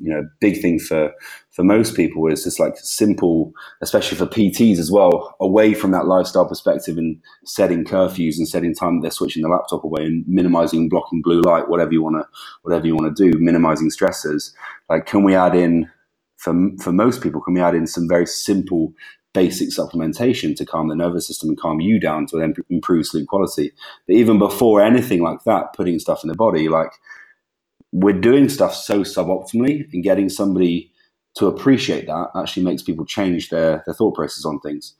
you 0.00 0.10
know, 0.10 0.28
big 0.40 0.60
thing 0.60 0.78
for 0.78 1.12
for 1.50 1.64
most 1.64 1.96
people 1.96 2.26
is 2.28 2.44
just 2.44 2.60
like 2.60 2.76
simple, 2.76 3.52
especially 3.80 4.16
for 4.16 4.26
PTs 4.26 4.78
as 4.78 4.90
well, 4.90 5.34
away 5.40 5.74
from 5.74 5.90
that 5.90 6.06
lifestyle 6.06 6.48
perspective 6.48 6.96
and 6.96 7.20
setting 7.44 7.84
curfews 7.84 8.36
and 8.38 8.48
setting 8.48 8.74
time 8.74 9.00
they're 9.00 9.10
switching 9.10 9.42
the 9.42 9.48
laptop 9.48 9.84
away 9.84 10.04
and 10.04 10.24
minimizing 10.28 10.88
blocking 10.88 11.22
blue 11.22 11.40
light, 11.40 11.68
whatever 11.68 11.92
you 11.92 12.02
want 12.02 12.16
to, 12.16 12.28
whatever 12.62 12.86
you 12.86 12.94
want 12.94 13.14
to 13.14 13.30
do, 13.30 13.38
minimizing 13.38 13.90
stressors. 13.90 14.52
Like, 14.88 15.06
can 15.06 15.24
we 15.24 15.34
add 15.34 15.54
in 15.54 15.90
for 16.36 16.54
for 16.80 16.92
most 16.92 17.22
people? 17.22 17.40
Can 17.40 17.54
we 17.54 17.60
add 17.60 17.74
in 17.74 17.86
some 17.86 18.08
very 18.08 18.26
simple 18.26 18.92
basic 19.34 19.68
supplementation 19.68 20.56
to 20.56 20.64
calm 20.64 20.88
the 20.88 20.94
nervous 20.94 21.26
system 21.26 21.50
and 21.50 21.60
calm 21.60 21.80
you 21.80 22.00
down 22.00 22.26
to 22.26 22.36
then 22.36 22.54
improve 22.70 23.06
sleep 23.06 23.28
quality. 23.28 23.72
But 24.06 24.16
even 24.16 24.38
before 24.38 24.80
anything 24.80 25.22
like 25.22 25.44
that, 25.44 25.74
putting 25.74 25.98
stuff 25.98 26.24
in 26.24 26.28
the 26.28 26.34
body, 26.34 26.68
like 26.68 26.90
we're 27.92 28.18
doing 28.20 28.48
stuff 28.48 28.74
so 28.74 29.00
suboptimally 29.00 29.86
and 29.92 30.02
getting 30.04 30.28
somebody 30.28 30.92
to 31.36 31.46
appreciate 31.46 32.06
that 32.06 32.28
actually 32.36 32.64
makes 32.64 32.82
people 32.82 33.06
change 33.06 33.48
their, 33.50 33.82
their 33.86 33.94
thought 33.94 34.14
process 34.14 34.44
on 34.44 34.60
things. 34.60 34.94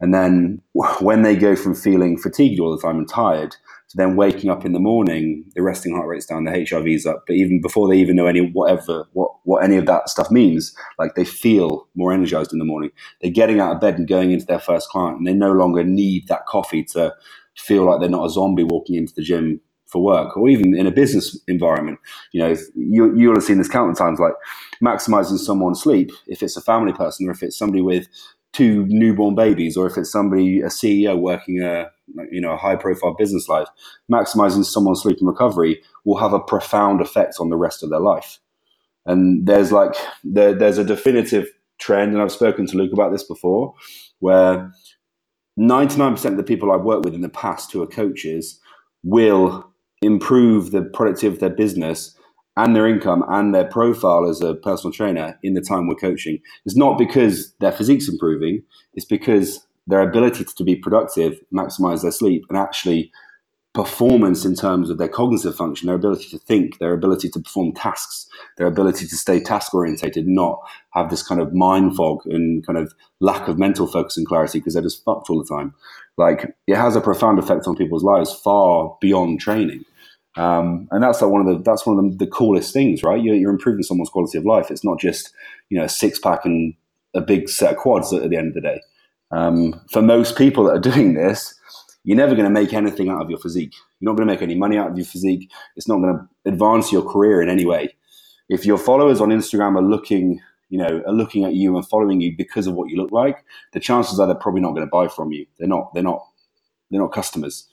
And 0.00 0.12
then 0.12 0.60
when 1.00 1.22
they 1.22 1.36
go 1.36 1.56
from 1.56 1.74
feeling 1.74 2.18
fatigued 2.18 2.60
all 2.60 2.74
the 2.76 2.82
time 2.82 2.98
and 2.98 3.08
tired 3.08 3.52
to 3.52 3.96
then 3.96 4.16
waking 4.16 4.50
up 4.50 4.64
in 4.64 4.72
the 4.72 4.80
morning, 4.80 5.44
the 5.54 5.62
resting 5.62 5.94
heart 5.94 6.08
rate's 6.08 6.26
down, 6.26 6.44
the 6.44 6.50
HRV's 6.50 7.06
up, 7.06 7.24
but 7.26 7.36
even 7.36 7.60
before 7.60 7.88
they 7.88 7.96
even 7.98 8.16
know 8.16 8.26
any 8.26 8.50
whatever 8.50 9.06
what, 9.12 9.30
what 9.44 9.62
any 9.62 9.76
of 9.76 9.86
that 9.86 10.08
stuff 10.08 10.30
means, 10.30 10.74
like 10.98 11.14
they 11.14 11.24
feel 11.24 11.88
more 11.94 12.12
energized 12.12 12.52
in 12.52 12.58
the 12.58 12.64
morning. 12.64 12.90
They're 13.20 13.30
getting 13.30 13.60
out 13.60 13.74
of 13.74 13.80
bed 13.80 13.98
and 13.98 14.08
going 14.08 14.32
into 14.32 14.46
their 14.46 14.58
first 14.60 14.88
client 14.88 15.18
and 15.18 15.26
they 15.26 15.34
no 15.34 15.52
longer 15.52 15.84
need 15.84 16.28
that 16.28 16.46
coffee 16.46 16.84
to 16.84 17.14
feel 17.56 17.84
like 17.84 18.00
they're 18.00 18.08
not 18.08 18.26
a 18.26 18.30
zombie 18.30 18.64
walking 18.64 18.96
into 18.96 19.14
the 19.14 19.22
gym 19.22 19.60
for 19.94 20.02
work 20.02 20.36
or 20.36 20.48
even 20.48 20.76
in 20.76 20.88
a 20.88 20.90
business 20.90 21.40
environment. 21.46 22.00
You 22.32 22.40
know, 22.42 22.56
you, 22.74 23.16
you'll 23.16 23.34
have 23.34 23.44
seen 23.44 23.58
this 23.58 23.68
countless 23.68 23.96
times, 23.96 24.18
like 24.18 24.34
maximizing 24.82 25.38
someone's 25.38 25.80
sleep, 25.80 26.10
if 26.26 26.42
it's 26.42 26.56
a 26.56 26.60
family 26.60 26.92
person 26.92 27.28
or 27.28 27.30
if 27.30 27.44
it's 27.44 27.56
somebody 27.56 27.80
with 27.80 28.08
two 28.52 28.86
newborn 28.88 29.36
babies 29.36 29.76
or 29.76 29.86
if 29.86 29.96
it's 29.96 30.10
somebody, 30.10 30.60
a 30.60 30.66
CEO 30.66 31.16
working 31.16 31.62
a, 31.62 31.90
you 32.32 32.40
know, 32.40 32.52
a 32.52 32.56
high 32.56 32.74
profile 32.74 33.14
business 33.14 33.48
life, 33.48 33.68
maximizing 34.10 34.64
someone's 34.64 35.02
sleep 35.02 35.18
and 35.20 35.28
recovery 35.28 35.80
will 36.04 36.18
have 36.18 36.32
a 36.32 36.40
profound 36.40 37.00
effect 37.00 37.36
on 37.38 37.50
the 37.50 37.56
rest 37.56 37.84
of 37.84 37.90
their 37.90 38.00
life. 38.00 38.40
And 39.06 39.46
there's 39.46 39.70
like, 39.70 39.94
there, 40.24 40.54
there's 40.54 40.78
a 40.78 40.84
definitive 40.84 41.46
trend, 41.78 42.12
and 42.12 42.22
I've 42.22 42.32
spoken 42.32 42.66
to 42.66 42.76
Luke 42.76 42.92
about 42.92 43.12
this 43.12 43.24
before, 43.24 43.74
where 44.18 44.72
99% 45.58 46.24
of 46.24 46.36
the 46.36 46.42
people 46.42 46.72
I've 46.72 46.82
worked 46.82 47.04
with 47.04 47.14
in 47.14 47.20
the 47.20 47.28
past 47.28 47.70
who 47.70 47.82
are 47.82 47.86
coaches 47.86 48.60
will 49.04 49.73
improve 50.04 50.70
the 50.70 50.82
productivity 50.82 51.34
of 51.34 51.40
their 51.40 51.50
business 51.50 52.16
and 52.56 52.76
their 52.76 52.86
income 52.86 53.24
and 53.28 53.54
their 53.54 53.64
profile 53.64 54.28
as 54.28 54.40
a 54.40 54.54
personal 54.54 54.92
trainer 54.92 55.38
in 55.42 55.54
the 55.54 55.60
time 55.60 55.88
we're 55.88 55.94
coaching 55.94 56.38
It's 56.64 56.76
not 56.76 56.98
because 56.98 57.52
their 57.60 57.72
physique's 57.72 58.08
improving, 58.08 58.62
it's 58.94 59.06
because 59.06 59.66
their 59.86 60.00
ability 60.00 60.44
to 60.44 60.64
be 60.64 60.76
productive, 60.76 61.40
maximize 61.52 62.02
their 62.02 62.12
sleep, 62.12 62.44
and 62.48 62.56
actually 62.56 63.12
performance 63.74 64.44
in 64.44 64.54
terms 64.54 64.88
of 64.88 64.98
their 64.98 65.08
cognitive 65.08 65.54
function, 65.54 65.88
their 65.88 65.96
ability 65.96 66.28
to 66.30 66.38
think, 66.38 66.78
their 66.78 66.94
ability 66.94 67.28
to 67.28 67.40
perform 67.40 67.72
tasks, 67.72 68.28
their 68.56 68.68
ability 68.68 69.04
to 69.04 69.16
stay 69.16 69.40
task 69.40 69.74
orientated, 69.74 70.28
not 70.28 70.60
have 70.90 71.10
this 71.10 71.26
kind 71.26 71.40
of 71.40 71.52
mind 71.52 71.96
fog 71.96 72.20
and 72.26 72.64
kind 72.64 72.78
of 72.78 72.94
lack 73.20 73.48
of 73.48 73.58
mental 73.58 73.88
focus 73.88 74.16
and 74.16 74.28
clarity 74.28 74.60
because 74.60 74.74
they're 74.74 74.82
just 74.82 75.04
fucked 75.04 75.28
all 75.28 75.42
the 75.42 75.56
time. 75.56 75.74
Like 76.16 76.56
it 76.68 76.76
has 76.76 76.94
a 76.94 77.00
profound 77.00 77.40
effect 77.40 77.66
on 77.66 77.74
people's 77.74 78.04
lives 78.04 78.32
far 78.32 78.96
beyond 79.00 79.40
training. 79.40 79.84
Um, 80.36 80.88
and 80.90 81.02
that's 81.02 81.22
like 81.22 81.30
one 81.30 81.46
of 81.46 81.46
the 81.46 81.62
that's 81.62 81.86
one 81.86 81.98
of 81.98 82.04
the, 82.04 82.24
the 82.24 82.30
coolest 82.30 82.72
things, 82.72 83.02
right? 83.02 83.22
You're, 83.22 83.36
you're, 83.36 83.52
improving 83.52 83.84
someone's 83.84 84.10
quality 84.10 84.36
of 84.36 84.44
life. 84.44 84.70
It's 84.70 84.84
not 84.84 84.98
just 84.98 85.32
you 85.68 85.78
know 85.78 85.84
a 85.84 85.88
six 85.88 86.18
pack 86.18 86.44
and 86.44 86.74
a 87.14 87.20
big 87.20 87.48
set 87.48 87.72
of 87.72 87.78
quads 87.78 88.12
at, 88.12 88.28
the 88.28 88.36
end 88.36 88.48
of 88.48 88.54
the 88.54 88.60
day. 88.60 88.80
Um, 89.30 89.80
for 89.92 90.02
most 90.02 90.36
people 90.36 90.64
that 90.64 90.72
are 90.72 90.80
doing 90.92 91.14
this, 91.14 91.54
you're 92.02 92.16
never 92.16 92.34
going 92.34 92.46
to 92.46 92.50
make 92.50 92.72
anything 92.72 93.08
out 93.08 93.22
of 93.22 93.30
your 93.30 93.38
physique. 93.38 93.74
You're 94.00 94.10
not 94.10 94.16
going 94.16 94.28
to 94.28 94.34
make 94.34 94.42
any 94.42 94.56
money 94.56 94.76
out 94.76 94.90
of 94.90 94.96
your 94.96 95.06
physique. 95.06 95.50
It's 95.76 95.88
not 95.88 95.98
going 96.00 96.18
to 96.18 96.50
advance 96.50 96.92
your 96.92 97.02
career 97.02 97.40
in 97.40 97.48
any 97.48 97.64
way. 97.64 97.94
If 98.48 98.66
your 98.66 98.76
followers 98.76 99.20
on 99.20 99.30
Instagram 99.30 99.76
are 99.76 99.82
looking, 99.82 100.40
you 100.68 100.78
know, 100.78 101.02
are 101.06 101.14
looking 101.14 101.44
at 101.44 101.54
you 101.54 101.76
and 101.76 101.86
following 101.88 102.20
you 102.20 102.36
because 102.36 102.66
of 102.66 102.74
what 102.74 102.90
you 102.90 102.96
look 102.96 103.12
like, 103.12 103.44
the 103.72 103.80
chances 103.80 104.18
are 104.18 104.26
they're 104.26 104.36
probably 104.36 104.60
not 104.60 104.72
going 104.72 104.86
to 104.86 104.90
buy 104.90 105.08
from 105.08 105.32
you. 105.32 105.46
They're 105.58 105.68
not. 105.68 105.94
They're 105.94 106.02
not. 106.02 106.26
They're 106.90 107.00
not 107.00 107.12
customers. 107.12 107.68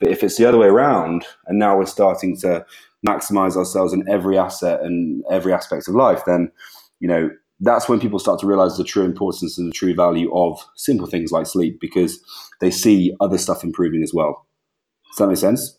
But 0.00 0.10
if 0.10 0.24
it's 0.24 0.36
the 0.36 0.46
other 0.46 0.58
way 0.58 0.66
around, 0.66 1.24
and 1.46 1.58
now 1.58 1.76
we're 1.76 1.86
starting 1.86 2.36
to 2.38 2.64
maximize 3.06 3.56
ourselves 3.56 3.92
in 3.92 4.08
every 4.08 4.36
asset 4.38 4.80
and 4.80 5.22
every 5.30 5.52
aspect 5.52 5.88
of 5.88 5.94
life, 5.94 6.22
then 6.26 6.50
you 6.98 7.08
know 7.08 7.30
that's 7.60 7.88
when 7.88 8.00
people 8.00 8.18
start 8.18 8.40
to 8.40 8.46
realize 8.46 8.76
the 8.76 8.84
true 8.84 9.04
importance 9.04 9.58
and 9.58 9.68
the 9.68 9.72
true 9.74 9.94
value 9.94 10.34
of 10.34 10.58
simple 10.76 11.06
things 11.06 11.30
like 11.30 11.46
sleep 11.46 11.78
because 11.80 12.18
they 12.60 12.70
see 12.70 13.14
other 13.20 13.36
stuff 13.36 13.62
improving 13.62 14.02
as 14.02 14.14
well. 14.14 14.46
Does 15.10 15.18
that 15.18 15.28
make 15.28 15.36
sense? 15.36 15.78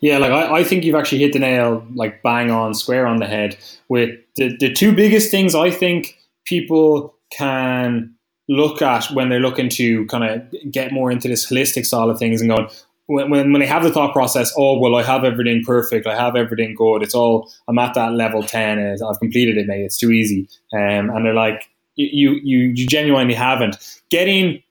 Yeah, 0.00 0.18
like 0.18 0.30
I, 0.30 0.58
I 0.58 0.64
think 0.64 0.84
you've 0.84 0.94
actually 0.94 1.18
hit 1.18 1.32
the 1.32 1.38
nail 1.38 1.86
like 1.94 2.22
bang 2.22 2.50
on, 2.50 2.74
square 2.74 3.06
on 3.06 3.18
the 3.18 3.26
head 3.26 3.56
with 3.88 4.10
the, 4.36 4.54
the 4.58 4.72
two 4.72 4.94
biggest 4.94 5.30
things 5.30 5.54
I 5.54 5.70
think 5.70 6.18
people 6.44 7.14
can 7.30 8.15
look 8.48 8.80
at 8.80 9.06
when 9.06 9.28
they're 9.28 9.40
looking 9.40 9.68
to 9.68 10.06
kind 10.06 10.24
of 10.24 10.70
get 10.70 10.92
more 10.92 11.10
into 11.10 11.28
this 11.28 11.50
holistic 11.50 11.84
side 11.84 12.08
of 12.08 12.18
things 12.18 12.40
and 12.40 12.50
going 12.50 12.68
when, 13.06 13.30
when, 13.30 13.52
when 13.52 13.60
they 13.60 13.66
have 13.66 13.82
the 13.82 13.90
thought 13.90 14.12
process, 14.12 14.52
oh 14.56 14.78
well, 14.78 14.96
I 14.96 15.02
have 15.02 15.24
everything 15.24 15.62
perfect, 15.64 16.06
I 16.06 16.16
have 16.16 16.36
everything 16.36 16.74
good, 16.74 17.02
it's 17.02 17.14
all 17.14 17.50
I'm 17.68 17.78
at 17.78 17.94
that 17.94 18.12
level 18.12 18.42
ten, 18.42 18.78
and 18.78 19.00
I've 19.02 19.18
completed 19.18 19.56
it, 19.56 19.66
mate. 19.66 19.84
It's 19.84 19.96
too 19.96 20.10
easy, 20.10 20.48
um, 20.72 21.10
and 21.10 21.24
they're 21.24 21.34
like, 21.34 21.68
you 21.94 22.32
you 22.42 22.72
you 22.74 22.86
genuinely 22.86 23.34
haven't. 23.34 23.76
Getting 24.10 24.62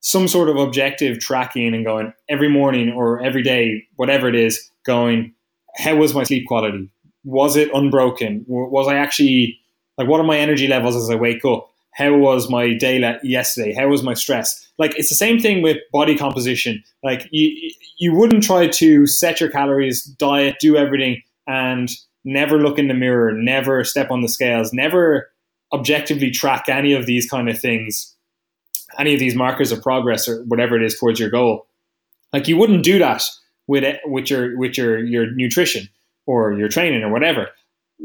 some 0.00 0.28
sort 0.28 0.48
of 0.48 0.56
objective 0.56 1.18
tracking 1.18 1.74
and 1.74 1.84
going 1.84 2.12
every 2.28 2.48
morning 2.48 2.90
or 2.90 3.20
every 3.20 3.42
day, 3.42 3.86
whatever 3.96 4.28
it 4.28 4.34
is, 4.34 4.70
going, 4.84 5.34
how 5.76 5.96
was 5.96 6.14
my 6.14 6.22
sleep 6.22 6.46
quality? 6.46 6.88
Was 7.24 7.56
it 7.56 7.68
unbroken? 7.74 8.44
Was 8.48 8.88
I 8.88 8.94
actually 8.94 9.58
like 9.98 10.08
what 10.08 10.20
are 10.20 10.24
my 10.24 10.38
energy 10.38 10.68
levels 10.68 10.96
as 10.96 11.10
I 11.10 11.16
wake 11.16 11.44
up? 11.44 11.69
How 11.92 12.14
was 12.14 12.48
my 12.48 12.72
day 12.74 13.18
yesterday? 13.22 13.74
How 13.74 13.88
was 13.88 14.02
my 14.02 14.14
stress? 14.14 14.68
Like 14.78 14.96
it's 14.96 15.08
the 15.08 15.16
same 15.16 15.40
thing 15.40 15.62
with 15.62 15.78
body 15.92 16.16
composition. 16.16 16.82
Like 17.02 17.28
you, 17.30 17.70
you 17.98 18.14
wouldn't 18.14 18.42
try 18.42 18.68
to 18.68 19.06
set 19.06 19.40
your 19.40 19.50
calories, 19.50 20.04
diet, 20.04 20.56
do 20.60 20.76
everything, 20.76 21.22
and 21.46 21.90
never 22.24 22.58
look 22.58 22.78
in 22.78 22.88
the 22.88 22.94
mirror, 22.94 23.32
never 23.32 23.84
step 23.84 24.10
on 24.10 24.22
the 24.22 24.28
scales, 24.28 24.72
never 24.72 25.30
objectively 25.72 26.30
track 26.30 26.68
any 26.68 26.92
of 26.92 27.06
these 27.06 27.28
kind 27.28 27.48
of 27.48 27.58
things, 27.58 28.14
any 28.98 29.14
of 29.14 29.20
these 29.20 29.34
markers 29.34 29.72
of 29.72 29.82
progress 29.82 30.28
or 30.28 30.42
whatever 30.44 30.76
it 30.76 30.82
is 30.82 30.98
towards 30.98 31.20
your 31.20 31.30
goal. 31.30 31.66
Like 32.32 32.48
you 32.48 32.56
wouldn't 32.56 32.84
do 32.84 32.98
that 32.98 33.22
with 33.66 33.84
with 34.04 34.30
your 34.30 34.56
with 34.58 34.78
your 34.78 34.98
your 35.04 35.30
nutrition 35.32 35.88
or 36.26 36.52
your 36.52 36.68
training 36.68 37.02
or 37.02 37.10
whatever. 37.10 37.48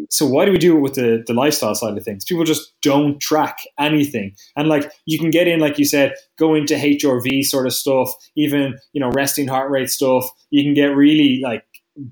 So 0.09 0.25
why 0.25 0.45
do 0.45 0.51
we 0.51 0.57
do 0.57 0.77
it 0.77 0.81
with 0.81 0.95
the, 0.95 1.23
the 1.25 1.33
lifestyle 1.33 1.75
side 1.75 1.97
of 1.97 2.03
things? 2.03 2.25
People 2.25 2.43
just 2.43 2.73
don't 2.81 3.19
track 3.19 3.59
anything. 3.79 4.35
And 4.57 4.67
like 4.67 4.91
you 5.05 5.17
can 5.19 5.29
get 5.29 5.47
in, 5.47 5.59
like 5.59 5.79
you 5.79 5.85
said, 5.85 6.13
go 6.37 6.53
into 6.53 6.75
HRV 6.75 7.43
sort 7.45 7.65
of 7.65 7.73
stuff, 7.73 8.11
even, 8.35 8.77
you 8.93 9.01
know, 9.01 9.11
resting 9.11 9.47
heart 9.47 9.71
rate 9.71 9.89
stuff. 9.89 10.29
You 10.49 10.63
can 10.63 10.73
get 10.73 10.95
really 10.95 11.41
like 11.43 11.63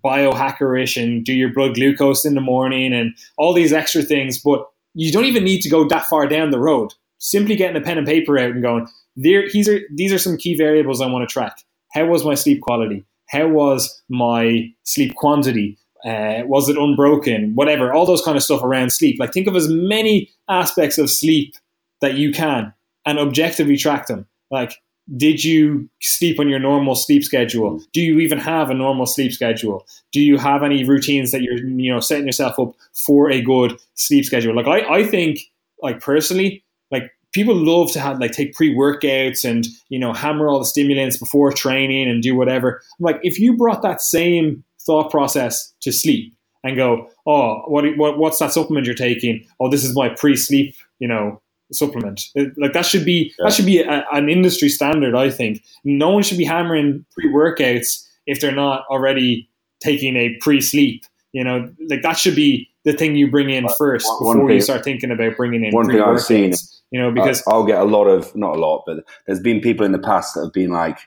biohackerish 0.04 1.02
and 1.02 1.26
do 1.26 1.34
your 1.34 1.54
blood 1.54 1.76
glucose 1.76 2.26
in 2.26 2.36
the 2.36 2.42
morning 2.42 2.94
and 2.94 3.16
all 3.38 3.54
these 3.54 3.74
extra 3.74 4.02
things, 4.02 4.40
but 4.40 4.66
you 4.94 5.12
don't 5.12 5.26
even 5.26 5.44
need 5.44 5.62
to 5.62 5.70
go 5.70 5.88
that 5.88 6.06
far 6.06 6.28
down 6.28 6.52
the 6.52 6.60
road. 6.60 6.94
Simply 7.20 7.56
getting 7.56 7.82
a 7.82 7.84
pen 7.84 7.98
and 7.98 8.08
paper 8.08 8.38
out 8.38 8.52
and 8.52 8.62
going, 8.62 8.88
there 9.16 9.50
these 9.52 9.70
are 9.70 9.82
these 9.94 10.12
are 10.12 10.18
some 10.20 10.38
key 10.38 10.56
variables 10.56 11.02
I 11.02 11.08
want 11.08 11.28
to 11.28 11.32
track. 11.32 11.56
How 11.94 12.06
was 12.06 12.26
my 12.26 12.36
sleep 12.36 12.62
quality? 12.62 13.06
How 13.30 13.48
was 13.48 14.02
my 14.10 14.70
sleep 14.84 15.16
quantity? 15.16 15.78
Uh, 16.06 16.43
was 16.45 16.68
it 16.70 16.78
unbroken? 16.78 17.54
Whatever, 17.56 17.93
all 17.93 18.06
those 18.06 18.22
kind 18.22 18.36
of 18.36 18.43
stuff 18.43 18.62
around 18.64 18.91
sleep. 18.91 19.20
Like 19.20 19.34
think 19.34 19.47
of 19.47 19.56
as 19.56 19.70
many 19.70 20.30
aspects 20.49 20.97
of 20.97 21.10
sleep 21.10 21.56
that 22.01 22.16
you 22.16 22.34
can 22.34 22.74
and 23.06 23.20
objectively 23.20 23.78
track 23.78 24.08
them. 24.08 24.28
Like 24.51 24.82
did 25.18 25.43
you 25.43 25.89
sleep 26.01 26.39
on 26.39 26.47
your 26.47 26.60
normal 26.60 26.95
sleep 26.95 27.24
schedule? 27.24 27.82
Do 27.91 28.01
you 28.01 28.20
even 28.20 28.38
have 28.38 28.70
a 28.70 28.74
normal 28.74 29.06
sleep 29.06 29.34
schedule? 29.34 29.86
Do 30.12 30.22
you 30.22 30.38
have 30.38 30.64
any 30.64 30.84
routines 30.84 31.32
that 31.32 31.41
you're 31.41 31.58
you 31.58 31.93
know 31.93 31.99
setting 31.99 32.26
yourself 32.26 32.58
up 32.58 32.74
for 33.06 33.30
a 33.30 33.41
good 33.41 33.78
sleep 33.95 34.26
schedule? 34.26 34.56
Like 34.56 34.68
I, 34.68 34.99
I 34.99 35.04
think 35.04 35.39
like 35.82 35.99
personally, 35.99 36.64
like 36.89 37.12
people 37.34 37.56
love 37.56 37.91
to 37.93 37.99
have 37.99 38.20
like 38.20 38.32
take 38.32 38.54
pre 38.54 38.74
workouts 38.74 39.43
and 39.43 39.68
you 39.89 39.99
know 39.99 40.14
hammer 40.14 40.47
all 40.47 40.60
the 40.60 40.66
stimulants 40.66 41.18
before 41.18 41.51
training 41.51 42.10
and 42.10 42.24
do 42.24 42.36
whatever. 42.36 42.82
Like 42.99 43.20
if 43.24 43.39
you 43.39 43.58
brought 43.58 43.82
that 43.82 44.01
same 44.01 44.64
thought 44.86 45.12
process 45.12 45.74
to 45.82 45.92
sleep 45.92 46.36
and 46.64 46.78
go, 46.78 47.10
oh, 47.26 47.62
what, 47.68 47.86
what 47.98 48.18
what's 48.18 48.40
that 48.40 48.54
supplement 48.54 48.86
you're 48.86 48.96
taking? 48.96 49.46
Oh, 49.60 49.70
this 49.70 49.84
is 49.84 49.96
my 49.96 50.10
pre 50.10 50.36
sleep, 50.36 50.76
you 51.00 51.08
know, 51.08 51.42
supplement. 51.72 52.30
It, 52.36 52.54
like 52.58 52.74
that 52.74 52.86
should 52.86 53.06
be 53.06 53.34
yeah. 53.38 53.46
that 53.46 53.54
should 53.54 53.66
be 53.66 53.82
a, 53.82 54.06
an 54.12 54.30
industry 54.30 54.70
standard. 54.70 55.16
I 55.16 55.30
think 55.30 55.64
no 55.84 56.10
one 56.10 56.24
should 56.24 56.38
be 56.38 56.46
hammering 56.46 57.06
pre 57.14 57.32
workouts 57.32 58.08
if 58.26 58.40
they're 58.40 58.56
not 58.56 58.86
already 58.90 59.50
taking 59.82 60.16
a 60.16 60.36
pre 60.40 60.62
sleep. 60.62 61.06
You 61.34 61.44
know, 61.44 61.72
like 61.90 62.04
that 62.04 62.18
should 62.18 62.36
be 62.36 62.70
the 62.86 62.94
thing 62.94 63.16
you 63.16 63.30
bring 63.30 63.50
in 63.50 63.68
first 63.78 64.06
one 64.20 64.38
before 64.38 64.48
thing, 64.48 64.56
you 64.56 64.62
start 64.62 64.84
thinking 64.84 65.12
about 65.12 65.36
bringing 65.36 65.64
in. 65.64 65.74
One 65.74 65.88
thing 65.88 66.02
I've 66.02 66.22
seen, 66.22 66.54
you 66.92 67.02
know, 67.02 67.12
because 67.12 67.42
uh, 67.48 67.52
I'll 67.52 67.66
get 67.66 67.80
a 67.80 67.86
lot 67.86 68.06
of 68.06 68.36
not 68.36 68.56
a 68.56 68.60
lot, 68.60 68.84
but 68.86 69.04
there's 69.26 69.40
been 69.40 69.60
people 69.60 69.86
in 69.86 69.92
the 69.92 70.00
past 70.00 70.36
that 70.36 70.42
have 70.44 70.54
been 70.54 70.72
like, 70.72 71.00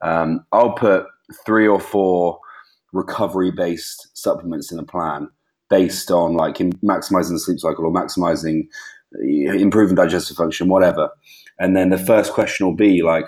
um, 0.00 0.46
I'll 0.52 0.72
put 0.72 1.06
three 1.44 1.66
or 1.66 1.80
four 1.80 2.38
recovery 2.92 3.50
based 3.50 4.16
supplements 4.16 4.72
in 4.72 4.78
a 4.78 4.84
plan 4.84 5.28
based 5.70 6.10
on 6.10 6.34
like 6.34 6.56
maximizing 6.56 7.30
the 7.30 7.38
sleep 7.40 7.58
cycle 7.60 7.86
or 7.86 7.92
maximizing 7.92 8.68
improving 9.20 9.94
digestive 9.94 10.36
function, 10.36 10.68
whatever. 10.68 11.10
And 11.58 11.76
then 11.76 11.90
the 11.90 11.98
first 11.98 12.32
question 12.32 12.66
will 12.66 12.76
be 12.76 13.02
like, 13.02 13.26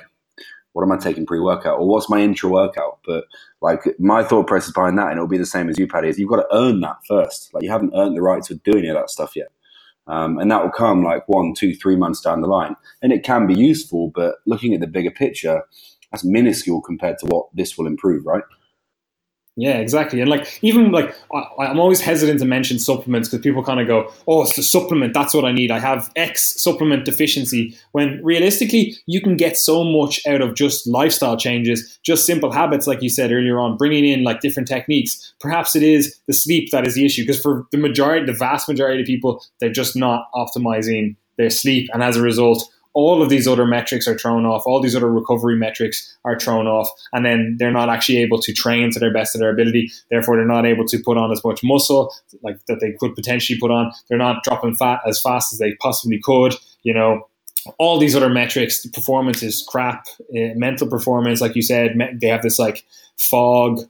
what 0.73 0.83
am 0.83 0.93
I 0.93 0.97
taking 0.99 1.27
pre 1.27 1.41
workout 1.41 1.79
or 1.79 1.89
what's 1.89 2.11
my 2.11 2.21
intra 2.21 2.51
workout? 2.51 2.99
But 3.07 3.25
like 3.61 3.81
my 3.99 4.25
thought 4.25 4.47
process 4.47 4.73
behind 4.73 4.99
that, 4.99 5.09
and 5.09 5.15
it'll 5.15 5.29
be 5.29 5.39
the 5.39 5.47
same 5.47 5.69
as 5.69 5.79
you, 5.79 5.87
Paddy, 5.87 6.09
is 6.09 6.19
you've 6.19 6.31
got 6.31 6.37
to 6.43 6.57
earn 6.57 6.81
that 6.81 6.97
first. 7.09 7.53
Like 7.55 7.62
you 7.62 7.71
haven't 7.71 7.95
earned 7.97 8.17
the 8.17 8.23
right 8.23 8.43
to 8.45 8.57
do 8.57 8.77
any 8.77 8.89
of 8.89 8.97
that 8.97 9.11
stuff 9.11 9.37
yet. 9.37 9.49
Um, 10.07 10.39
and 10.39 10.51
that 10.51 10.62
will 10.62 10.71
come 10.71 11.03
like 11.03 11.29
one, 11.29 11.55
two, 11.55 11.75
three 11.75 11.97
months 11.97 12.21
down 12.21 12.43
the 12.43 12.49
line. 12.49 12.77
And 13.03 13.12
it 13.12 13.25
can 13.25 13.47
be 13.47 13.55
useful, 13.55 14.12
but 14.15 14.37
looking 14.47 14.75
at 14.75 14.81
the 14.81 14.87
bigger 14.87 15.11
picture, 15.11 15.62
that's 16.11 16.25
minuscule 16.25 16.83
compared 16.83 17.19
to 17.21 17.27
what 17.27 17.47
this 17.55 17.79
will 17.79 17.87
improve, 17.87 18.27
right? 18.27 18.45
Yeah, 19.57 19.79
exactly. 19.79 20.21
And 20.21 20.29
like, 20.29 20.59
even 20.63 20.91
like, 20.91 21.15
I, 21.33 21.67
am 21.67 21.79
always 21.79 22.01
hesitant 22.01 22.41
to 22.41 22.45
mention 22.45 22.81
supplements 22.81 23.29
because 23.29 23.43
people 23.43 23.63
kind 23.63 23.81
of 23.81 23.87
go, 23.87 24.13
oh, 24.27 24.43
it's 24.43 24.57
the 24.57 24.65
supplement. 24.65 25.15
That's 25.15 25.33
what 25.33 25.45
I 25.45 25.53
need. 25.53 25.71
I 25.71 25.79
have 25.79 26.11
X 26.17 26.61
supplement 26.61 27.05
deficiency. 27.05 27.77
When 27.93 28.21
realistically, 28.25 28.97
you 29.07 29.21
can 29.21 29.37
get 29.37 29.57
so 29.57 29.85
much 29.85 30.21
out 30.27 30.41
of 30.41 30.57
just 30.57 30.89
lifestyle 30.89 31.37
changes, 31.37 32.01
just 32.03 32.27
simple 32.27 32.51
habits, 32.51 32.89
like 32.89 33.01
you 33.01 33.09
said 33.09 33.31
earlier 33.31 33.61
on, 33.61 33.77
bringing 33.77 34.05
in 34.05 34.25
like 34.25 34.41
different 34.41 34.69
techniques. 34.69 35.33
Perhaps 35.39 35.77
it 35.77 35.85
is 35.85 36.19
the 36.27 36.35
sleep 36.35 36.73
that 36.73 36.85
is 36.85 36.97
the 36.97 37.07
issue 37.07 37.23
because 37.23 37.41
for 37.41 37.67
the 37.71 37.79
majority, 37.79 38.27
the 38.27 38.37
vast 38.37 38.69
majority 38.69 39.03
of 39.03 39.07
people, 39.07 39.41
they're 39.61 39.71
just 39.71 39.95
not 39.95 40.27
optimizing 40.35 41.15
their 41.37 41.51
sleep. 41.51 41.89
And 41.93 42.03
as 42.03 42.17
a 42.17 42.23
result, 42.23 42.69
all 42.95 43.23
of 43.23 43.29
these 43.29 43.47
other 43.47 43.67
metrics 43.67 44.07
are 44.09 44.17
thrown 44.17 44.47
off, 44.47 44.63
all 44.67 44.81
these 44.81 44.97
other 44.97 45.11
recovery 45.11 45.57
metrics 45.57 46.17
are 46.25 46.39
thrown 46.39 46.67
off, 46.67 46.89
and 47.13 47.27
then 47.27 47.57
they're 47.59 47.73
not 47.73 47.89
actually 47.89 48.19
able 48.19 48.41
to 48.41 48.53
train 48.53 48.91
to 48.93 49.01
their 49.01 49.13
best 49.13 49.35
of 49.35 49.41
their 49.41 49.51
ability. 49.51 49.91
Therefore, 50.11 50.37
they're 50.37 50.47
not 50.47 50.65
able 50.65 50.87
to 50.87 50.99
put 50.99 51.19
on 51.19 51.33
as 51.33 51.43
much 51.45 51.63
muscle 51.63 52.15
like 52.43 52.65
that 52.67 52.81
they 52.81 52.93
could 52.93 53.15
potentially 53.15 53.59
put 53.59 53.71
on. 53.71 53.93
They're 54.09 54.19
not 54.19 54.45
dropping 54.45 54.77
fat 54.77 55.01
as 55.07 55.21
fast 55.21 55.53
as 55.53 55.59
they 55.59 55.75
possibly 55.75 56.21
could. 56.23 56.55
You 56.83 56.95
know, 56.95 57.29
all 57.79 57.99
these 57.99 58.15
other 58.15 58.31
metrics, 58.31 58.83
the 58.83 58.91
performance 58.91 59.43
is 59.43 59.65
crap. 59.69 60.07
Uh, 60.31 60.55
mental 60.55 60.89
performance, 60.89 61.41
like 61.41 61.57
you 61.57 61.63
said, 61.63 61.99
they 62.21 62.29
have 62.29 62.43
this 62.43 62.59
like 62.59 62.85
fog. 63.17 63.81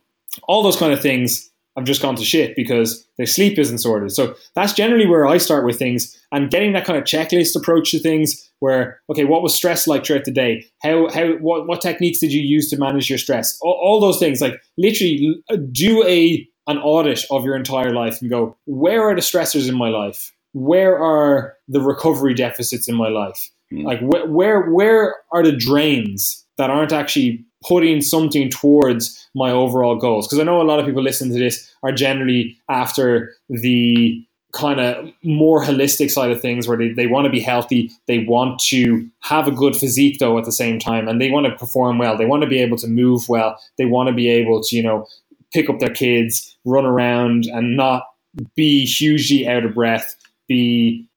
All 0.49 0.63
those 0.63 0.77
kind 0.77 0.93
of 0.93 1.01
things 1.01 1.51
have 1.77 1.85
just 1.85 2.03
gone 2.03 2.17
to 2.17 2.25
shit 2.25 2.55
because 2.55 3.07
their 3.19 3.27
sleep 3.27 3.59
isn't 3.59 3.79
sorted. 3.79 4.13
So 4.13 4.37
that's 4.55 4.73
generally 4.73 5.07
where 5.07 5.27
I 5.27 5.39
start 5.39 5.65
with 5.65 5.79
things 5.79 6.17
and 6.31 6.51
getting 6.51 6.73
that 6.73 6.85
kind 6.85 6.99
of 6.99 7.05
checklist 7.05 7.57
approach 7.57 7.91
to 7.91 7.99
things 7.99 8.49
where, 8.61 9.01
okay, 9.11 9.25
what 9.25 9.43
was 9.43 9.55
stress 9.55 9.87
like 9.87 10.07
throughout 10.07 10.25
the 10.25 10.31
day? 10.31 10.65
How, 10.83 11.09
how, 11.11 11.33
what, 11.35 11.67
what 11.67 11.81
techniques 11.81 12.19
did 12.19 12.33
you 12.33 12.41
use 12.41 12.71
to 12.71 12.77
manage 12.77 13.09
your 13.09 13.19
stress? 13.19 13.59
All, 13.61 13.79
all 13.83 14.01
those 14.01 14.19
things, 14.19 14.41
like 14.41 14.61
literally 14.79 15.43
do 15.73 16.07
a, 16.07 16.49
an 16.67 16.79
audit 16.79 17.25
of 17.31 17.45
your 17.45 17.57
entire 17.57 17.93
life 17.93 18.21
and 18.21 18.31
go, 18.31 18.57
where 18.67 19.03
are 19.03 19.15
the 19.15 19.21
stressors 19.21 19.69
in 19.69 19.75
my 19.75 19.89
life? 19.89 20.33
Where 20.53 20.97
are 20.97 21.55
the 21.67 21.81
recovery 21.81 22.35
deficits 22.35 22.89
in 22.89 22.95
my 22.95 23.09
life? 23.09 23.51
Mm. 23.73 23.85
Like 23.85 24.01
wh- 24.01 24.31
where, 24.31 24.71
where 24.71 25.17
are 25.33 25.43
the 25.43 25.57
drains 25.57 26.47
that 26.57 26.71
aren't 26.71 26.93
actually 26.93 27.45
putting 27.67 28.01
something 28.01 28.51
towards 28.51 29.29
my 29.35 29.51
overall 29.51 29.97
goals. 29.97 30.27
Because 30.27 30.39
I 30.39 30.45
know 30.45 30.61
a 30.61 30.65
lot 30.65 30.79
of 30.79 30.87
people 30.87 31.03
listening 31.03 31.33
to 31.33 31.39
this 31.39 31.73
are 31.83 31.93
generally 31.93 32.57
after 32.69 33.35
the 33.49 34.25
kind 34.53 34.81
of 34.81 35.11
more 35.25 35.63
holistic 35.63 36.11
side 36.11 36.31
of 36.31 36.41
things 36.41 36.69
where 36.69 36.79
they, 36.79 36.91
they 36.91 37.09
want 37.09 37.25
to 37.25 37.31
be 37.31 37.41
healthy, 37.41 37.91
they 38.07 38.21
want 38.21 38.61
to 38.61 39.09
have 39.21 39.49
a 39.49 39.51
good 39.51 39.75
physique 39.75 40.19
though 40.21 40.39
at 40.39 40.45
the 40.45 40.53
same 40.53 40.79
time, 40.79 41.09
and 41.09 41.21
they 41.21 41.31
want 41.31 41.47
to 41.47 41.57
perform 41.57 41.99
well. 41.99 42.17
They 42.17 42.27
want 42.27 42.43
to 42.43 42.49
be 42.49 42.61
able 42.61 42.77
to 42.79 42.87
move 42.87 43.29
well. 43.29 43.59
They 43.79 43.85
want 43.85 44.09
to 44.09 44.15
be 44.15 44.29
able 44.29 44.63
to, 44.63 44.77
you 44.77 44.83
know, 44.83 45.07
pick 45.53 45.69
up 45.69 45.81
their 45.81 45.93
kids, 45.93 46.57
run 46.65 46.85
around 46.87 47.47
and 47.47 47.77
not 47.77 48.05
be 48.55 48.85
hugely 48.85 49.47
out 49.47 49.65
of 49.65 49.75
breath, 49.75 50.17
be 50.49 51.09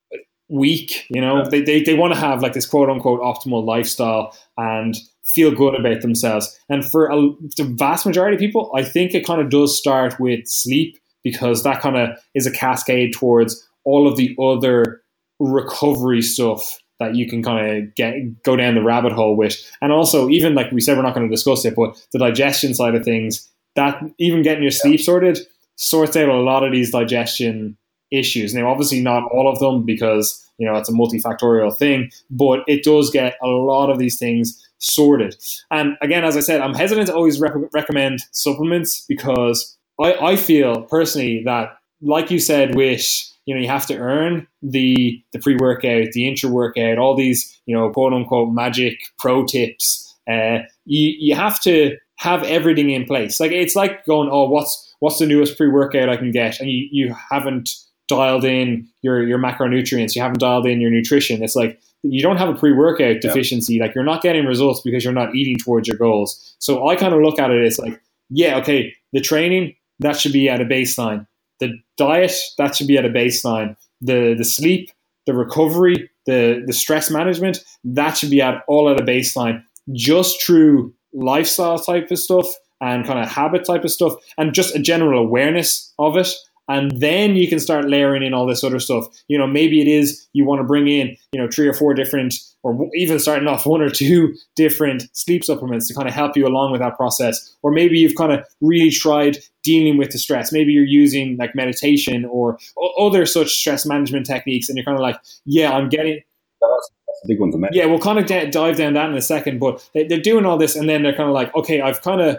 weak, 0.48 1.06
you 1.08 1.20
know. 1.20 1.48
They, 1.48 1.60
they, 1.60 1.82
they 1.82 1.94
want 1.94 2.14
to 2.14 2.20
have 2.20 2.42
like 2.42 2.52
this 2.54 2.66
quote 2.66 2.90
unquote 2.90 3.20
optimal 3.20 3.64
lifestyle 3.64 4.36
and 4.56 4.96
feel 5.28 5.50
good 5.54 5.74
about 5.74 6.00
themselves. 6.00 6.58
And 6.68 6.84
for 6.84 7.06
a, 7.06 7.16
the 7.56 7.74
vast 7.76 8.06
majority 8.06 8.36
of 8.36 8.40
people, 8.40 8.72
I 8.74 8.82
think 8.82 9.14
it 9.14 9.26
kind 9.26 9.40
of 9.40 9.50
does 9.50 9.78
start 9.78 10.18
with 10.18 10.46
sleep 10.46 10.98
because 11.22 11.62
that 11.62 11.80
kind 11.80 11.96
of 11.96 12.18
is 12.34 12.46
a 12.46 12.50
cascade 12.50 13.12
towards 13.12 13.68
all 13.84 14.08
of 14.08 14.16
the 14.16 14.36
other 14.40 15.02
recovery 15.38 16.22
stuff 16.22 16.78
that 16.98 17.14
you 17.14 17.28
can 17.28 17.42
kind 17.42 17.76
of 17.76 17.94
get 17.94 18.42
go 18.42 18.56
down 18.56 18.74
the 18.74 18.82
rabbit 18.82 19.12
hole 19.12 19.36
with. 19.36 19.56
And 19.80 19.92
also, 19.92 20.28
even 20.28 20.54
like 20.54 20.72
we 20.72 20.80
said, 20.80 20.96
we're 20.96 21.02
not 21.02 21.14
going 21.14 21.28
to 21.28 21.34
discuss 21.34 21.64
it, 21.64 21.76
but 21.76 21.96
the 22.12 22.18
digestion 22.18 22.74
side 22.74 22.94
of 22.94 23.04
things, 23.04 23.48
that 23.76 24.02
even 24.18 24.42
getting 24.42 24.62
your 24.62 24.72
sleep 24.72 25.00
sorted 25.00 25.38
sorts 25.76 26.16
out 26.16 26.28
a 26.28 26.40
lot 26.40 26.64
of 26.64 26.72
these 26.72 26.90
digestion 26.90 27.76
issues. 28.10 28.54
Now, 28.54 28.70
obviously, 28.70 29.00
not 29.00 29.30
all 29.30 29.50
of 29.50 29.58
them 29.58 29.84
because 29.84 30.44
you 30.58 30.66
know 30.66 30.76
it's 30.76 30.88
a 30.88 30.92
multifactorial 30.92 31.76
thing, 31.76 32.10
but 32.30 32.60
it 32.66 32.84
does 32.84 33.10
get 33.10 33.36
a 33.42 33.48
lot 33.48 33.90
of 33.90 33.98
these 33.98 34.18
things 34.18 34.68
sorted. 34.78 35.36
And 35.70 35.96
again, 36.00 36.24
as 36.24 36.36
I 36.36 36.40
said, 36.40 36.60
I'm 36.60 36.74
hesitant 36.74 37.08
to 37.08 37.14
always 37.14 37.40
recommend 37.40 38.20
supplements 38.32 39.04
because 39.08 39.76
I, 40.00 40.14
I 40.14 40.36
feel 40.36 40.82
personally 40.82 41.42
that, 41.44 41.76
like 42.00 42.30
you 42.30 42.38
said, 42.38 42.74
with 42.74 43.06
you 43.46 43.54
know 43.54 43.60
you 43.60 43.68
have 43.68 43.86
to 43.86 43.98
earn 43.98 44.46
the 44.62 45.22
the 45.32 45.38
pre 45.38 45.56
workout, 45.56 46.12
the 46.12 46.28
intra 46.28 46.48
workout, 46.48 46.98
all 46.98 47.16
these 47.16 47.60
you 47.66 47.76
know 47.76 47.90
quote 47.90 48.12
unquote 48.12 48.52
magic 48.52 48.98
pro 49.18 49.44
tips. 49.44 50.04
Uh, 50.30 50.58
you 50.84 51.14
you 51.18 51.34
have 51.34 51.60
to 51.62 51.96
have 52.18 52.42
everything 52.44 52.90
in 52.90 53.04
place. 53.04 53.40
Like 53.40 53.52
it's 53.52 53.76
like 53.76 54.04
going, 54.04 54.28
oh, 54.30 54.48
what's 54.48 54.94
what's 55.00 55.18
the 55.18 55.26
newest 55.26 55.56
pre 55.56 55.68
workout 55.68 56.08
I 56.08 56.16
can 56.16 56.30
get, 56.30 56.60
and 56.60 56.70
you 56.70 56.88
you 56.90 57.14
haven't 57.30 57.70
dialed 58.08 58.44
in 58.44 58.88
your 59.02 59.26
your 59.26 59.38
macronutrients, 59.38 60.14
you 60.16 60.22
haven't 60.22 60.40
dialed 60.40 60.66
in 60.66 60.80
your 60.80 60.90
nutrition. 60.90 61.42
It's 61.42 61.54
like 61.54 61.80
you 62.02 62.22
don't 62.22 62.36
have 62.36 62.48
a 62.48 62.54
pre-workout 62.54 63.20
deficiency. 63.20 63.74
Yeah. 63.74 63.84
Like 63.84 63.94
you're 63.94 64.04
not 64.04 64.22
getting 64.22 64.46
results 64.46 64.80
because 64.80 65.04
you're 65.04 65.12
not 65.12 65.34
eating 65.34 65.56
towards 65.56 65.88
your 65.88 65.96
goals. 65.96 66.56
So 66.58 66.88
I 66.88 66.96
kind 66.96 67.12
of 67.12 67.20
look 67.20 67.38
at 67.38 67.50
it 67.50 67.64
as 67.64 67.78
like, 67.78 68.00
yeah, 68.30 68.56
okay, 68.58 68.94
the 69.12 69.20
training 69.20 69.74
that 70.00 70.18
should 70.18 70.32
be 70.32 70.48
at 70.48 70.60
a 70.60 70.64
baseline. 70.64 71.26
The 71.60 71.72
diet 71.96 72.32
that 72.56 72.76
should 72.76 72.86
be 72.86 72.98
at 72.98 73.04
a 73.04 73.10
baseline. 73.10 73.76
The 74.00 74.34
the 74.36 74.44
sleep, 74.44 74.90
the 75.26 75.34
recovery, 75.34 76.10
the 76.26 76.62
the 76.66 76.72
stress 76.72 77.10
management 77.10 77.58
that 77.84 78.16
should 78.16 78.30
be 78.30 78.40
at 78.40 78.62
all 78.68 78.88
at 78.88 79.00
a 79.00 79.04
baseline. 79.04 79.62
Just 79.92 80.42
through 80.42 80.94
lifestyle 81.12 81.78
type 81.78 82.10
of 82.10 82.18
stuff 82.18 82.46
and 82.80 83.04
kind 83.04 83.18
of 83.18 83.28
habit 83.28 83.64
type 83.64 83.84
of 83.84 83.90
stuff 83.90 84.14
and 84.36 84.54
just 84.54 84.74
a 84.74 84.78
general 84.78 85.20
awareness 85.20 85.92
of 85.98 86.16
it 86.16 86.28
and 86.68 87.00
then 87.00 87.34
you 87.34 87.48
can 87.48 87.58
start 87.58 87.88
layering 87.88 88.22
in 88.22 88.34
all 88.34 88.46
this 88.46 88.62
other 88.62 88.78
stuff. 88.78 89.06
You 89.28 89.38
know, 89.38 89.46
maybe 89.46 89.80
it 89.80 89.88
is 89.88 90.28
you 90.34 90.44
want 90.44 90.60
to 90.60 90.64
bring 90.64 90.86
in, 90.86 91.16
you 91.32 91.40
know, 91.40 91.48
three 91.50 91.66
or 91.66 91.72
four 91.72 91.94
different, 91.94 92.34
or 92.62 92.88
even 92.94 93.18
starting 93.18 93.48
off 93.48 93.64
one 93.66 93.80
or 93.80 93.88
two 93.88 94.34
different 94.54 95.04
sleep 95.12 95.44
supplements 95.44 95.88
to 95.88 95.94
kind 95.94 96.06
of 96.06 96.14
help 96.14 96.36
you 96.36 96.46
along 96.46 96.72
with 96.72 96.80
that 96.80 96.96
process. 96.96 97.56
Or 97.62 97.72
maybe 97.72 97.98
you've 97.98 98.16
kind 98.16 98.32
of 98.32 98.44
really 98.60 98.90
tried 98.90 99.38
dealing 99.64 99.96
with 99.96 100.10
the 100.10 100.18
stress. 100.18 100.52
Maybe 100.52 100.72
you're 100.72 100.84
using 100.84 101.36
like 101.38 101.54
meditation 101.54 102.26
or 102.26 102.58
other 103.00 103.24
such 103.24 103.48
stress 103.48 103.86
management 103.86 104.26
techniques, 104.26 104.68
and 104.68 104.76
you're 104.76 104.84
kind 104.84 104.98
of 104.98 105.02
like, 105.02 105.18
yeah, 105.46 105.72
I'm 105.72 105.88
getting. 105.88 106.20
That's, 106.60 106.90
that's 107.06 107.20
a 107.24 107.28
big 107.28 107.40
one 107.40 107.50
to. 107.52 107.68
Yeah, 107.72 107.86
we'll 107.86 107.98
kind 107.98 108.18
of 108.18 108.26
d- 108.26 108.50
dive 108.50 108.76
down 108.76 108.92
that 108.92 109.08
in 109.08 109.16
a 109.16 109.22
second, 109.22 109.58
but 109.58 109.88
they, 109.94 110.04
they're 110.04 110.20
doing 110.20 110.44
all 110.44 110.58
this, 110.58 110.76
and 110.76 110.88
then 110.88 111.02
they're 111.02 111.16
kind 111.16 111.28
of 111.28 111.34
like, 111.34 111.54
okay, 111.54 111.80
I've 111.80 112.02
kind 112.02 112.20
of 112.20 112.38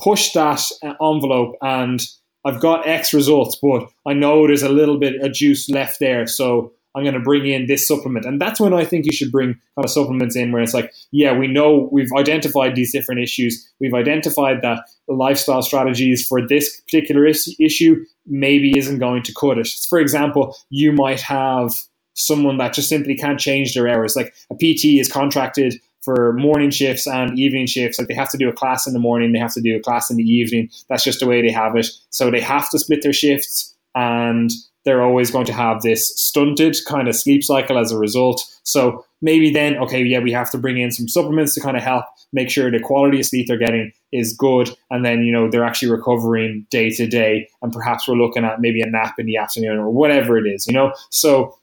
pushed 0.00 0.32
that 0.34 0.62
uh, 0.82 0.94
envelope 1.02 1.56
and 1.60 2.00
I've 2.44 2.60
got 2.60 2.86
X 2.86 3.12
results, 3.12 3.58
but 3.60 3.88
I 4.06 4.14
know 4.14 4.46
there's 4.46 4.62
a 4.62 4.68
little 4.68 4.98
bit 4.98 5.20
of 5.20 5.32
juice 5.32 5.68
left 5.68 6.00
there. 6.00 6.26
So 6.26 6.72
I'm 6.94 7.04
going 7.04 7.14
to 7.14 7.20
bring 7.20 7.46
in 7.46 7.66
this 7.66 7.86
supplement. 7.86 8.24
And 8.24 8.40
that's 8.40 8.58
when 8.58 8.74
I 8.74 8.84
think 8.84 9.06
you 9.06 9.12
should 9.12 9.30
bring 9.30 9.54
kind 9.54 9.84
of 9.84 9.90
supplements 9.90 10.34
in 10.34 10.50
where 10.50 10.62
it's 10.62 10.74
like, 10.74 10.92
yeah, 11.12 11.36
we 11.36 11.46
know 11.46 11.88
we've 11.92 12.10
identified 12.16 12.74
these 12.74 12.92
different 12.92 13.20
issues. 13.20 13.70
We've 13.80 13.94
identified 13.94 14.62
that 14.62 14.84
the 15.06 15.14
lifestyle 15.14 15.62
strategies 15.62 16.26
for 16.26 16.46
this 16.46 16.80
particular 16.80 17.26
is- 17.26 17.54
issue 17.60 18.04
maybe 18.26 18.76
isn't 18.76 18.98
going 18.98 19.22
to 19.24 19.34
cut 19.34 19.58
it. 19.58 19.68
For 19.88 20.00
example, 20.00 20.56
you 20.70 20.92
might 20.92 21.20
have 21.20 21.72
someone 22.14 22.58
that 22.58 22.74
just 22.74 22.88
simply 22.88 23.14
can't 23.14 23.38
change 23.38 23.74
their 23.74 23.88
hours. 23.88 24.16
Like 24.16 24.34
a 24.50 24.54
PT 24.54 24.98
is 24.98 25.10
contracted 25.10 25.80
for 26.02 26.32
morning 26.34 26.70
shifts 26.70 27.06
and 27.06 27.38
evening 27.38 27.66
shifts. 27.66 27.98
Like 27.98 28.08
they 28.08 28.14
have 28.14 28.30
to 28.30 28.38
do 28.38 28.48
a 28.48 28.52
class 28.52 28.86
in 28.86 28.92
the 28.92 28.98
morning, 28.98 29.32
they 29.32 29.38
have 29.38 29.54
to 29.54 29.60
do 29.60 29.76
a 29.76 29.80
class 29.80 30.10
in 30.10 30.16
the 30.16 30.24
evening. 30.24 30.70
That's 30.88 31.04
just 31.04 31.20
the 31.20 31.26
way 31.26 31.42
they 31.42 31.52
have 31.52 31.76
it. 31.76 31.86
So 32.10 32.30
they 32.30 32.40
have 32.40 32.70
to 32.70 32.78
split 32.78 33.02
their 33.02 33.12
shifts 33.12 33.76
and 33.94 34.50
they're 34.84 35.02
always 35.02 35.30
going 35.30 35.46
to 35.46 35.52
have 35.52 35.82
this 35.82 36.12
stunted 36.16 36.76
kind 36.86 37.08
of 37.08 37.14
sleep 37.14 37.44
cycle 37.44 37.78
as 37.78 37.92
a 37.92 37.98
result. 37.98 38.42
So 38.62 39.04
maybe 39.20 39.50
then, 39.50 39.76
okay, 39.76 40.02
yeah, 40.02 40.20
we 40.20 40.32
have 40.32 40.50
to 40.52 40.58
bring 40.58 40.78
in 40.78 40.90
some 40.90 41.06
supplements 41.06 41.54
to 41.54 41.60
kind 41.60 41.76
of 41.76 41.82
help 41.82 42.04
make 42.32 42.48
sure 42.48 42.70
the 42.70 42.80
quality 42.80 43.20
of 43.20 43.26
sleep 43.26 43.46
they're 43.46 43.58
getting 43.58 43.92
is 44.12 44.34
good. 44.34 44.70
And 44.90 45.04
then, 45.04 45.22
you 45.22 45.32
know, 45.32 45.50
they're 45.50 45.64
actually 45.64 45.90
recovering 45.90 46.66
day 46.70 46.90
to 46.90 47.06
day. 47.06 47.48
And 47.60 47.72
perhaps 47.72 48.08
we're 48.08 48.14
looking 48.14 48.44
at 48.44 48.60
maybe 48.60 48.80
a 48.80 48.86
nap 48.86 49.18
in 49.18 49.26
the 49.26 49.36
afternoon 49.36 49.78
or 49.78 49.90
whatever 49.90 50.38
it 50.38 50.48
is, 50.48 50.66
you 50.66 50.72
know? 50.72 50.92
So 51.10 51.58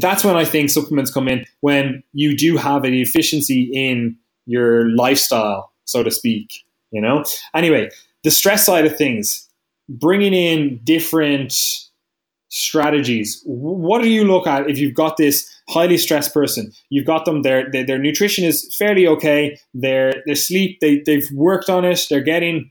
that's 0.00 0.24
when 0.24 0.36
I 0.36 0.44
think 0.44 0.70
supplements 0.70 1.10
come 1.10 1.28
in 1.28 1.44
when 1.60 2.02
you 2.12 2.36
do 2.36 2.56
have 2.56 2.84
an 2.84 2.94
efficiency 2.94 3.70
in 3.72 4.16
your 4.46 4.90
lifestyle, 4.90 5.72
so 5.84 6.02
to 6.02 6.10
speak. 6.10 6.64
You 6.90 7.00
know. 7.00 7.24
Anyway, 7.54 7.90
the 8.22 8.30
stress 8.30 8.64
side 8.64 8.86
of 8.86 8.96
things, 8.96 9.48
bringing 9.88 10.32
in 10.32 10.80
different 10.84 11.54
strategies. 12.54 13.42
What 13.44 14.00
do 14.00 14.08
you 14.08 14.24
look 14.24 14.46
at 14.46 14.70
if 14.70 14.78
you've 14.78 14.94
got 14.94 15.16
this 15.16 15.48
highly 15.68 15.98
stressed 15.98 16.32
person? 16.32 16.72
You've 16.88 17.06
got 17.06 17.24
them. 17.24 17.42
Their 17.42 17.70
their, 17.70 17.84
their 17.84 17.98
nutrition 17.98 18.44
is 18.44 18.74
fairly 18.78 19.06
okay. 19.08 19.58
Their 19.74 20.22
their 20.26 20.36
sleep 20.36 20.78
they 20.80 21.02
they've 21.04 21.28
worked 21.32 21.68
on 21.68 21.84
it. 21.84 22.00
They're 22.08 22.20
getting 22.20 22.70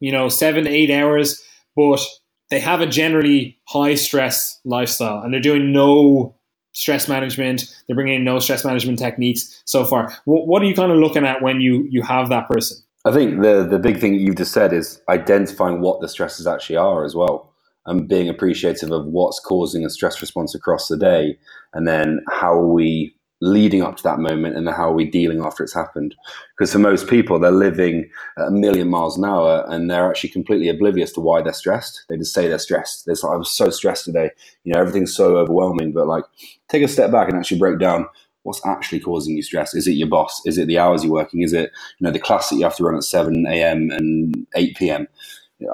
you 0.00 0.10
know 0.10 0.28
seven 0.28 0.66
eight 0.66 0.90
hours, 0.90 1.42
but 1.76 2.00
they 2.50 2.60
have 2.60 2.80
a 2.80 2.86
generally 2.86 3.58
high 3.66 3.94
stress 3.94 4.60
lifestyle 4.64 5.22
and 5.22 5.32
they're 5.32 5.40
doing 5.40 5.72
no 5.72 6.34
stress 6.72 7.08
management. 7.08 7.64
They're 7.86 7.96
bringing 7.96 8.14
in 8.14 8.24
no 8.24 8.38
stress 8.38 8.64
management 8.64 8.98
techniques 8.98 9.62
so 9.64 9.84
far. 9.84 10.12
What, 10.24 10.62
are 10.62 10.64
you 10.64 10.74
kind 10.74 10.92
of 10.92 10.98
looking 10.98 11.24
at 11.24 11.42
when 11.42 11.60
you, 11.60 11.86
you 11.90 12.02
have 12.02 12.28
that 12.28 12.48
person? 12.48 12.78
I 13.04 13.12
think 13.12 13.42
the, 13.42 13.66
the 13.68 13.78
big 13.78 13.98
thing 13.98 14.14
you've 14.14 14.36
just 14.36 14.52
said 14.52 14.72
is 14.72 15.00
identifying 15.08 15.80
what 15.80 16.00
the 16.00 16.08
stresses 16.08 16.46
actually 16.46 16.76
are 16.76 17.04
as 17.04 17.14
well 17.14 17.52
and 17.86 18.08
being 18.08 18.28
appreciative 18.28 18.90
of 18.90 19.06
what's 19.06 19.40
causing 19.40 19.84
a 19.84 19.90
stress 19.90 20.20
response 20.20 20.54
across 20.54 20.88
the 20.88 20.96
day 20.96 21.38
and 21.72 21.88
then 21.88 22.20
how 22.28 22.58
we 22.58 23.14
leading 23.40 23.82
up 23.82 23.96
to 23.96 24.02
that 24.02 24.18
moment 24.18 24.56
and 24.56 24.68
how 24.68 24.90
are 24.90 24.94
we 24.94 25.04
dealing 25.04 25.40
after 25.40 25.62
it's 25.62 25.74
happened. 25.74 26.14
Because 26.56 26.72
for 26.72 26.78
most 26.78 27.08
people, 27.08 27.38
they're 27.38 27.50
living 27.50 28.10
a 28.36 28.50
million 28.50 28.88
miles 28.88 29.16
an 29.16 29.24
hour 29.24 29.64
and 29.68 29.90
they're 29.90 30.08
actually 30.08 30.30
completely 30.30 30.68
oblivious 30.68 31.12
to 31.12 31.20
why 31.20 31.40
they're 31.40 31.52
stressed. 31.52 32.04
They 32.08 32.16
just 32.16 32.34
say 32.34 32.48
they're 32.48 32.58
stressed. 32.58 33.06
They're 33.06 33.14
like, 33.14 33.32
I 33.32 33.36
was 33.36 33.50
so 33.50 33.70
stressed 33.70 34.04
today. 34.06 34.30
You 34.64 34.72
know, 34.72 34.80
everything's 34.80 35.14
so 35.14 35.36
overwhelming. 35.36 35.92
But 35.92 36.08
like, 36.08 36.24
take 36.68 36.82
a 36.82 36.88
step 36.88 37.12
back 37.12 37.28
and 37.28 37.38
actually 37.38 37.58
break 37.58 37.78
down 37.78 38.06
what's 38.42 38.64
actually 38.66 39.00
causing 39.00 39.36
you 39.36 39.42
stress. 39.42 39.74
Is 39.74 39.86
it 39.86 39.92
your 39.92 40.08
boss? 40.08 40.40
Is 40.44 40.58
it 40.58 40.66
the 40.66 40.78
hours 40.78 41.04
you're 41.04 41.12
working? 41.12 41.42
Is 41.42 41.52
it, 41.52 41.70
you 41.98 42.06
know, 42.06 42.10
the 42.10 42.18
class 42.18 42.48
that 42.48 42.56
you 42.56 42.64
have 42.64 42.76
to 42.76 42.84
run 42.84 42.96
at 42.96 43.04
7 43.04 43.46
a.m. 43.46 43.90
and 43.90 44.46
8 44.56 44.76
p.m.? 44.76 45.06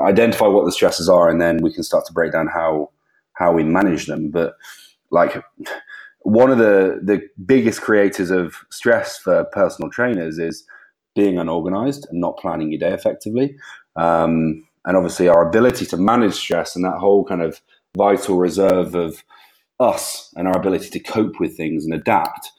Identify 0.01 0.47
what 0.47 0.65
the 0.65 0.73
stresses 0.73 1.09
are 1.09 1.29
and 1.29 1.41
then 1.41 1.59
we 1.63 1.73
can 1.73 1.83
start 1.83 2.07
to 2.07 2.13
break 2.13 2.33
down 2.33 2.47
how 2.47 2.91
how 3.35 3.53
we 3.53 3.65
manage 3.65 4.07
them. 4.07 4.31
But 4.31 4.55
like 5.11 5.43
one 6.25 6.51
of 6.51 6.59
the 6.59 7.01
the 7.03 7.23
biggest 7.45 7.83
creators 7.83 8.31
of 8.31 8.57
stress 8.71 9.19
for 9.19 9.45
personal 9.45 9.91
trainers 9.91 10.39
is 10.39 10.65
being 11.15 11.39
unorganized 11.39 12.07
and 12.11 12.21
not 12.21 12.39
planning 12.39 12.73
your 12.73 12.81
day 12.81 12.93
effectively. 12.93 13.57
Um, 13.97 14.67
and 14.85 14.97
obviously, 14.97 15.29
our 15.29 15.47
ability 15.47 15.87
to 15.87 15.97
manage 15.97 16.35
stress 16.35 16.75
and 16.75 16.85
that 16.85 16.99
whole 16.99 17.25
kind 17.25 17.43
of 17.43 17.61
vital 17.97 18.39
reserve 18.39 18.95
of 18.95 19.23
us 19.79 20.33
and 20.37 20.49
our 20.49 20.57
ability 20.57 20.91
to 20.91 21.01
cope 21.01 21.39
with 21.39 21.57
things 21.57 21.85
and 21.85 21.95
adapt. 21.95 22.51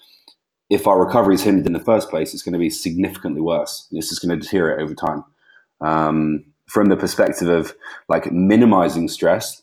If 0.70 0.88
our 0.88 1.04
recovery 1.04 1.36
is 1.36 1.44
hindered 1.44 1.68
in 1.68 1.74
the 1.74 1.80
first 1.80 2.10
place, 2.10 2.34
it's 2.34 2.44
going 2.44 2.54
to 2.54 2.60
be 2.60 2.70
significantly 2.70 3.42
worse. 3.42 3.88
This 3.92 4.12
is 4.12 4.20
going 4.20 4.38
to 4.38 4.44
deteriorate 4.44 4.84
over 4.84 4.96
time. 4.96 5.24
Um, 5.82 6.46
from 6.68 6.88
the 6.88 6.98
perspective 6.98 7.48
of 7.48 7.76
like 8.10 8.32
minimizing 8.32 9.08
stress, 9.08 9.62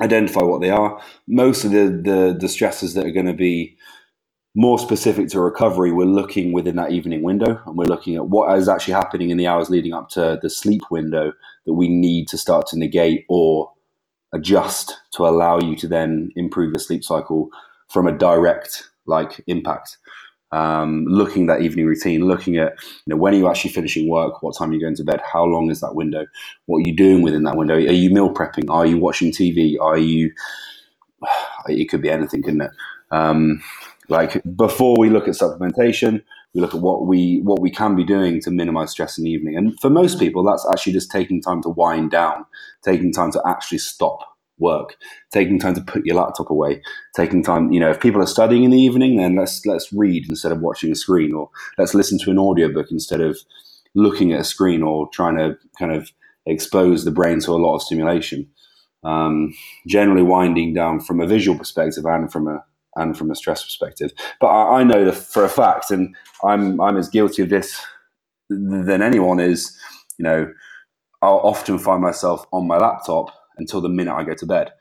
identify 0.00 0.42
what 0.42 0.60
they 0.60 0.70
are. 0.70 1.00
Most 1.28 1.64
of 1.64 1.72
the 1.72 1.86
the, 1.86 2.36
the 2.38 2.48
stresses 2.48 2.94
that 2.94 3.06
are 3.06 3.12
going 3.12 3.26
to 3.26 3.34
be 3.34 3.76
more 4.54 4.78
specific 4.78 5.28
to 5.28 5.40
recovery, 5.40 5.92
we're 5.92 6.06
looking 6.06 6.52
within 6.52 6.76
that 6.76 6.92
evening 6.92 7.22
window 7.22 7.60
and 7.66 7.76
we're 7.76 7.84
looking 7.84 8.16
at 8.16 8.28
what 8.28 8.56
is 8.58 8.68
actually 8.68 8.94
happening 8.94 9.30
in 9.30 9.38
the 9.38 9.46
hours 9.46 9.70
leading 9.70 9.94
up 9.94 10.08
to 10.10 10.38
the 10.42 10.50
sleep 10.50 10.82
window 10.90 11.32
that 11.66 11.74
we 11.74 11.88
need 11.88 12.28
to 12.28 12.38
start 12.38 12.66
to 12.68 12.78
negate 12.78 13.24
or 13.28 13.72
adjust 14.32 14.98
to 15.12 15.26
allow 15.26 15.60
you 15.60 15.76
to 15.76 15.88
then 15.88 16.30
improve 16.36 16.72
the 16.72 16.80
sleep 16.80 17.04
cycle 17.04 17.48
from 17.88 18.06
a 18.06 18.12
direct 18.16 18.90
like 19.06 19.42
impact 19.46 19.98
um, 20.52 21.04
looking 21.06 21.46
that 21.46 21.62
evening 21.62 21.86
routine, 21.86 22.26
looking 22.26 22.56
at 22.56 22.72
you 23.06 23.14
know 23.14 23.16
when 23.16 23.34
are 23.34 23.36
you 23.36 23.48
actually 23.48 23.72
finishing 23.72 24.08
work, 24.08 24.42
what 24.42 24.56
time 24.56 24.70
are 24.70 24.74
you 24.74 24.80
going 24.80 24.96
to 24.96 25.04
bed, 25.04 25.20
how 25.32 25.44
long 25.44 25.70
is 25.70 25.80
that 25.80 25.94
window, 25.94 26.26
what 26.66 26.78
are 26.78 26.88
you 26.88 26.96
doing 26.96 27.22
within 27.22 27.44
that 27.44 27.56
window? 27.56 27.74
Are 27.74 27.78
you 27.78 28.10
meal 28.10 28.32
prepping? 28.32 28.68
Are 28.68 28.86
you 28.86 28.98
watching 28.98 29.32
TV? 29.32 29.76
Are 29.80 29.98
you? 29.98 30.32
It 31.68 31.90
could 31.90 32.00
be 32.00 32.08
anything, 32.08 32.42
couldn't 32.42 32.62
it? 32.62 32.70
Um, 33.10 33.62
like 34.08 34.42
before 34.56 34.96
we 34.98 35.10
look 35.10 35.28
at 35.28 35.34
supplementation, 35.34 36.22
we 36.54 36.60
look 36.60 36.74
at 36.74 36.80
what 36.80 37.06
we 37.06 37.40
what 37.44 37.60
we 37.60 37.70
can 37.70 37.94
be 37.94 38.02
doing 38.02 38.40
to 38.40 38.50
minimize 38.50 38.90
stress 38.90 39.18
in 39.18 39.24
the 39.24 39.30
evening. 39.30 39.56
And 39.56 39.78
for 39.78 39.90
most 39.90 40.18
people, 40.18 40.42
that's 40.42 40.66
actually 40.72 40.94
just 40.94 41.10
taking 41.10 41.42
time 41.42 41.62
to 41.62 41.68
wind 41.68 42.10
down, 42.10 42.46
taking 42.82 43.12
time 43.12 43.30
to 43.32 43.42
actually 43.46 43.78
stop 43.78 44.29
work, 44.60 44.96
taking 45.32 45.58
time 45.58 45.74
to 45.74 45.82
put 45.82 46.06
your 46.06 46.16
laptop 46.16 46.50
away, 46.50 46.82
taking 47.16 47.42
time, 47.42 47.72
you 47.72 47.80
know, 47.80 47.90
if 47.90 48.00
people 48.00 48.22
are 48.22 48.26
studying 48.26 48.64
in 48.64 48.70
the 48.72 48.80
evening, 48.80 49.16
then 49.18 49.36
let's 49.36 49.66
let's 49.66 49.92
read 49.92 50.26
instead 50.30 50.52
of 50.52 50.60
watching 50.60 50.92
a 50.92 50.96
screen, 50.96 51.34
or 51.34 51.50
let's 51.78 51.94
listen 51.94 52.18
to 52.20 52.30
an 52.30 52.38
audiobook 52.38 52.90
instead 52.90 53.20
of 53.20 53.38
looking 53.94 54.32
at 54.32 54.40
a 54.40 54.44
screen 54.44 54.82
or 54.82 55.08
trying 55.10 55.36
to 55.36 55.56
kind 55.78 55.92
of 55.92 56.12
expose 56.46 57.04
the 57.04 57.12
brain 57.12 57.40
to 57.40 57.52
a 57.52 57.56
lot 57.58 57.76
of 57.76 57.82
stimulation. 57.82 58.48
Um, 59.04 59.54
generally 59.88 60.22
winding 60.22 60.74
down 60.74 61.00
from 61.00 61.20
a 61.20 61.26
visual 61.26 61.58
perspective 61.58 62.04
and 62.06 62.32
from 62.32 62.48
a 62.48 62.64
and 62.96 63.16
from 63.18 63.30
a 63.30 63.36
stress 63.36 63.64
perspective. 63.64 64.12
But 64.40 64.48
I, 64.48 64.80
I 64.80 64.84
know 64.84 65.04
that 65.06 65.14
for 65.14 65.44
a 65.44 65.48
fact, 65.48 65.90
and 65.90 66.14
I'm 66.44 66.80
I'm 66.80 66.96
as 66.98 67.08
guilty 67.08 67.42
of 67.42 67.50
this 67.50 67.80
than 68.50 69.02
anyone 69.02 69.40
is, 69.40 69.76
you 70.18 70.24
know, 70.24 70.52
I'll 71.22 71.40
often 71.44 71.78
find 71.78 72.02
myself 72.02 72.46
on 72.52 72.66
my 72.66 72.78
laptop 72.78 73.32
until 73.60 73.80
the 73.80 73.88
minute 73.88 74.14
I 74.14 74.24
go 74.24 74.34
to 74.34 74.46
bed. 74.46 74.72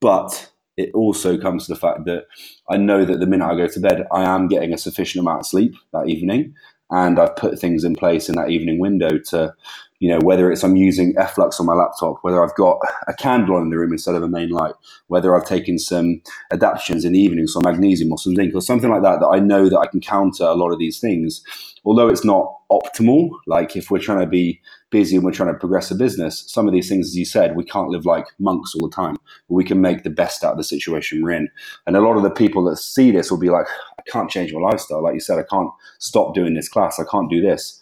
But 0.00 0.50
it 0.76 0.90
also 0.94 1.38
comes 1.38 1.66
to 1.66 1.74
the 1.74 1.78
fact 1.78 2.06
that 2.06 2.24
I 2.68 2.76
know 2.76 3.04
that 3.04 3.20
the 3.20 3.26
minute 3.26 3.46
I 3.46 3.54
go 3.54 3.68
to 3.68 3.80
bed, 3.80 4.06
I 4.10 4.24
am 4.24 4.48
getting 4.48 4.72
a 4.72 4.78
sufficient 4.78 5.20
amount 5.20 5.40
of 5.40 5.46
sleep 5.46 5.74
that 5.92 6.08
evening. 6.08 6.54
And 6.90 7.18
I've 7.18 7.36
put 7.36 7.58
things 7.58 7.84
in 7.84 7.94
place 7.94 8.28
in 8.28 8.34
that 8.34 8.50
evening 8.50 8.78
window 8.78 9.18
to, 9.28 9.54
you 9.98 10.10
know, 10.10 10.18
whether 10.18 10.52
it's 10.52 10.62
I'm 10.62 10.76
using 10.76 11.14
F-Lux 11.16 11.58
on 11.58 11.64
my 11.64 11.72
laptop, 11.72 12.16
whether 12.20 12.44
I've 12.44 12.54
got 12.54 12.80
a 13.06 13.14
candle 13.14 13.56
in 13.58 13.70
the 13.70 13.78
room 13.78 13.92
instead 13.92 14.14
of 14.14 14.22
a 14.22 14.28
main 14.28 14.50
light, 14.50 14.74
whether 15.06 15.34
I've 15.34 15.46
taken 15.46 15.78
some 15.78 16.20
adaptogens 16.52 17.06
in 17.06 17.12
the 17.12 17.18
evening, 17.18 17.46
some 17.46 17.62
magnesium 17.64 18.12
or 18.12 18.18
some 18.18 18.34
zinc 18.34 18.54
or 18.54 18.60
something 18.60 18.90
like 18.90 19.02
that, 19.02 19.20
that 19.20 19.28
I 19.28 19.38
know 19.38 19.70
that 19.70 19.78
I 19.78 19.86
can 19.86 20.02
counter 20.02 20.44
a 20.44 20.54
lot 20.54 20.70
of 20.70 20.78
these 20.78 21.00
things. 21.00 21.42
Although 21.84 22.08
it's 22.08 22.26
not 22.26 22.58
optimal, 22.70 23.30
like 23.46 23.74
if 23.74 23.90
we're 23.90 23.98
trying 23.98 24.20
to 24.20 24.26
be 24.26 24.60
busy 24.92 25.16
and 25.16 25.24
we're 25.24 25.32
trying 25.32 25.52
to 25.52 25.58
progress 25.58 25.90
a 25.90 25.96
business, 25.96 26.44
some 26.46 26.68
of 26.68 26.72
these 26.72 26.88
things, 26.88 27.08
as 27.08 27.16
you 27.16 27.24
said, 27.24 27.56
we 27.56 27.64
can't 27.64 27.88
live 27.88 28.06
like 28.06 28.26
monks 28.38 28.74
all 28.74 28.88
the 28.88 28.94
time. 28.94 29.16
But 29.48 29.54
we 29.54 29.64
can 29.64 29.80
make 29.80 30.04
the 30.04 30.10
best 30.10 30.44
out 30.44 30.52
of 30.52 30.58
the 30.58 30.64
situation 30.64 31.22
we're 31.22 31.32
in. 31.32 31.48
And 31.86 31.96
a 31.96 32.00
lot 32.00 32.16
of 32.16 32.22
the 32.22 32.30
people 32.30 32.62
that 32.66 32.76
see 32.76 33.10
this 33.10 33.30
will 33.30 33.38
be 33.40 33.50
like, 33.50 33.66
I 33.98 34.02
can't 34.08 34.30
change 34.30 34.52
my 34.52 34.60
lifestyle. 34.60 35.02
Like 35.02 35.14
you 35.14 35.20
said, 35.20 35.40
I 35.40 35.44
can't 35.50 35.70
stop 35.98 36.34
doing 36.34 36.54
this 36.54 36.68
class. 36.68 37.00
I 37.00 37.04
can't 37.10 37.30
do 37.30 37.40
this. 37.40 37.80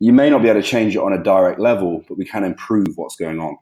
you 0.00 0.12
may 0.12 0.30
not 0.30 0.42
be 0.42 0.48
able 0.48 0.60
to 0.60 0.66
change 0.66 0.94
it 0.94 1.02
on 1.02 1.12
a 1.12 1.22
direct 1.22 1.58
level, 1.58 2.04
but 2.08 2.18
we 2.18 2.24
can 2.24 2.44
improve 2.44 2.96
what's 2.96 3.16
going 3.16 3.40
on. 3.40 3.56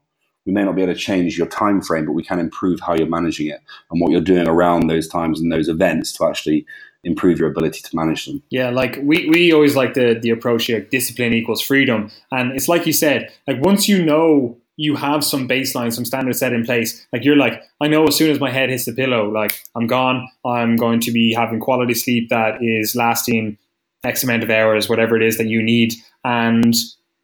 We 0.44 0.52
may 0.52 0.64
not 0.64 0.76
be 0.76 0.82
able 0.82 0.94
to 0.94 0.98
change 0.98 1.36
your 1.36 1.48
time 1.48 1.80
frame, 1.80 2.06
but 2.06 2.12
we 2.12 2.22
can 2.22 2.38
improve 2.38 2.78
how 2.80 2.94
you're 2.94 3.08
managing 3.08 3.48
it 3.48 3.60
and 3.90 4.00
what 4.00 4.12
you're 4.12 4.20
doing 4.20 4.46
around 4.46 4.86
those 4.86 5.08
times 5.08 5.40
and 5.40 5.50
those 5.50 5.68
events 5.68 6.12
to 6.12 6.26
actually 6.26 6.66
improve 7.06 7.38
your 7.38 7.48
ability 7.48 7.80
to 7.80 7.96
manage 7.96 8.26
them. 8.26 8.42
Yeah, 8.50 8.70
like 8.70 8.98
we, 9.02 9.28
we 9.30 9.52
always 9.52 9.76
like 9.76 9.94
the 9.94 10.18
the 10.20 10.30
approach 10.30 10.66
here, 10.66 10.80
discipline 10.80 11.32
equals 11.32 11.62
freedom. 11.62 12.10
And 12.30 12.52
it's 12.52 12.68
like 12.68 12.86
you 12.86 12.92
said, 12.92 13.32
like 13.46 13.62
once 13.62 13.88
you 13.88 14.04
know 14.04 14.58
you 14.76 14.94
have 14.96 15.24
some 15.24 15.48
baseline, 15.48 15.92
some 15.92 16.04
standards 16.04 16.38
set 16.38 16.52
in 16.52 16.64
place. 16.64 17.06
Like 17.12 17.24
you're 17.24 17.36
like, 17.36 17.62
I 17.80 17.88
know 17.88 18.04
as 18.06 18.16
soon 18.16 18.30
as 18.30 18.40
my 18.40 18.50
head 18.50 18.68
hits 18.68 18.84
the 18.84 18.92
pillow, 18.92 19.30
like 19.30 19.62
I'm 19.74 19.86
gone. 19.86 20.28
I'm 20.44 20.76
going 20.76 21.00
to 21.00 21.10
be 21.10 21.32
having 21.32 21.60
quality 21.60 21.94
sleep 21.94 22.28
that 22.28 22.58
is 22.60 22.94
lasting 22.94 23.56
X 24.04 24.22
amount 24.22 24.42
of 24.42 24.50
hours, 24.50 24.88
whatever 24.88 25.16
it 25.16 25.22
is 25.22 25.38
that 25.38 25.46
you 25.46 25.62
need, 25.62 25.94
and 26.24 26.74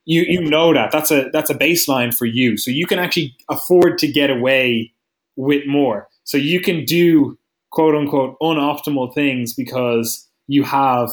you 0.04 0.22
you 0.22 0.42
know 0.42 0.72
that 0.72 0.90
that's 0.90 1.10
a 1.10 1.28
that's 1.32 1.50
a 1.50 1.54
baseline 1.54 2.14
for 2.14 2.26
you. 2.26 2.56
So 2.56 2.70
you 2.70 2.86
can 2.86 2.98
actually 2.98 3.36
afford 3.50 3.98
to 3.98 4.08
get 4.10 4.30
away 4.30 4.92
with 5.36 5.66
more. 5.66 6.08
So 6.24 6.38
you 6.38 6.60
can 6.60 6.84
do 6.84 7.36
quote 7.72 7.94
unquote 7.94 8.36
unoptimal 8.40 9.12
things 9.12 9.54
because 9.54 10.28
you 10.46 10.62
have 10.62 11.10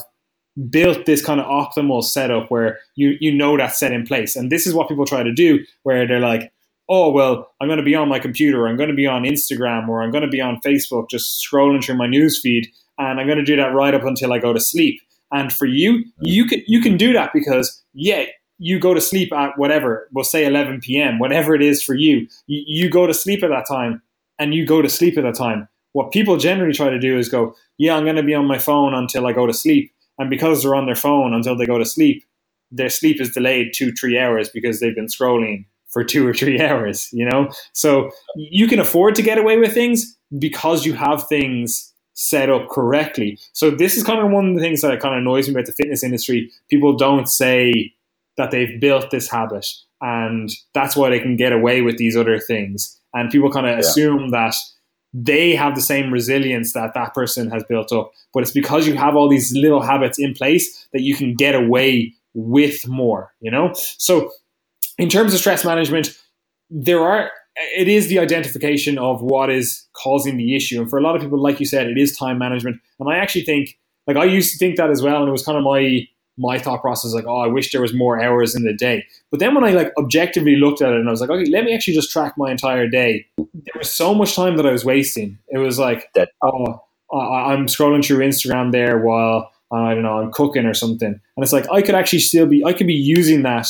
built 0.70 1.06
this 1.06 1.24
kind 1.24 1.40
of 1.40 1.46
optimal 1.46 2.04
setup 2.04 2.52
where 2.52 2.80
you 2.96 3.16
you 3.20 3.34
know 3.34 3.58
that's 3.58 3.80
set 3.80 3.92
in 3.92 4.06
place. 4.06 4.36
And 4.36 4.52
this 4.52 4.68
is 4.68 4.74
what 4.74 4.88
people 4.88 5.06
try 5.06 5.24
to 5.24 5.34
do, 5.34 5.60
where 5.84 6.08
they're 6.08 6.20
like, 6.20 6.52
oh 6.90 7.12
well, 7.12 7.50
I'm 7.62 7.68
going 7.68 7.78
to 7.78 7.84
be 7.84 7.96
on 7.96 8.10
my 8.10 8.20
computer, 8.20 8.68
I'm 8.68 8.78
going 8.78 8.90
to 8.90 8.96
be 8.96 9.08
on 9.08 9.24
Instagram, 9.24 9.88
or 9.88 10.02
I'm 10.02 10.12
going 10.12 10.24
to 10.24 10.30
be 10.30 10.42
on 10.42 10.60
Facebook, 10.66 11.10
just 11.10 11.46
scrolling 11.46 11.84
through 11.84 11.98
my 11.98 12.08
news 12.08 12.40
feed, 12.42 12.68
and 12.98 13.20
I'm 13.20 13.28
going 13.28 13.40
to 13.40 13.44
do 13.44 13.56
that 13.56 13.74
right 13.74 13.94
up 13.94 14.04
until 14.04 14.34
I 14.34 14.40
go 14.40 14.54
to 14.54 14.60
sleep. 14.60 15.02
And 15.32 15.54
for 15.54 15.66
you, 15.66 16.04
you 16.22 16.46
can 16.46 16.62
you 16.68 16.82
can 16.82 16.98
do 16.98 17.14
that 17.14 17.32
because 17.34 17.82
yeah, 17.94 18.26
you 18.58 18.80
go 18.80 18.94
to 18.94 19.02
sleep 19.02 19.32
at 19.32 19.58
whatever, 19.58 20.10
we'll 20.12 20.26
say 20.26 20.46
11 20.46 20.82
p.m., 20.82 21.20
whatever 21.20 21.56
it 21.56 21.62
is 21.62 21.82
for 21.82 21.94
you. 21.94 22.28
you. 22.48 22.64
You 22.68 22.90
go 22.90 23.08
to 23.08 23.14
sleep 23.14 23.44
at 23.44 23.50
that 23.50 23.66
time, 23.68 24.02
and 24.38 24.54
you 24.54 24.66
go 24.66 24.82
to 24.82 24.90
sleep 24.90 25.18
at 25.18 25.24
that 25.24 25.36
time. 25.36 25.70
What 26.00 26.14
people 26.14 26.38
generally 26.38 26.72
try 26.72 26.90
to 26.90 26.98
do 26.98 27.18
is 27.18 27.28
go, 27.28 27.54
yeah, 27.78 27.94
I'm 27.94 28.06
going 28.06 28.16
to 28.16 28.24
be 28.24 28.34
on 28.34 28.46
my 28.46 28.58
phone 28.58 28.94
until 28.94 29.28
I 29.28 29.34
go 29.34 29.46
to 29.46 29.52
sleep 29.52 29.92
and 30.18 30.30
because 30.30 30.64
they're 30.64 30.74
on 30.74 30.86
their 30.86 30.96
phone 30.96 31.34
until 31.34 31.58
they 31.58 31.66
go 31.66 31.78
to 31.78 31.84
sleep, 31.84 32.24
their 32.72 32.90
sleep 32.90 33.20
is 33.20 33.32
delayed 33.32 33.74
two, 33.76 33.92
three 33.92 34.18
hours 34.18 34.48
because 34.48 34.80
they've 34.80 34.96
been 34.96 35.08
scrolling 35.08 35.66
for 35.90 36.06
two 36.06 36.26
or 36.26 36.34
three 36.34 36.58
hours, 36.68 37.10
you 37.12 37.26
know? 37.26 37.52
So 37.74 38.12
you 38.38 38.66
can 38.66 38.80
afford 38.80 39.14
to 39.16 39.22
get 39.22 39.38
away 39.38 39.58
with 39.58 39.74
things 39.74 40.18
because 40.40 40.86
you 40.86 40.94
have 40.94 41.28
things 41.28 41.94
set 42.14 42.50
up 42.50 42.70
correctly. 42.70 43.38
So 43.52 43.70
this 43.70 43.98
is 43.98 44.06
kind 44.06 44.22
of 44.22 44.32
one 44.32 44.48
of 44.48 44.56
the 44.56 44.62
things 44.62 44.80
that 44.80 44.98
kind 45.02 45.16
of 45.16 45.20
annoys 45.20 45.50
me 45.50 45.54
about 45.54 45.66
the 45.66 45.74
fitness 45.74 46.02
industry. 46.02 46.50
People 46.70 46.96
don't 46.96 47.28
say 47.28 47.94
that 48.38 48.52
they've 48.52 48.80
built 48.80 49.12
this 49.12 49.30
habit 49.30 49.68
and 50.00 50.50
that's 50.74 50.96
why 50.96 51.10
they 51.10 51.20
can 51.20 51.36
get 51.36 51.52
away 51.52 51.82
with 51.82 51.98
these 51.98 52.16
other 52.16 52.40
things. 52.40 52.98
And 53.14 53.30
people 53.30 53.52
kind 53.52 53.68
of 53.68 53.74
yeah. 53.74 53.80
assume 53.80 54.30
that 54.32 54.56
they 55.14 55.56
have 55.56 55.76
the 55.76 55.82
same 55.82 56.12
resilience 56.12 56.74
that 56.74 56.94
that 56.94 57.14
person 57.14 57.50
has 57.50 57.64
built 57.64 57.92
up. 57.92 58.12
But 58.34 58.44
it's 58.44 58.52
because 58.52 58.88
you 58.88 58.96
have 58.96 59.16
all 59.16 59.30
these 59.30 59.52
little 59.54 59.82
habits 59.82 60.20
in 60.20 60.34
place 60.34 60.88
that 60.94 61.02
you 61.02 61.16
can 61.16 61.34
get 61.34 61.56
away 61.56 62.14
with 62.34 62.88
more, 62.88 63.34
you 63.42 63.50
know? 63.50 63.72
So, 63.74 64.32
in 64.98 65.10
terms 65.10 65.34
of 65.34 65.40
stress 65.40 65.66
management, 65.66 66.18
there 66.70 67.00
are 67.00 67.32
it 67.76 67.88
is 67.88 68.08
the 68.08 68.20
identification 68.20 68.98
of 68.98 69.22
what 69.22 69.50
is 69.50 69.86
causing 69.94 70.38
the 70.38 70.56
issue. 70.56 70.82
And 70.82 70.90
for 70.90 70.98
a 70.98 71.02
lot 71.02 71.16
of 71.16 71.22
people, 71.22 71.42
like 71.42 71.60
you 71.60 71.66
said, 71.66 71.88
it 71.88 71.98
is 71.98 72.16
time 72.16 72.38
management. 72.38 72.78
And 73.00 73.10
I 73.12 73.18
actually 73.18 73.44
think, 73.44 73.78
like 74.08 74.18
I 74.18 74.24
used 74.24 74.52
to 74.54 74.58
think 74.58 74.78
that 74.78 74.90
as 74.90 75.02
well, 75.02 75.20
and 75.20 75.28
it 75.28 75.32
was 75.32 75.44
kind 75.44 75.58
of 75.58 75.64
my 75.64 76.08
my 76.40 76.58
thought 76.58 76.82
process 76.82 77.14
like, 77.14 77.26
oh, 77.28 77.40
I 77.40 77.48
wish 77.48 77.72
there 77.72 77.82
was 77.82 77.94
more 77.94 78.22
hours 78.22 78.56
in 78.56 78.64
the 78.64 78.74
day. 78.74 79.06
But 79.30 79.40
then 79.40 79.54
when 79.54 79.64
I 79.64 79.72
like 79.72 79.92
objectively 79.98 80.56
looked 80.56 80.82
at 80.82 80.94
it 80.94 81.00
and 81.00 81.08
I 81.08 81.12
was 81.12 81.22
like, 81.22 81.30
okay, 81.30 81.50
let 81.50 81.66
me 81.66 81.74
actually 81.74 81.94
just 81.94 82.12
track 82.12 82.36
my 82.38 82.50
entire 82.50 82.88
day. 82.88 83.26
There 83.38 83.78
was 83.78 83.92
so 83.92 84.16
much 84.16 84.36
time 84.36 84.58
that 84.58 84.66
I 84.66 84.72
was 84.72 84.86
wasting. 84.86 85.38
It 85.50 85.60
was 85.60 85.78
like, 85.78 86.10
oh, 86.42 86.82
I'm 87.14 87.68
scrolling 87.68 88.06
through 88.06 88.26
Instagram 88.26 88.72
there 88.72 88.98
while 88.98 89.52
I 89.72 89.94
don't 89.94 90.04
know 90.04 90.18
I'm 90.18 90.32
cooking 90.32 90.66
or 90.66 90.74
something, 90.74 91.08
and 91.08 91.44
it's 91.44 91.54
like 91.54 91.70
I 91.72 91.84
could 91.84 91.94
actually 91.94 92.20
still 92.20 92.48
be 92.48 92.66
I 92.66 92.74
could 92.74 92.88
be 92.88 92.94
using 92.94 93.44
that 93.44 93.68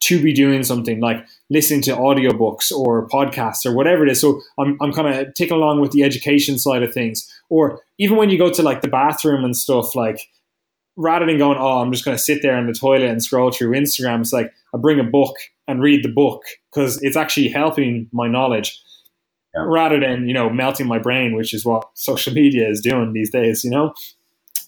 to 0.00 0.22
be 0.22 0.32
doing 0.32 0.62
something 0.62 1.00
like 1.00 1.24
listening 1.50 1.82
to 1.82 1.96
audiobooks 1.96 2.70
or 2.70 3.08
podcasts 3.08 3.66
or 3.66 3.74
whatever 3.74 4.06
it 4.06 4.12
is. 4.12 4.20
So 4.20 4.40
I'm, 4.58 4.76
I'm 4.80 4.92
kind 4.92 5.08
of 5.08 5.34
taking 5.34 5.56
along 5.56 5.80
with 5.80 5.90
the 5.90 6.04
education 6.04 6.58
side 6.58 6.82
of 6.82 6.94
things. 6.94 7.28
Or 7.50 7.80
even 7.98 8.16
when 8.16 8.30
you 8.30 8.38
go 8.38 8.50
to 8.50 8.62
like 8.62 8.80
the 8.80 8.88
bathroom 8.88 9.44
and 9.44 9.56
stuff, 9.56 9.96
like 9.96 10.20
rather 10.98 11.24
than 11.24 11.38
going, 11.38 11.56
oh, 11.58 11.78
I'm 11.78 11.92
just 11.92 12.04
going 12.04 12.16
to 12.16 12.22
sit 12.22 12.42
there 12.42 12.58
in 12.58 12.66
the 12.66 12.74
toilet 12.74 13.08
and 13.08 13.22
scroll 13.22 13.52
through 13.52 13.70
Instagram, 13.70 14.20
it's 14.20 14.32
like 14.32 14.52
I 14.74 14.78
bring 14.78 14.98
a 14.98 15.04
book 15.04 15.36
and 15.68 15.80
read 15.80 16.04
the 16.04 16.10
book 16.10 16.42
because 16.70 17.00
it's 17.02 17.16
actually 17.16 17.48
helping 17.48 18.08
my 18.12 18.26
knowledge 18.26 18.82
yeah. 19.54 19.62
rather 19.64 20.00
than, 20.00 20.26
you 20.26 20.34
know, 20.34 20.50
melting 20.50 20.88
my 20.88 20.98
brain, 20.98 21.36
which 21.36 21.54
is 21.54 21.64
what 21.64 21.88
social 21.94 22.34
media 22.34 22.68
is 22.68 22.80
doing 22.80 23.12
these 23.12 23.30
days, 23.30 23.62
you 23.62 23.70
know? 23.70 23.94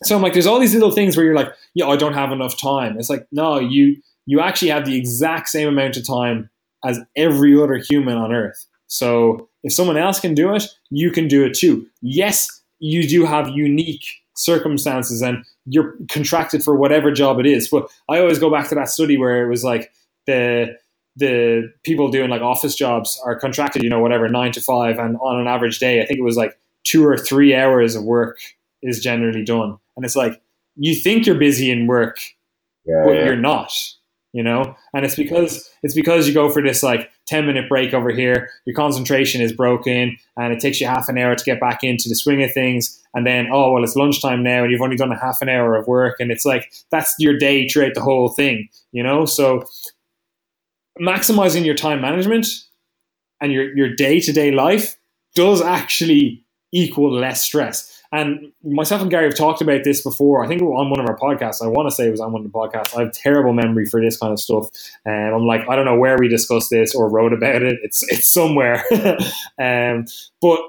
So 0.05 0.15
I'm 0.15 0.23
like, 0.23 0.33
there's 0.33 0.47
all 0.47 0.61
these 0.61 0.73
little 0.73 0.93
things 0.93 1.17
where 1.17 1.27
you're 1.27 1.35
like, 1.35 1.53
yeah, 1.75 1.87
I 1.87 1.97
don't 1.97 2.15
have 2.15 2.31
enough 2.31 2.57
time. 2.57 2.97
It's 2.97 3.11
like, 3.11 3.27
no, 3.33 3.59
you 3.59 3.97
you 4.25 4.41
actually 4.41 4.71
have 4.71 4.87
the 4.87 4.97
exact 4.97 5.49
same 5.49 5.69
amount 5.69 5.97
of 5.97 6.07
time 6.07 6.49
as 6.85 7.01
every 7.17 7.61
other 7.61 7.77
human 7.77 8.17
on 8.17 8.33
earth. 8.33 8.67
So 8.87 9.49
if 9.65 9.73
someone 9.73 9.97
else 9.97 10.21
can 10.21 10.35
do 10.35 10.55
it, 10.55 10.63
you 10.91 11.11
can 11.11 11.27
do 11.27 11.45
it 11.45 11.55
too. 11.55 11.87
Yes, 12.01 12.63
you 12.79 13.09
do 13.09 13.25
have 13.25 13.49
unique 13.49 14.07
circumstances 14.37 15.23
and 15.23 15.45
you're 15.67 15.95
contracted 16.09 16.63
for 16.63 16.77
whatever 16.77 17.11
job 17.13 17.39
it 17.39 17.47
is. 17.47 17.69
But 17.69 17.91
I 18.09 18.19
always 18.19 18.39
go 18.39 18.51
back 18.51 18.69
to 18.69 18.75
that 18.75 18.89
study 18.89 19.17
where 19.17 19.45
it 19.45 19.49
was 19.49 19.65
like 19.65 19.93
the 20.27 20.77
the 21.17 21.73
people 21.85 22.11
doing 22.11 22.31
like 22.31 22.41
office 22.41 22.75
jobs 22.75 23.21
are 23.25 23.39
contracted, 23.39 23.83
you 23.83 23.91
know, 23.91 24.01
whatever, 24.01 24.29
nine 24.29 24.53
to 24.53 24.61
five, 24.61 24.99
and 24.99 25.17
on 25.21 25.41
an 25.41 25.47
average 25.47 25.79
day, 25.79 26.01
I 26.01 26.07
think 26.07 26.19
it 26.19 26.25
was 26.25 26.37
like 26.37 26.59
two 26.85 27.05
or 27.05 27.17
three 27.17 27.55
hours 27.55 27.95
of 27.95 28.05
work 28.05 28.39
is 28.83 29.01
generally 29.01 29.45
done. 29.45 29.77
And 29.97 30.05
it's 30.05 30.17
like 30.17 30.41
you 30.77 30.95
think 30.95 31.27
you're 31.27 31.39
busy 31.39 31.71
in 31.71 31.87
work, 31.87 32.19
yeah, 32.87 33.03
but 33.05 33.13
yeah. 33.13 33.25
you're 33.27 33.37
not 33.37 33.73
you 34.33 34.43
know? 34.43 34.75
And 34.95 35.05
it's 35.05 35.17
because 35.17 35.69
it's 35.83 35.95
because 35.95 36.29
you 36.29 36.35
go 36.35 36.51
for 36.51 36.63
this 36.63 36.83
like 36.83 37.11
10 37.27 37.47
minute 37.47 37.69
break 37.69 37.95
over 37.95 38.11
here 38.11 38.51
your 38.67 38.75
concentration 38.75 39.41
is 39.41 39.53
broken 39.53 40.17
and 40.37 40.53
it 40.53 40.61
takes 40.61 40.81
you 40.81 40.87
half 40.87 41.09
an 41.09 41.19
hour 41.19 41.35
to 41.35 41.45
get 41.45 41.61
back 41.61 41.85
into 41.85 42.09
the 42.09 42.15
swing 42.15 42.43
of 42.43 42.53
things 42.53 43.01
and 43.15 43.27
then 43.27 43.49
oh 43.53 43.73
well 43.73 43.85
it's 43.85 43.97
lunchtime 43.97 44.43
now 44.43 44.63
and 44.63 44.73
you've 44.73 44.81
only 44.81 44.97
done 44.97 45.13
a 45.13 45.19
half 45.19 45.39
an 45.41 45.49
hour 45.49 45.77
of 45.77 45.87
work 45.87 46.17
and 46.19 46.31
it's 46.31 46.45
like 46.45 46.73
that's 46.91 47.15
your 47.19 47.39
day 47.39 47.69
throughout 47.69 47.95
the 47.95 48.01
whole 48.01 48.29
thing 48.29 48.69
you 48.93 49.03
know? 49.03 49.25
So 49.25 49.65
maximizing 51.01 51.65
your 51.65 51.75
time 51.75 52.01
management 52.01 52.47
and 53.41 53.53
your 53.53 53.75
your 53.77 53.95
day-to-day 53.95 54.51
life 54.51 54.97
does 55.35 55.63
actually 55.63 56.45
equal 56.73 57.13
less 57.13 57.43
stress 57.43 58.00
and 58.13 58.53
myself 58.65 59.03
and 59.03 59.11
Gary 59.11 59.27
have 59.27 59.37
talked 59.37 59.61
about 59.61 59.85
this 59.85 60.03
before. 60.03 60.45
I 60.45 60.49
think 60.49 60.63
on 60.63 60.91
one 60.91 60.99
of 60.99 61.07
our 61.07 61.17
podcasts. 61.17 61.63
I 61.63 61.69
want 61.69 61.89
to 61.89 61.95
say 61.95 62.09
it 62.09 62.11
was 62.11 62.21
on 62.21 62.33
one 62.33 62.45
of 62.45 62.51
the 62.51 62.59
podcasts. 62.59 62.97
I 62.97 63.05
have 63.05 63.13
terrible 63.13 63.53
memory 63.53 63.87
for 63.87 64.01
this 64.01 64.17
kind 64.17 64.33
of 64.33 64.41
stuff. 64.41 64.69
And 65.05 65.35
I'm 65.35 65.47
like, 65.47 65.69
I 65.69 65.77
don't 65.77 65.85
know 65.85 65.99
where 65.99 66.17
we 66.19 66.27
discussed 66.27 66.71
this 66.71 66.95
or 66.95 67.09
wrote 67.09 67.33
about 67.33 67.63
it. 67.63 67.79
It's 67.83 68.03
it's 68.11 68.27
somewhere. 68.27 68.85
um, 69.61 70.07
but 70.41 70.61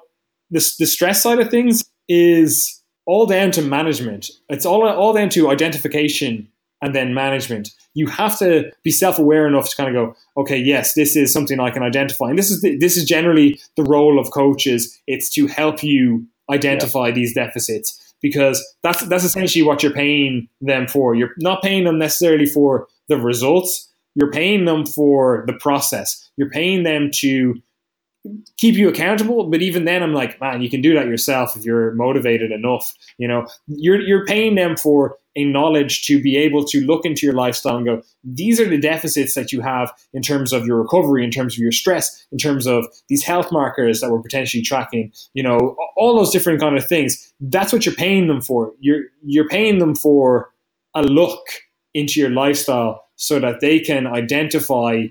the, 0.52 0.74
the 0.80 0.86
stress 0.86 1.24
side 1.24 1.40
of 1.40 1.50
things 1.50 1.84
is 2.08 2.84
all 3.08 3.26
down 3.26 3.52
to 3.52 3.64
management. 3.64 4.30
It's 4.50 4.66
all 4.66 4.88
all 4.88 5.14
down 5.14 5.30
to 5.30 5.50
identification 5.50 6.48
and 6.82 6.94
then 6.94 7.14
management. 7.14 7.72
You 7.94 8.08
have 8.08 8.38
to 8.40 8.72
be 8.84 8.92
self-aware 8.92 9.48
enough 9.48 9.70
to 9.70 9.76
kind 9.76 9.96
of 9.96 9.96
go, 9.96 10.16
okay, 10.42 10.58
yes, 10.58 10.94
this 10.94 11.16
is 11.16 11.32
something 11.32 11.60
I 11.60 11.70
can 11.70 11.84
identify. 11.84 12.30
And 12.30 12.40
this 12.40 12.50
is 12.50 12.62
the, 12.62 12.78
this 12.78 12.98
is 12.98 13.06
generally 13.06 13.60
the 13.76 13.84
role 13.84 14.20
of 14.20 14.32
coaches. 14.32 15.00
It's 15.08 15.30
to 15.32 15.48
help 15.48 15.84
you 15.84 16.26
identify 16.50 17.08
yeah. 17.08 17.14
these 17.14 17.34
deficits 17.34 18.14
because 18.22 18.64
that's 18.84 19.06
that's 19.08 19.24
essentially 19.24 19.64
what 19.64 19.84
you're 19.84 19.94
paying 19.94 20.48
them 20.62 20.88
for. 20.88 21.16
You're 21.16 21.34
not 21.38 21.62
paying 21.62 21.84
them 21.84 21.98
necessarily 21.98 22.46
for 22.46 22.88
the 23.08 23.18
results. 23.18 23.90
You're 24.16 24.32
paying 24.32 24.66
them 24.66 24.86
for 24.86 25.44
the 25.48 25.54
process. 25.54 26.30
You're 26.38 26.50
paying 26.50 26.84
them 26.84 27.10
to 27.16 27.62
keep 28.58 28.76
you 28.76 28.90
accountable. 28.90 29.46
But 29.50 29.62
even 29.62 29.86
then, 29.86 30.04
I'm 30.04 30.14
like, 30.14 30.40
man, 30.40 30.62
you 30.62 30.70
can 30.70 30.82
do 30.82 30.94
that 30.94 31.08
yourself 31.08 31.56
if 31.56 31.66
you're 31.66 31.94
motivated 31.94 32.52
enough. 32.52 32.94
You 33.18 33.28
know, 33.28 33.48
you're 33.68 34.00
you're 34.00 34.26
paying 34.26 34.56
them 34.56 34.76
for 34.78 35.18
a 35.36 35.46
knowledge 35.46 36.06
to 36.06 36.22
be 36.22 36.38
able 36.38 36.66
to 36.66 36.82
look 36.82 37.06
into 37.06 37.26
your 37.26 37.36
lifestyle 37.36 37.78
and 37.78 37.86
go, 37.86 38.02
these 38.24 38.60
are 38.60 38.68
the 38.68 38.78
deficits 38.78 39.34
that 39.34 39.52
you 39.52 39.62
have 39.62 39.92
in 40.14 40.22
terms 40.22 40.52
of 40.52 40.66
your 40.66 40.82
recovery, 40.82 41.24
in 41.24 41.32
terms 41.32 41.56
of 41.56 41.60
your 41.60 41.72
stress, 41.72 42.26
in 42.32 42.38
terms 42.38 42.68
of 42.68 42.86
these 43.08 43.24
health 43.24 43.52
markers 43.52 44.02
that 44.02 44.12
we're 44.12 44.22
potentially 44.22 44.62
tracking. 44.62 45.12
You 45.34 45.44
know, 45.44 45.76
all 45.96 46.18
those 46.18 46.32
different 46.32 46.60
kind 46.60 46.78
of 46.78 46.86
things. 46.86 47.34
That's 47.40 47.72
what 47.72 47.86
you're 47.86 47.96
paying 47.96 48.28
them 48.28 48.42
for. 48.42 48.74
You're 48.80 49.04
you're 49.24 49.48
paying 49.48 49.80
them 49.80 49.96
for 49.96 50.52
a 50.94 51.04
look 51.04 51.46
into 51.94 52.20
your 52.20 52.30
lifestyle 52.30 53.06
so 53.16 53.40
that 53.40 53.62
they 53.62 53.80
can 53.80 54.08
identify 54.08 55.04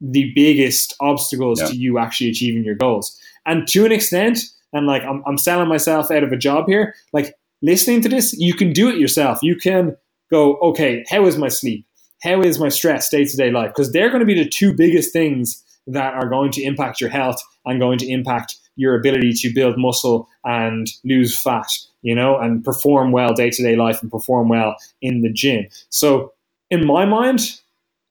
the 0.00 0.32
biggest 0.34 0.96
obstacles 1.00 1.60
yeah. 1.60 1.68
to 1.68 1.76
you 1.76 1.98
actually 1.98 2.30
achieving 2.30 2.64
your 2.64 2.74
goals. 2.74 3.16
And 3.46 3.66
to 3.68 3.84
an 3.84 3.92
extent, 3.92 4.40
and 4.72 4.86
like 4.86 5.02
I'm, 5.04 5.22
I'm 5.26 5.38
selling 5.38 5.68
myself 5.68 6.10
out 6.10 6.24
of 6.24 6.32
a 6.32 6.36
job 6.36 6.66
here, 6.66 6.94
like 7.12 7.34
listening 7.62 8.00
to 8.02 8.08
this, 8.08 8.34
you 8.38 8.54
can 8.54 8.72
do 8.72 8.88
it 8.88 8.98
yourself. 8.98 9.38
You 9.42 9.56
can 9.56 9.96
go, 10.30 10.56
okay, 10.56 11.04
how 11.08 11.26
is 11.26 11.38
my 11.38 11.48
sleep? 11.48 11.86
how 12.22 12.40
is 12.40 12.58
my 12.58 12.68
stress 12.68 13.08
day 13.08 13.24
to 13.24 13.36
day 13.36 13.50
life? 13.50 13.70
Because 13.70 13.92
they're 13.92 14.08
going 14.08 14.20
to 14.20 14.26
be 14.26 14.40
the 14.40 14.48
two 14.48 14.72
biggest 14.72 15.12
things 15.12 15.62
that 15.86 16.14
are 16.14 16.28
going 16.28 16.52
to 16.52 16.62
impact 16.62 17.00
your 17.00 17.10
health 17.10 17.42
and 17.64 17.80
going 17.80 17.98
to 17.98 18.08
impact 18.08 18.56
your 18.76 18.94
ability 18.94 19.32
to 19.32 19.52
build 19.52 19.76
muscle 19.76 20.28
and 20.44 20.86
lose 21.04 21.38
fat, 21.38 21.66
you 22.02 22.14
know, 22.14 22.38
and 22.38 22.64
perform 22.64 23.12
well 23.12 23.34
day 23.34 23.50
to 23.50 23.62
day 23.62 23.76
life 23.76 24.00
and 24.00 24.10
perform 24.10 24.48
well 24.48 24.76
in 25.02 25.22
the 25.22 25.32
gym. 25.32 25.66
So, 25.90 26.32
in 26.70 26.86
my 26.86 27.04
mind, 27.04 27.60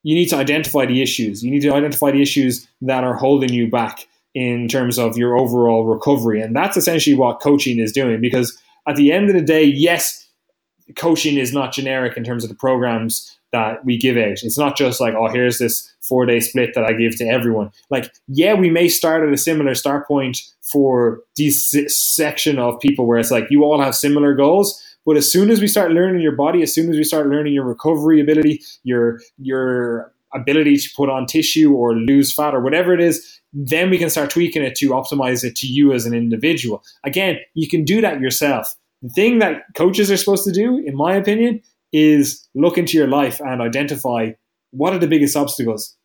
you 0.04 0.14
need 0.14 0.28
to 0.28 0.36
identify 0.36 0.86
the 0.86 1.02
issues. 1.02 1.44
You 1.44 1.50
need 1.50 1.62
to 1.62 1.74
identify 1.74 2.12
the 2.12 2.22
issues 2.22 2.68
that 2.82 3.04
are 3.04 3.16
holding 3.16 3.54
you 3.54 3.70
back 3.70 4.08
in 4.36 4.68
terms 4.68 5.00
of 5.00 5.18
your 5.18 5.38
overall 5.38 5.86
recovery. 5.86 6.42
And 6.42 6.56
that's 6.56 6.78
essentially 6.78 7.16
what 7.16 7.42
coaching 7.42 7.80
is 7.80 7.92
doing 7.92 8.22
because 8.22 8.58
at 8.88 8.96
the 8.96 9.12
end 9.12 9.30
of 9.30 9.36
the 9.36 9.42
day, 9.42 9.64
yes, 9.64 10.28
coaching 10.96 11.38
is 11.38 11.54
not 11.54 11.74
generic 11.74 12.18
in 12.18 12.24
terms 12.24 12.44
of 12.44 12.50
the 12.50 12.56
programs 12.56 13.38
that 13.52 13.84
we 13.84 13.98
give 13.98 14.18
out. 14.18 14.44
It's 14.44 14.58
not 14.58 14.78
just 14.78 15.02
like, 15.02 15.14
oh, 15.14 15.28
here's 15.28 15.60
this 15.60 15.94
four 16.02 16.26
day 16.26 16.40
split 16.40 16.74
that 16.74 16.86
I 16.86 16.94
give 16.94 17.18
to 17.18 17.26
everyone. 17.26 17.72
Like, 17.90 18.12
yeah, 18.28 18.54
we 18.54 18.70
may 18.70 18.88
start 18.88 19.28
at 19.28 19.34
a 19.34 19.38
similar 19.38 19.76
start 19.76 20.08
point 20.08 20.40
for 20.62 21.22
this 21.38 21.74
section 21.88 22.60
of 22.60 22.80
people 22.80 23.06
where 23.06 23.20
it's 23.20 23.32
like 23.32 23.48
you 23.50 23.64
all 23.64 23.82
have 23.82 23.96
similar 23.96 24.34
goals. 24.34 24.82
But 25.06 25.18
as 25.18 25.30
soon 25.30 25.50
as 25.50 25.60
we 25.60 25.68
start 25.68 25.92
learning 25.92 26.22
your 26.22 26.36
body, 26.36 26.62
as 26.62 26.74
soon 26.74 26.90
as 26.90 26.96
we 26.96 27.04
start 27.04 27.28
learning 27.28 27.54
your 27.54 27.66
recovery 27.66 28.22
ability, 28.22 28.62
your 28.84 29.20
your 29.38 30.14
ability 30.34 30.78
to 30.78 30.90
put 30.96 31.10
on 31.10 31.26
tissue 31.26 31.74
or 31.74 31.96
lose 31.96 32.34
fat 32.34 32.54
or 32.54 32.62
whatever 32.62 32.94
it 32.94 33.02
is, 33.02 33.42
then 33.54 33.90
we 33.90 33.98
can 33.98 34.10
start 34.10 34.30
tweaking 34.30 34.64
it 34.64 34.76
to 34.76 34.90
optimize 34.90 35.44
it 35.44 35.56
to 35.58 35.68
you 35.68 35.92
as 35.94 36.06
an 36.06 36.14
individual. 36.14 36.84
Again, 37.04 37.38
you 37.54 37.68
can 37.68 37.84
do 37.84 38.02
that 38.02 38.20
yourself. 38.22 38.76
The 39.02 39.10
thing 39.10 39.40
that 39.40 39.64
coaches 39.76 40.12
are 40.12 40.18
supposed 40.18 40.44
to 40.46 40.52
do, 40.52 40.78
in 40.78 40.96
my 40.96 41.16
opinion, 41.16 41.62
is 41.92 42.48
look 42.56 42.78
into 42.78 42.98
your 42.98 43.08
life 43.08 43.42
and 43.42 43.62
identify 43.62 44.32
what 44.72 44.94
are 44.94 45.00
the 45.00 45.08
biggest 45.08 45.36
obstacles. 45.36 45.98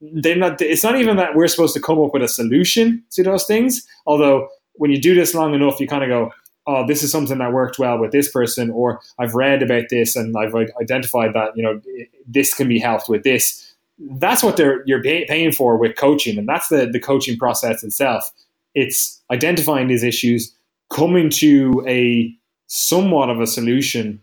They're 0.00 0.36
not. 0.36 0.60
It's 0.60 0.84
not 0.84 0.96
even 0.96 1.16
that 1.16 1.34
we're 1.34 1.48
supposed 1.48 1.74
to 1.74 1.80
come 1.80 2.00
up 2.00 2.12
with 2.12 2.22
a 2.22 2.28
solution 2.28 3.04
to 3.12 3.22
those 3.22 3.44
things. 3.46 3.86
Although 4.06 4.48
when 4.74 4.90
you 4.90 5.00
do 5.00 5.14
this 5.14 5.34
long 5.34 5.54
enough, 5.54 5.80
you 5.80 5.88
kind 5.88 6.04
of 6.04 6.08
go, 6.08 6.32
"Oh, 6.66 6.86
this 6.86 7.02
is 7.02 7.10
something 7.10 7.38
that 7.38 7.52
worked 7.52 7.78
well 7.78 7.98
with 7.98 8.12
this 8.12 8.30
person," 8.30 8.70
or 8.70 9.00
"I've 9.18 9.34
read 9.34 9.62
about 9.62 9.84
this 9.90 10.16
and 10.16 10.36
I've 10.36 10.54
identified 10.80 11.34
that 11.34 11.56
you 11.56 11.62
know 11.62 11.80
this 12.26 12.54
can 12.54 12.68
be 12.68 12.78
helped 12.78 13.08
with 13.08 13.24
this." 13.24 13.67
That's 13.98 14.42
what 14.42 14.56
they're 14.56 14.82
you're 14.86 15.02
pay, 15.02 15.24
paying 15.26 15.52
for 15.52 15.76
with 15.76 15.96
coaching, 15.96 16.38
and 16.38 16.48
that's 16.48 16.68
the 16.68 16.86
the 16.86 17.00
coaching 17.00 17.36
process 17.36 17.82
itself. 17.82 18.30
It's 18.74 19.20
identifying 19.30 19.88
these 19.88 20.04
issues, 20.04 20.54
coming 20.90 21.30
to 21.30 21.84
a 21.86 22.34
somewhat 22.68 23.30
of 23.30 23.40
a 23.40 23.46
solution 23.46 24.22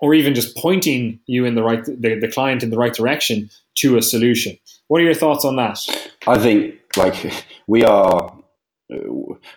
or 0.00 0.14
even 0.14 0.34
just 0.34 0.56
pointing 0.56 1.18
you 1.26 1.44
in 1.44 1.54
the 1.54 1.62
right 1.62 1.84
the, 1.84 2.18
the 2.20 2.28
client 2.28 2.62
in 2.62 2.70
the 2.70 2.78
right 2.78 2.94
direction 2.94 3.50
to 3.76 3.96
a 3.96 4.02
solution. 4.02 4.56
What 4.88 5.00
are 5.00 5.04
your 5.04 5.14
thoughts 5.14 5.44
on 5.44 5.56
that? 5.56 5.78
I 6.26 6.38
think 6.38 6.74
like 6.96 7.32
we 7.66 7.84
are 7.84 8.36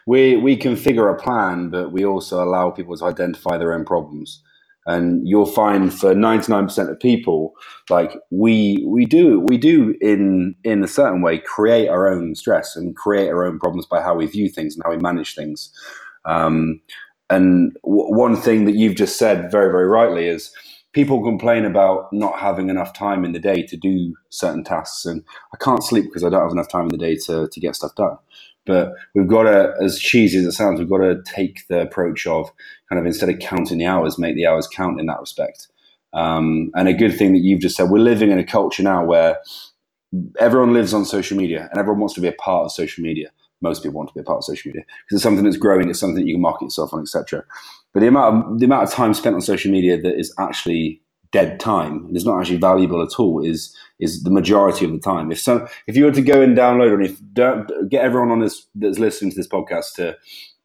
we 0.06 0.38
we 0.38 0.58
configure 0.58 1.12
a 1.12 1.18
plan 1.22 1.70
but 1.70 1.92
we 1.92 2.06
also 2.06 2.44
allow 2.44 2.70
people 2.70 2.98
to 2.98 3.06
identify 3.06 3.58
their 3.58 3.74
own 3.74 3.86
problems 3.86 4.42
and 4.88 5.28
you'll 5.28 5.46
find 5.46 5.94
for 5.94 6.16
99% 6.16 6.90
of 6.92 7.00
people 7.00 7.54
like 7.90 8.18
we 8.32 8.84
we 8.88 9.06
do 9.06 9.42
we 9.42 9.58
do 9.58 9.96
in 10.02 10.56
in 10.64 10.84
a 10.84 10.88
certain 10.90 11.22
way 11.22 11.40
create 11.40 11.90
our 11.90 12.08
own 12.12 12.36
stress 12.36 12.76
and 12.76 12.96
create 12.96 13.30
our 13.30 13.46
own 13.46 13.60
problems 13.60 13.86
by 13.88 14.02
how 14.02 14.16
we 14.16 14.28
view 14.28 14.50
things 14.50 14.76
and 14.76 14.84
how 14.86 14.92
we 14.92 14.98
manage 14.98 15.36
things 15.36 15.70
um, 16.26 16.82
and 17.30 17.74
w- 17.84 18.16
one 18.16 18.36
thing 18.36 18.66
that 18.66 18.76
you've 18.76 18.96
just 18.96 19.18
said 19.18 19.52
very, 19.52 19.72
very 19.72 19.88
rightly 19.88 20.28
is 20.28 20.52
people 20.94 21.24
complain 21.24 21.66
about 21.66 22.12
not 22.12 22.40
having 22.40 22.70
enough 22.70 22.94
time 22.94 23.24
in 23.26 23.32
the 23.32 23.40
day 23.40 23.64
to 23.64 23.78
do 23.78 24.16
certain 24.30 24.64
tasks. 24.64 25.06
And 25.06 25.24
I 25.54 25.58
can't 25.64 25.84
sleep 25.84 26.06
because 26.06 26.24
I 26.24 26.30
don't 26.30 26.44
have 26.44 26.52
enough 26.52 26.70
time 26.70 26.84
in 26.84 26.90
the 26.90 26.98
day 26.98 27.16
to, 27.28 27.48
to 27.50 27.60
get 27.60 27.76
stuff 27.76 27.96
done. 27.96 28.18
But 28.66 28.94
we've 29.16 29.28
got 29.28 29.44
to, 29.44 29.74
as 29.82 30.00
cheesy 30.00 30.40
as 30.40 30.46
it 30.46 30.52
sounds, 30.52 30.80
we've 30.80 30.90
got 30.90 31.00
to 31.00 31.22
take 31.26 31.68
the 31.68 31.82
approach 31.82 32.28
of 32.28 32.52
kind 32.90 33.00
of 33.00 33.06
instead 33.06 33.30
of 33.30 33.40
counting 33.40 33.80
the 33.80 33.86
hours, 33.86 34.20
make 34.20 34.36
the 34.36 34.46
hours 34.46 34.68
count 34.68 35.00
in 35.00 35.08
that 35.08 35.20
respect. 35.20 35.68
Um, 36.14 36.72
and 36.76 36.88
a 36.88 36.94
good 36.94 37.18
thing 37.18 37.34
that 37.34 37.40
you've 37.40 37.62
just 37.62 37.76
said, 37.76 37.90
we're 37.90 38.00
living 38.00 38.32
in 38.32 38.38
a 38.38 38.44
culture 38.44 38.84
now 38.84 39.04
where 39.04 39.38
everyone 40.40 40.74
lives 40.74 40.94
on 40.94 41.06
social 41.06 41.38
media 41.38 41.68
and 41.72 41.80
everyone 41.80 42.02
wants 42.02 42.16
to 42.16 42.22
be 42.22 42.28
a 42.28 42.34
part 42.34 42.66
of 42.66 42.72
social 42.72 43.04
media 43.04 43.32
most 43.62 43.84
people 43.84 43.98
want 43.98 44.10
to 44.10 44.14
be 44.14 44.20
a 44.20 44.24
part 44.24 44.38
of 44.38 44.44
social 44.44 44.70
media 44.70 44.84
because 45.06 45.18
it's 45.18 45.24
something 45.24 45.46
that's 45.46 45.58
growing. 45.58 45.90
It's 45.90 46.00
something 46.00 46.16
that 46.16 46.28
you 46.28 46.36
can 46.36 46.42
market 46.42 46.66
yourself 46.66 46.94
on, 46.94 47.02
etc. 47.02 47.44
But 47.94 48.02
the 48.02 48.08
amount 48.08 48.54
of, 48.54 48.60
the 48.60 48.66
amount 48.66 48.84
of 48.84 48.92
time 48.92 49.14
spent 49.14 49.36
on 49.36 49.42
social 49.42 49.72
media 49.72 50.02
that 50.02 50.20
is 50.20 50.34
actually 50.40 51.02
dead 51.32 51.60
time 51.60 52.06
and 52.06 52.18
is 52.18 52.26
not 52.26 52.40
actually 52.40 52.58
valuable 52.58 53.02
at 53.02 53.20
all 53.20 53.44
is 53.44 53.76
is 54.00 54.24
the 54.24 54.32
majority 54.32 54.86
of 54.86 54.92
the 54.92 55.00
time. 55.00 55.32
If 55.32 55.40
so, 55.40 55.68
if 55.88 55.96
you 55.96 56.06
were 56.06 56.12
to 56.12 56.22
go 56.22 56.42
and 56.42 56.58
download 56.58 56.94
and 56.94 57.06
if 57.06 57.90
get 57.90 58.04
everyone 58.04 58.32
on 58.32 58.40
this 58.40 58.68
that's 58.76 59.00
listening 59.00 59.32
to 59.32 59.38
this 59.38 59.48
podcast 59.48 59.94
to 59.96 60.18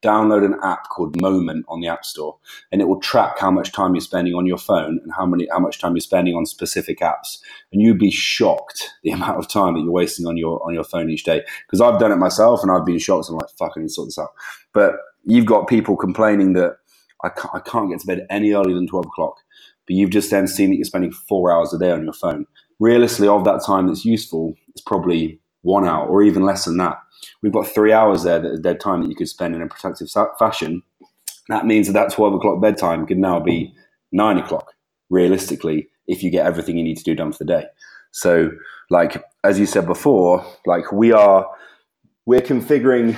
download 0.02 0.44
an 0.44 0.54
app 0.62 0.88
called 0.88 1.20
Moment 1.20 1.64
on 1.68 1.80
the 1.80 1.88
App 1.88 2.04
Store, 2.04 2.36
and 2.70 2.80
it 2.80 2.86
will 2.86 3.00
track 3.00 3.38
how 3.38 3.50
much 3.50 3.72
time 3.72 3.94
you're 3.94 4.00
spending 4.00 4.34
on 4.34 4.46
your 4.46 4.58
phone 4.58 5.00
and 5.02 5.12
how 5.16 5.26
many 5.26 5.48
how 5.50 5.58
much 5.58 5.80
time 5.80 5.94
you're 5.94 6.00
spending 6.00 6.34
on 6.34 6.46
specific 6.46 7.00
apps. 7.00 7.38
And 7.72 7.82
you'd 7.82 7.98
be 7.98 8.10
shocked 8.10 8.90
the 9.02 9.10
amount 9.12 9.38
of 9.38 9.48
time 9.48 9.74
that 9.74 9.80
you're 9.80 9.92
wasting 9.92 10.26
on 10.26 10.36
your 10.36 10.64
on 10.66 10.74
your 10.74 10.84
phone 10.84 11.10
each 11.10 11.24
day. 11.24 11.42
Because 11.66 11.80
I've 11.80 12.00
done 12.00 12.12
it 12.12 12.16
myself, 12.16 12.62
and 12.62 12.70
I've 12.70 12.86
been 12.86 12.98
shocked. 12.98 13.28
I'm 13.28 13.36
like, 13.36 13.50
fuck, 13.58 13.72
I 13.76 13.80
need 13.80 13.88
to 13.88 13.92
sort 13.92 14.08
this 14.08 14.18
out. 14.18 14.30
But 14.72 14.96
you've 15.24 15.46
got 15.46 15.68
people 15.68 15.96
complaining 15.96 16.54
that 16.54 16.78
I 17.24 17.28
can't, 17.30 17.54
I 17.54 17.60
can't 17.60 17.90
get 17.90 18.00
to 18.00 18.06
bed 18.06 18.26
any 18.30 18.52
earlier 18.52 18.74
than 18.74 18.86
twelve 18.86 19.06
o'clock. 19.06 19.36
But 19.86 19.96
you've 19.96 20.10
just 20.10 20.30
then 20.30 20.46
seen 20.46 20.70
that 20.70 20.76
you're 20.76 20.84
spending 20.84 21.12
four 21.12 21.52
hours 21.52 21.72
a 21.72 21.78
day 21.78 21.90
on 21.90 22.04
your 22.04 22.12
phone. 22.12 22.46
Realistically, 22.78 23.28
of 23.28 23.44
that 23.44 23.62
time 23.64 23.86
that's 23.86 24.04
useful, 24.04 24.54
it's 24.68 24.82
probably 24.82 25.40
one 25.62 25.86
hour 25.86 26.06
or 26.06 26.22
even 26.22 26.44
less 26.44 26.64
than 26.64 26.76
that 26.76 26.98
we've 27.42 27.52
got 27.52 27.66
three 27.66 27.92
hours 27.92 28.22
there 28.22 28.38
that 28.38 28.52
is 28.52 28.60
dead 28.60 28.80
time 28.80 29.02
that 29.02 29.08
you 29.08 29.16
could 29.16 29.28
spend 29.28 29.54
in 29.54 29.62
a 29.62 29.66
productive 29.66 30.08
fashion. 30.38 30.82
That 31.48 31.66
means 31.66 31.86
that 31.86 31.92
that 31.92 32.12
12 32.12 32.34
o'clock 32.34 32.60
bedtime 32.60 33.06
could 33.06 33.18
now 33.18 33.40
be 33.40 33.74
nine 34.12 34.38
o'clock, 34.38 34.72
realistically, 35.10 35.88
if 36.06 36.22
you 36.22 36.30
get 36.30 36.46
everything 36.46 36.76
you 36.76 36.84
need 36.84 36.98
to 36.98 37.04
do 37.04 37.14
done 37.14 37.32
for 37.32 37.38
the 37.38 37.44
day. 37.44 37.66
So, 38.10 38.50
like, 38.90 39.22
as 39.44 39.58
you 39.58 39.66
said 39.66 39.86
before, 39.86 40.44
like 40.64 40.90
we 40.92 41.12
are, 41.12 41.48
we're 42.24 42.40
configuring 42.40 43.16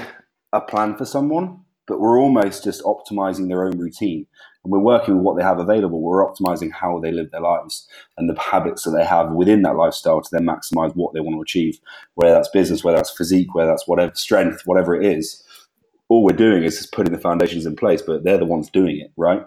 a 0.52 0.60
plan 0.60 0.96
for 0.96 1.04
someone, 1.04 1.60
but 1.86 2.00
we're 2.00 2.18
almost 2.18 2.64
just 2.64 2.82
optimizing 2.82 3.48
their 3.48 3.64
own 3.64 3.78
routine 3.78 4.26
and 4.64 4.72
we're 4.72 4.78
working 4.78 5.16
with 5.16 5.24
what 5.24 5.36
they 5.36 5.42
have 5.42 5.58
available. 5.58 6.00
We're 6.00 6.26
optimizing 6.26 6.72
how 6.72 6.98
they 6.98 7.12
live 7.12 7.30
their 7.30 7.40
lives 7.40 7.88
and 8.16 8.28
the 8.28 8.40
habits 8.40 8.82
that 8.84 8.90
they 8.90 9.04
have 9.04 9.30
within 9.30 9.62
that 9.62 9.76
lifestyle 9.76 10.20
to 10.20 10.28
then 10.30 10.46
maximize 10.46 10.94
what 10.94 11.14
they 11.14 11.20
want 11.20 11.36
to 11.36 11.42
achieve, 11.42 11.78
whether 12.14 12.34
that's 12.34 12.48
business, 12.48 12.82
whether 12.82 12.96
that's 12.96 13.16
physique, 13.16 13.54
whether 13.54 13.70
that's 13.70 13.86
whatever 13.86 14.12
strength, 14.14 14.62
whatever 14.64 15.00
it 15.00 15.06
is. 15.06 15.42
All 16.08 16.24
we're 16.24 16.36
doing 16.36 16.64
is 16.64 16.78
just 16.78 16.92
putting 16.92 17.12
the 17.12 17.20
foundations 17.20 17.66
in 17.66 17.76
place, 17.76 18.02
but 18.02 18.24
they're 18.24 18.38
the 18.38 18.46
ones 18.46 18.70
doing 18.70 18.98
it, 18.98 19.12
right? 19.16 19.44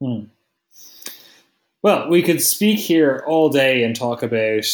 Hmm. 0.00 0.24
Well, 1.82 2.08
we 2.08 2.22
could 2.22 2.40
speak 2.40 2.78
here 2.78 3.22
all 3.26 3.50
day 3.50 3.84
and 3.84 3.94
talk 3.94 4.22
about 4.22 4.64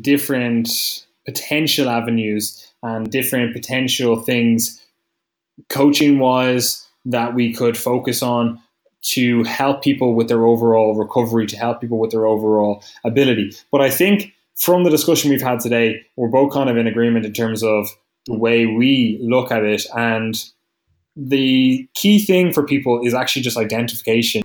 different 0.00 0.68
potential 1.24 1.88
avenues 1.88 2.70
and 2.82 3.10
different 3.10 3.54
potential 3.54 4.16
things 4.20 4.84
coaching 5.68 6.18
wise 6.18 6.86
that 7.04 7.34
we 7.34 7.52
could 7.52 7.76
focus 7.76 8.22
on 8.22 8.60
to 9.02 9.42
help 9.44 9.82
people 9.82 10.14
with 10.14 10.28
their 10.28 10.44
overall 10.44 10.94
recovery, 10.94 11.46
to 11.46 11.56
help 11.56 11.80
people 11.80 11.98
with 11.98 12.10
their 12.10 12.26
overall 12.26 12.84
ability. 13.04 13.52
But 13.72 13.80
I 13.80 13.90
think 13.90 14.34
from 14.56 14.84
the 14.84 14.90
discussion 14.90 15.30
we've 15.30 15.40
had 15.40 15.60
today, 15.60 16.02
we're 16.16 16.28
both 16.28 16.52
kind 16.52 16.68
of 16.68 16.76
in 16.76 16.86
agreement 16.86 17.24
in 17.24 17.32
terms 17.32 17.62
of 17.62 17.88
the 18.26 18.34
way 18.34 18.66
we 18.66 19.18
look 19.22 19.50
at 19.50 19.64
it. 19.64 19.86
And 19.96 20.34
the 21.16 21.88
key 21.94 22.18
thing 22.18 22.52
for 22.52 22.62
people 22.62 23.00
is 23.04 23.14
actually 23.14 23.42
just 23.42 23.56
identification. 23.56 24.42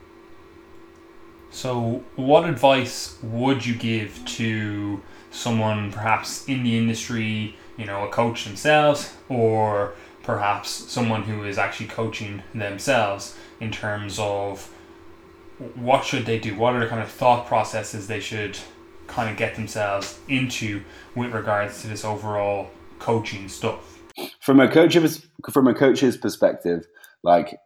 So, 1.52 2.04
what 2.16 2.50
advice 2.50 3.18
would 3.24 3.66
you 3.66 3.76
give 3.76 4.24
to 4.26 5.02
someone 5.32 5.92
perhaps 5.92 6.46
in 6.48 6.64
the 6.64 6.78
industry, 6.78 7.56
you 7.78 7.86
know, 7.86 8.06
a 8.06 8.10
coach 8.10 8.46
themselves, 8.46 9.14
or 9.30 9.94
perhaps 10.26 10.70
someone 10.70 11.24
who 11.24 11.44
is 11.44 11.58
actually 11.58 11.88
coaching 11.88 12.42
themselves 12.54 13.38
in 13.60 13.72
terms 13.72 14.18
of 14.20 14.72
what 15.76 16.04
should 16.04 16.26
they 16.26 16.40
do? 16.40 16.56
What 16.56 16.76
are 16.76 16.80
the 16.80 16.88
kind 16.88 17.02
of 17.02 17.10
thought 17.10 17.48
processes 17.48 18.08
they 18.08 18.20
should 18.20 18.58
kind 19.08 19.30
of 19.30 19.38
get 19.38 19.56
themselves 19.56 20.20
into 20.28 20.84
with 21.16 21.32
regards 21.32 21.82
to 21.82 21.88
this 21.88 22.04
overall 22.04 22.70
coaching 23.00 23.48
stuff? 23.48 24.00
From 24.42 24.60
a 24.60 24.68
coach's 24.68 25.28
from 25.52 25.68
a 25.68 25.74
coach's 25.74 26.18
perspective, 26.18 26.86
like 27.24 27.58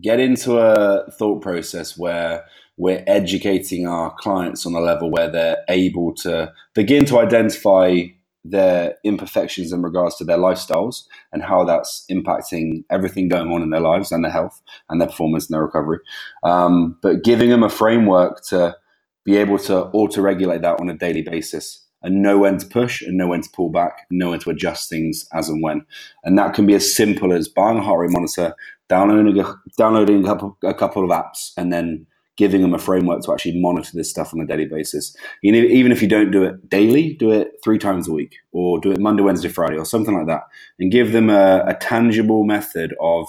get 0.00 0.20
into 0.20 0.58
a 0.58 1.10
thought 1.12 1.42
process 1.42 1.98
where 1.98 2.44
we're 2.76 3.02
educating 3.06 3.86
our 3.86 4.14
clients 4.18 4.66
on 4.66 4.74
a 4.74 4.80
level 4.80 5.10
where 5.10 5.30
they're 5.30 5.64
able 5.68 6.14
to 6.14 6.52
begin 6.74 7.04
to 7.06 7.18
identify 7.18 8.02
their 8.50 8.96
imperfections 9.04 9.72
in 9.72 9.82
regards 9.82 10.16
to 10.16 10.24
their 10.24 10.38
lifestyles 10.38 11.04
and 11.32 11.42
how 11.42 11.64
that's 11.64 12.04
impacting 12.10 12.84
everything 12.90 13.28
going 13.28 13.50
on 13.52 13.62
in 13.62 13.70
their 13.70 13.80
lives 13.80 14.12
and 14.12 14.24
their 14.24 14.32
health 14.32 14.62
and 14.88 15.00
their 15.00 15.08
performance 15.08 15.46
and 15.46 15.54
their 15.54 15.64
recovery. 15.64 15.98
Um, 16.42 16.98
but 17.02 17.24
giving 17.24 17.50
them 17.50 17.62
a 17.62 17.68
framework 17.68 18.44
to 18.46 18.76
be 19.24 19.36
able 19.36 19.58
to 19.58 19.86
auto 19.86 20.20
regulate 20.20 20.62
that 20.62 20.80
on 20.80 20.88
a 20.88 20.96
daily 20.96 21.22
basis 21.22 21.84
and 22.02 22.22
know 22.22 22.38
when 22.38 22.58
to 22.58 22.66
push 22.66 23.02
and 23.02 23.16
know 23.16 23.26
when 23.26 23.42
to 23.42 23.50
pull 23.50 23.70
back 23.70 24.06
and 24.08 24.18
know 24.18 24.30
when 24.30 24.38
to 24.38 24.50
adjust 24.50 24.88
things 24.88 25.26
as 25.32 25.48
and 25.48 25.62
when. 25.62 25.84
And 26.24 26.38
that 26.38 26.54
can 26.54 26.66
be 26.66 26.74
as 26.74 26.94
simple 26.94 27.32
as 27.32 27.48
buying 27.48 27.78
a 27.78 27.82
heart 27.82 28.00
rate 28.00 28.10
monitor, 28.10 28.54
downloading 28.88 29.38
a, 29.40 29.54
downloading 29.76 30.22
a 30.22 30.26
couple, 30.26 30.56
a 30.62 30.74
couple 30.74 31.04
of 31.04 31.10
apps, 31.10 31.52
and 31.56 31.72
then 31.72 32.06
giving 32.36 32.62
them 32.62 32.74
a 32.74 32.78
framework 32.78 33.22
to 33.22 33.32
actually 33.32 33.58
monitor 33.60 33.90
this 33.94 34.10
stuff 34.10 34.34
on 34.34 34.40
a 34.40 34.46
daily 34.46 34.66
basis. 34.66 35.16
You 35.42 35.52
know, 35.52 35.58
even 35.58 35.90
if 35.90 36.02
you 36.02 36.08
don't 36.08 36.30
do 36.30 36.44
it 36.44 36.68
daily, 36.68 37.14
do 37.14 37.30
it 37.30 37.52
three 37.64 37.78
times 37.78 38.08
a 38.08 38.12
week 38.12 38.36
or 38.52 38.78
do 38.78 38.92
it 38.92 39.00
Monday, 39.00 39.22
Wednesday, 39.22 39.48
Friday 39.48 39.78
or 39.78 39.84
something 39.86 40.14
like 40.14 40.26
that 40.26 40.42
and 40.78 40.92
give 40.92 41.12
them 41.12 41.30
a, 41.30 41.64
a 41.66 41.74
tangible 41.74 42.44
method 42.44 42.94
of 43.00 43.26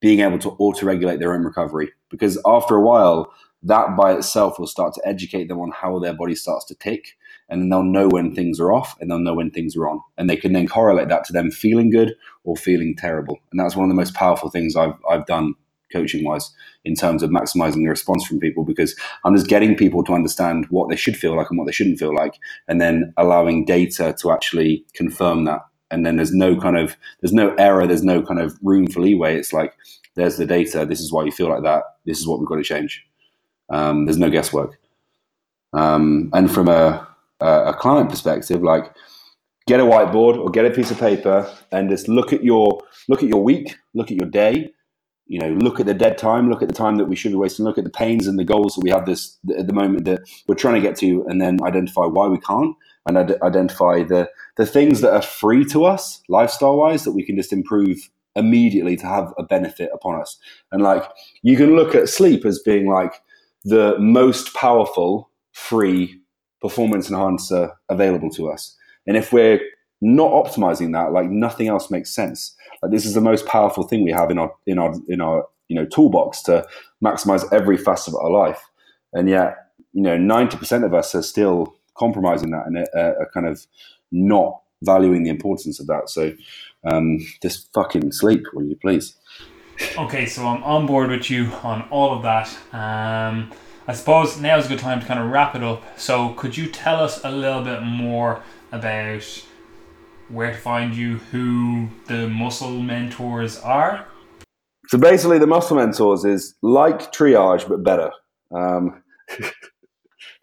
being 0.00 0.20
able 0.20 0.38
to 0.38 0.50
auto 0.58 0.86
regulate 0.86 1.18
their 1.18 1.34
own 1.34 1.44
recovery. 1.44 1.92
Because 2.10 2.40
after 2.46 2.76
a 2.76 2.82
while, 2.82 3.32
that 3.62 3.96
by 3.96 4.12
itself 4.12 4.58
will 4.58 4.66
start 4.66 4.94
to 4.94 5.02
educate 5.04 5.48
them 5.48 5.60
on 5.60 5.72
how 5.72 5.98
their 5.98 6.14
body 6.14 6.34
starts 6.34 6.64
to 6.66 6.74
tick 6.76 7.16
and 7.48 7.72
they'll 7.72 7.82
know 7.82 8.08
when 8.08 8.34
things 8.34 8.60
are 8.60 8.72
off 8.72 8.96
and 9.00 9.10
they'll 9.10 9.18
know 9.18 9.34
when 9.34 9.50
things 9.50 9.76
are 9.76 9.88
on 9.88 10.00
and 10.16 10.30
they 10.30 10.36
can 10.36 10.52
then 10.52 10.68
correlate 10.68 11.08
that 11.08 11.24
to 11.24 11.32
them 11.32 11.50
feeling 11.50 11.90
good 11.90 12.14
or 12.44 12.56
feeling 12.56 12.94
terrible 12.96 13.38
and 13.50 13.58
that's 13.58 13.74
one 13.74 13.84
of 13.84 13.88
the 13.88 13.96
most 14.00 14.14
powerful 14.14 14.48
things 14.48 14.76
i've, 14.76 14.94
I've 15.10 15.26
done 15.26 15.54
coaching 15.92 16.24
wise 16.24 16.50
in 16.84 16.94
terms 16.94 17.22
of 17.22 17.30
maximizing 17.30 17.82
the 17.84 17.88
response 17.88 18.26
from 18.26 18.40
people 18.40 18.64
because 18.64 18.94
i'm 19.24 19.34
just 19.34 19.48
getting 19.48 19.74
people 19.76 20.04
to 20.04 20.14
understand 20.14 20.66
what 20.70 20.88
they 20.88 20.96
should 20.96 21.16
feel 21.16 21.36
like 21.36 21.48
and 21.50 21.58
what 21.58 21.66
they 21.66 21.72
shouldn't 21.72 21.98
feel 21.98 22.14
like 22.14 22.34
and 22.68 22.80
then 22.80 23.12
allowing 23.16 23.64
data 23.64 24.14
to 24.20 24.30
actually 24.32 24.84
confirm 24.94 25.44
that. 25.44 25.60
And 25.90 26.04
then 26.04 26.16
there's 26.16 26.34
no 26.34 26.60
kind 26.60 26.76
of 26.76 26.96
there's 27.20 27.32
no 27.32 27.54
error 27.54 27.86
there's 27.86 28.04
no 28.04 28.22
kind 28.22 28.40
of 28.40 28.58
room 28.62 28.86
for 28.88 29.00
leeway. 29.00 29.36
It's 29.36 29.52
like 29.52 29.74
there's 30.16 30.36
the 30.36 30.46
data 30.46 30.84
this 30.84 31.00
is 31.00 31.12
why 31.12 31.24
you 31.24 31.32
feel 31.32 31.48
like 31.48 31.62
that 31.62 31.82
this 32.04 32.18
is 32.18 32.26
what 32.26 32.38
we've 32.38 32.48
got 32.48 32.56
to 32.56 32.62
change. 32.62 33.04
Um, 33.70 34.04
there's 34.04 34.18
no 34.18 34.30
guesswork. 34.30 34.78
Um, 35.72 36.30
and 36.32 36.50
from 36.52 36.68
a 36.68 37.06
a 37.40 37.72
client 37.72 38.10
perspective, 38.10 38.62
like 38.62 38.92
get 39.66 39.80
a 39.80 39.84
whiteboard 39.84 40.38
or 40.38 40.50
get 40.50 40.66
a 40.66 40.70
piece 40.70 40.90
of 40.90 40.98
paper 40.98 41.48
and 41.72 41.88
just 41.88 42.08
look 42.08 42.32
at 42.32 42.42
your 42.44 42.82
look 43.08 43.22
at 43.22 43.28
your 43.28 43.42
week, 43.42 43.76
look 43.94 44.10
at 44.10 44.16
your 44.16 44.28
day, 44.28 44.72
you 45.28 45.38
know, 45.38 45.50
look 45.50 45.78
at 45.78 45.86
the 45.86 45.94
dead 45.94 46.18
time, 46.18 46.50
look 46.50 46.62
at 46.62 46.68
the 46.68 46.74
time 46.74 46.96
that 46.96 47.04
we 47.04 47.16
should 47.16 47.32
be 47.32 47.36
wasting, 47.36 47.64
look 47.64 47.78
at 47.78 47.84
the 47.84 47.90
pains 47.90 48.26
and 48.26 48.38
the 48.38 48.44
goals 48.44 48.74
that 48.74 48.82
we 48.82 48.90
have 48.90 49.06
this 49.06 49.38
at 49.56 49.66
the 49.66 49.72
moment 49.74 50.06
that 50.06 50.22
we're 50.46 50.54
trying 50.54 50.74
to 50.74 50.80
get 50.80 50.96
to, 50.96 51.24
and 51.28 51.40
then 51.40 51.62
identify 51.62 52.06
why 52.06 52.26
we 52.26 52.38
can't, 52.38 52.74
and 53.06 53.18
ad- 53.18 53.40
identify 53.42 54.02
the 54.02 54.28
the 54.56 54.66
things 54.66 55.00
that 55.02 55.12
are 55.12 55.22
free 55.22 55.64
to 55.66 55.84
us 55.84 56.22
lifestyle 56.28 56.76
wise 56.76 57.04
that 57.04 57.12
we 57.12 57.22
can 57.24 57.36
just 57.36 57.52
improve 57.52 58.10
immediately 58.36 58.96
to 58.96 59.06
have 59.06 59.32
a 59.38 59.42
benefit 59.42 59.90
upon 59.92 60.20
us. 60.20 60.38
And 60.72 60.82
like 60.82 61.04
you 61.42 61.56
can 61.56 61.76
look 61.76 61.94
at 61.94 62.08
sleep 62.08 62.44
as 62.44 62.60
being 62.60 62.88
like 62.88 63.20
the 63.64 63.98
most 63.98 64.54
powerful 64.54 65.30
free 65.52 66.20
performance 66.60 67.10
enhancer 67.10 67.72
available 67.88 68.30
to 68.30 68.50
us. 68.50 68.76
And 69.06 69.16
if 69.16 69.32
we're 69.32 69.60
not 70.00 70.30
optimizing 70.30 70.92
that, 70.92 71.12
like 71.12 71.30
nothing 71.30 71.68
else 71.68 71.90
makes 71.90 72.10
sense. 72.10 72.54
Like 72.82 72.92
this 72.92 73.04
is 73.04 73.14
the 73.14 73.20
most 73.20 73.46
powerful 73.46 73.84
thing 73.84 74.04
we 74.04 74.12
have 74.12 74.30
in 74.30 74.38
our 74.38 74.52
in 74.66 74.78
our 74.78 74.94
in 75.08 75.20
our 75.20 75.46
you 75.68 75.76
know 75.76 75.84
toolbox 75.86 76.42
to 76.42 76.66
maximize 77.04 77.50
every 77.52 77.76
facet 77.76 78.14
of 78.14 78.20
our 78.20 78.30
life. 78.30 78.62
And 79.12 79.28
yet, 79.28 79.56
you 79.92 80.02
know, 80.02 80.16
ninety 80.16 80.56
percent 80.56 80.84
of 80.84 80.94
us 80.94 81.14
are 81.14 81.22
still 81.22 81.74
compromising 81.96 82.50
that 82.50 82.66
and 82.66 82.78
are, 82.94 83.30
kind 83.34 83.46
of 83.46 83.66
not 84.12 84.60
valuing 84.82 85.24
the 85.24 85.30
importance 85.30 85.80
of 85.80 85.86
that. 85.88 86.08
So, 86.08 86.32
um, 86.84 87.18
just 87.42 87.72
fucking 87.72 88.12
sleep, 88.12 88.44
will 88.52 88.64
you 88.64 88.76
please? 88.76 89.16
Okay, 89.96 90.26
so 90.26 90.46
I'm 90.46 90.62
on 90.62 90.86
board 90.86 91.10
with 91.10 91.30
you 91.30 91.46
on 91.62 91.82
all 91.90 92.16
of 92.16 92.22
that. 92.22 92.48
Um, 92.72 93.52
I 93.86 93.94
suppose 93.94 94.38
now 94.40 94.58
is 94.58 94.66
a 94.66 94.68
good 94.68 94.78
time 94.78 95.00
to 95.00 95.06
kind 95.06 95.20
of 95.20 95.30
wrap 95.30 95.54
it 95.54 95.62
up. 95.62 95.82
So, 95.98 96.30
could 96.34 96.56
you 96.56 96.68
tell 96.68 97.02
us 97.02 97.24
a 97.24 97.30
little 97.30 97.62
bit 97.62 97.82
more 97.82 98.42
about 98.70 99.44
where 100.28 100.52
to 100.52 100.58
find 100.58 100.94
you, 100.94 101.18
who 101.30 101.88
the 102.06 102.28
muscle 102.28 102.80
mentors 102.80 103.58
are? 103.60 104.06
So, 104.88 104.98
basically, 104.98 105.38
the 105.38 105.46
muscle 105.46 105.76
mentors 105.76 106.24
is 106.24 106.54
like 106.62 107.12
triage 107.12 107.68
but 107.68 107.82
better. 107.82 108.10
Um, 108.54 109.02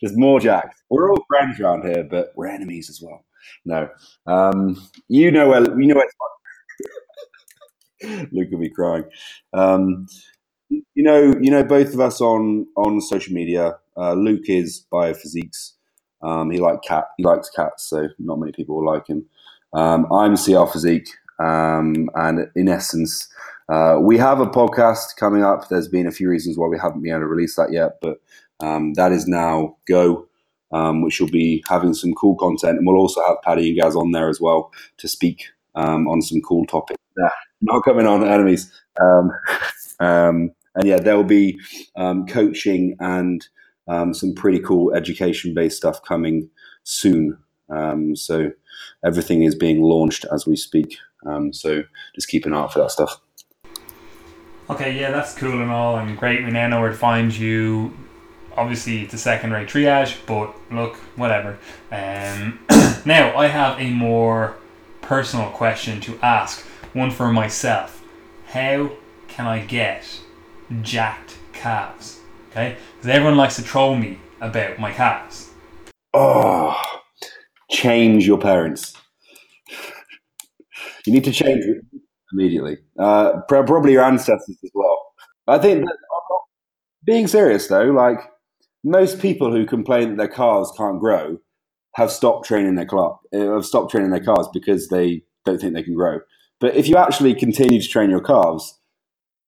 just 0.01 0.15
more 0.15 0.39
jacked. 0.39 0.81
We're 0.89 1.09
all 1.09 1.25
friends 1.27 1.59
around 1.59 1.83
here, 1.85 2.03
but 2.03 2.31
we're 2.35 2.47
enemies 2.47 2.89
as 2.89 3.01
well. 3.01 3.25
No, 3.63 3.89
um, 4.27 4.81
you 5.07 5.31
know 5.31 5.49
where 5.49 5.61
you 5.61 5.87
know 5.87 5.95
where. 5.95 6.07
Luke 8.31 8.49
will 8.51 8.59
be 8.59 8.69
crying. 8.69 9.05
Um, 9.53 10.07
you 10.69 11.03
know, 11.03 11.35
you 11.39 11.51
know, 11.51 11.63
both 11.63 11.93
of 11.93 11.99
us 11.99 12.21
on 12.21 12.67
on 12.75 13.01
social 13.01 13.33
media. 13.33 13.77
Uh, 13.97 14.13
Luke 14.13 14.47
is 14.47 14.85
biophysiques. 14.91 15.71
Um, 16.21 16.49
he 16.49 16.59
like 16.59 16.81
cat. 16.83 17.05
He 17.17 17.23
likes 17.23 17.49
cats, 17.49 17.89
so 17.89 18.09
not 18.19 18.39
many 18.39 18.51
people 18.51 18.77
will 18.77 18.85
like 18.85 19.07
him. 19.07 19.25
Um, 19.73 20.11
I'm 20.11 20.37
CR 20.37 20.65
Physique, 20.65 21.09
um, 21.39 22.09
and 22.15 22.47
in 22.55 22.69
essence, 22.69 23.27
uh, 23.67 23.97
we 24.01 24.17
have 24.17 24.39
a 24.39 24.45
podcast 24.45 25.15
coming 25.17 25.43
up. 25.43 25.69
There's 25.69 25.87
been 25.87 26.07
a 26.07 26.11
few 26.11 26.29
reasons 26.29 26.57
why 26.57 26.67
we 26.67 26.77
haven't 26.77 27.01
been 27.01 27.11
able 27.11 27.21
to 27.21 27.27
release 27.27 27.55
that 27.55 27.71
yet, 27.71 27.97
but 28.01 28.17
um, 28.61 28.93
that 28.93 29.11
is 29.11 29.27
now 29.27 29.75
go, 29.87 30.27
um, 30.71 31.01
which 31.01 31.19
will 31.19 31.29
be 31.29 31.63
having 31.67 31.93
some 31.93 32.13
cool 32.13 32.35
content, 32.35 32.77
and 32.77 32.87
we'll 32.87 32.97
also 32.97 33.21
have 33.25 33.41
Paddy 33.43 33.69
and 33.69 33.79
Gaz 33.79 33.95
on 33.95 34.11
there 34.11 34.29
as 34.29 34.39
well 34.39 34.71
to 34.97 35.07
speak 35.07 35.45
um, 35.75 36.07
on 36.07 36.21
some 36.21 36.41
cool 36.41 36.65
topics. 36.65 37.01
Yeah, 37.17 37.29
not 37.61 37.83
coming 37.83 38.07
on 38.07 38.25
enemies. 38.25 38.71
Um, 39.01 39.31
um, 39.99 40.51
and 40.75 40.85
yeah, 40.85 40.97
there'll 40.97 41.23
be 41.23 41.57
um, 41.95 42.25
coaching 42.27 42.95
and 42.99 43.45
some 44.13 44.33
pretty 44.35 44.59
cool 44.59 44.93
education 44.93 45.53
based 45.53 45.77
stuff 45.77 46.01
coming 46.03 46.49
soon. 46.83 47.37
Um, 47.69 48.15
so 48.15 48.51
everything 49.03 49.43
is 49.43 49.55
being 49.55 49.81
launched 49.81 50.25
as 50.31 50.45
we 50.45 50.55
speak. 50.55 50.97
Um, 51.25 51.53
so 51.53 51.83
just 52.13 52.27
keep 52.27 52.45
an 52.45 52.53
eye 52.53 52.59
out 52.59 52.73
for 52.73 52.79
that 52.79 52.91
stuff. 52.91 53.19
Okay, 54.69 54.99
yeah, 54.99 55.11
that's 55.11 55.35
cool 55.35 55.61
and 55.61 55.71
all, 55.71 55.97
and 55.97 56.17
great. 56.17 56.43
We 56.43 56.51
now 56.51 56.67
know 56.67 56.81
where 56.81 56.89
to 56.89 56.95
find 56.95 57.35
you. 57.35 57.95
Obviously, 58.57 59.01
it's 59.01 59.13
a 59.13 59.17
second 59.17 59.51
rate 59.51 59.67
triage, 59.67 60.17
but 60.25 60.55
look, 60.71 60.95
whatever. 61.15 61.57
Um, 61.91 62.59
now, 63.05 63.37
I 63.37 63.47
have 63.47 63.79
a 63.79 63.91
more 63.91 64.55
personal 65.01 65.49
question 65.51 66.01
to 66.01 66.17
ask, 66.21 66.65
one 66.93 67.11
for 67.11 67.31
myself. 67.31 68.01
How 68.47 68.91
can 69.27 69.45
I 69.45 69.59
get 69.59 70.19
jacked 70.81 71.37
calves. 71.53 72.19
Okay, 72.51 72.77
because 72.95 73.09
everyone 73.09 73.37
likes 73.37 73.55
to 73.57 73.63
troll 73.63 73.95
me 73.95 74.19
about 74.39 74.79
my 74.79 74.91
calves. 74.91 75.49
Oh, 76.13 76.94
change 77.69 78.27
your 78.27 78.37
parents. 78.37 78.93
You 81.05 81.13
need 81.13 81.23
to 81.25 81.31
change 81.31 81.63
immediately. 82.33 82.77
Uh, 82.99 83.41
probably 83.47 83.93
your 83.93 84.03
ancestors 84.03 84.57
as 84.63 84.71
well. 84.73 84.97
I 85.47 85.57
think 85.59 85.85
that, 85.85 85.97
being 87.05 87.27
serious 87.27 87.67
though, 87.67 87.85
like 87.85 88.17
most 88.83 89.19
people 89.19 89.51
who 89.51 89.65
complain 89.65 90.09
that 90.09 90.17
their 90.17 90.27
calves 90.27 90.71
can't 90.75 90.99
grow 90.99 91.37
have 91.93 92.11
stopped 92.11 92.47
training 92.47 92.75
their 92.75 92.85
club, 92.85 93.17
uh, 93.33 93.53
have 93.53 93.65
stopped 93.65 93.91
training 93.91 94.09
their 94.09 94.23
calves 94.23 94.49
because 94.53 94.89
they 94.89 95.23
don't 95.45 95.59
think 95.59 95.73
they 95.73 95.83
can 95.83 95.93
grow. 95.93 96.19
But 96.59 96.75
if 96.75 96.87
you 96.87 96.97
actually 96.97 97.35
continue 97.35 97.81
to 97.81 97.87
train 97.87 98.09
your 98.09 98.21
calves, 98.21 98.79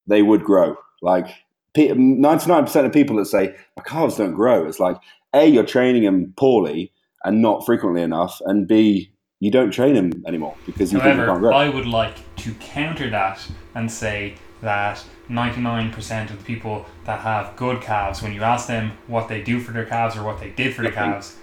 they 0.07 0.22
would 0.22 0.43
grow. 0.43 0.76
Like 1.01 1.28
99% 1.76 2.86
of 2.86 2.93
people 2.93 3.18
that 3.18 3.26
say, 3.26 3.55
my 3.76 3.84
calves 3.84 4.18
don't 4.18 4.34
grow, 4.34 4.65
it's 4.65 4.80
like, 4.80 4.97
A, 5.34 5.45
you're 5.45 5.65
training 5.65 6.03
them 6.03 6.34
poorly 6.38 6.91
and 7.28 7.41
not 7.41 7.65
frequently 7.65 8.01
enough, 8.01 8.41
and 8.45 8.67
B, 8.67 9.11
you 9.41 9.51
don't 9.51 9.69
train 9.69 9.95
them 9.95 10.23
anymore 10.25 10.55
because 10.65 10.93
you 10.93 10.99
However, 10.99 11.28
can't 11.28 11.39
grow. 11.39 11.53
I 11.53 11.67
would 11.67 11.86
like 11.86 12.15
to 12.38 12.53
counter 12.53 13.09
that 13.09 13.45
and 13.75 13.91
say 13.91 14.36
that 14.61 15.03
99% 15.30 16.32
of 16.32 16.38
the 16.38 16.43
people 16.43 16.86
that 17.03 17.19
have 17.19 17.55
good 17.57 17.82
calves, 17.82 18.21
when 18.23 18.34
you 18.34 18.43
ask 18.43 18.67
them 18.67 18.93
what 19.07 19.28
they 19.28 19.41
do 19.41 19.59
for 19.59 19.73
their 19.73 19.86
calves 19.86 20.15
or 20.15 20.23
what 20.23 20.39
they 20.39 20.51
did 20.51 20.73
for 20.73 20.84
their 20.84 20.91
calves, 20.91 21.36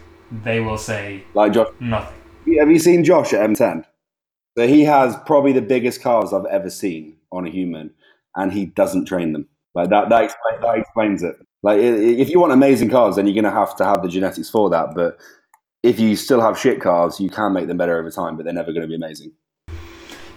they 0.43 0.59
will 0.59 0.79
say 0.79 1.23
like 1.35 1.53
Josh. 1.53 1.69
nothing. 1.79 2.17
Have 2.59 2.71
you 2.71 2.79
seen 2.79 3.05
Josh 3.05 3.35
at 3.35 3.49
M10? 3.49 3.85
So 4.57 4.67
he 4.67 4.85
has 4.85 5.17
probably 5.27 5.53
the 5.53 5.63
biggest 5.63 6.01
calves 6.03 6.33
I've 6.33 6.47
ever 6.47 6.71
seen 6.71 7.17
on 7.31 7.47
a 7.47 7.51
human 7.51 7.91
and 8.37 8.53
he 8.53 8.67
doesn't 8.67 9.05
train 9.05 9.33
them. 9.33 9.49
Like 9.75 9.91
that, 9.91 10.09
that, 10.09 10.25
explain, 10.25 10.61
that 10.63 10.79
explains 10.79 11.23
it. 11.23 11.37
Like 11.63 11.79
if 11.79 12.31
you 12.31 12.41
want 12.41 12.53
amazing 12.53 12.89
calves, 12.89 13.17
then 13.17 13.27
you're 13.27 13.35
going 13.35 13.53
to 13.53 13.59
have 13.59 13.77
to 13.77 13.85
have 13.85 14.03
the 14.03 14.09
genetics 14.09 14.49
for 14.49 14.71
that. 14.71 14.95
But 14.95 15.19
if 15.85 16.01
you 16.01 16.17
still 16.17 16.41
have 16.41 16.59
shit 16.59 16.81
cars, 16.81 17.21
you 17.21 17.29
can 17.29 17.53
make 17.53 17.67
them 17.67 17.77
better 17.77 17.99
over 17.99 18.11
time, 18.11 18.37
but 18.37 18.45
they're 18.45 18.55
never 18.55 18.73
going 18.73 18.81
to 18.81 18.89
be 18.89 18.95
amazing. 18.95 19.33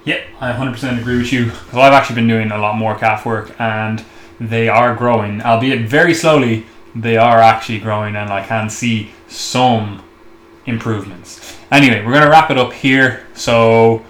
Yep, 0.04 0.22
I 0.42 0.52
100% 0.52 1.00
agree 1.00 1.20
with 1.20 1.32
you. 1.32 1.46
Because 1.46 1.76
I've 1.76 1.94
actually 1.94 2.16
been 2.16 2.28
doing 2.28 2.52
a 2.52 2.58
lot 2.58 2.76
more 2.76 2.98
calf 2.98 3.26
work, 3.26 3.56
and 3.58 4.04
they 4.42 4.68
are 4.68 4.94
growing, 4.94 5.42
albeit 5.42 5.88
very 5.88 6.14
slowly. 6.14 6.66
They 6.94 7.16
are 7.16 7.40
actually 7.40 7.80
growing, 7.80 8.18
and 8.18 8.30
I 8.30 8.46
can 8.46 8.70
see 8.70 9.12
some 9.30 10.04
improvements. 10.66 11.58
Anyway, 11.72 12.04
we're 12.06 12.12
going 12.12 12.26
to 12.26 12.30
wrap 12.30 12.52
it 12.52 12.58
up 12.58 12.74
here. 12.74 13.26
So, 13.34 14.06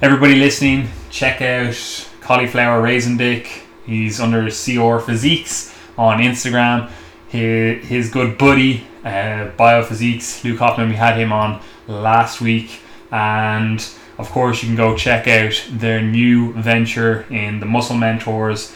everybody 0.00 0.36
listening, 0.36 0.88
check 1.10 1.42
out 1.42 1.76
Cauliflower 2.22 2.80
Raisin 2.80 3.18
Dick. 3.18 3.64
He's 3.84 4.18
under 4.18 4.44
CR 4.44 4.98
Physiques 5.04 5.76
on 5.98 6.20
Instagram. 6.20 6.90
His, 7.28 7.86
his 7.86 8.10
good 8.10 8.38
buddy 8.38 8.86
uh, 9.04 9.50
Biophysiques, 9.58 10.44
Luke 10.44 10.58
Hoffman. 10.58 10.88
We 10.88 10.96
had 10.96 11.16
him 11.16 11.32
on 11.32 11.60
last 11.86 12.40
week, 12.40 12.80
and 13.10 13.84
of 14.18 14.28
course, 14.30 14.62
you 14.62 14.68
can 14.68 14.76
go 14.76 14.96
check 14.96 15.26
out 15.26 15.64
their 15.70 16.02
new 16.02 16.52
venture 16.54 17.26
in 17.30 17.60
the 17.60 17.66
Muscle 17.66 17.96
Mentors, 17.96 18.74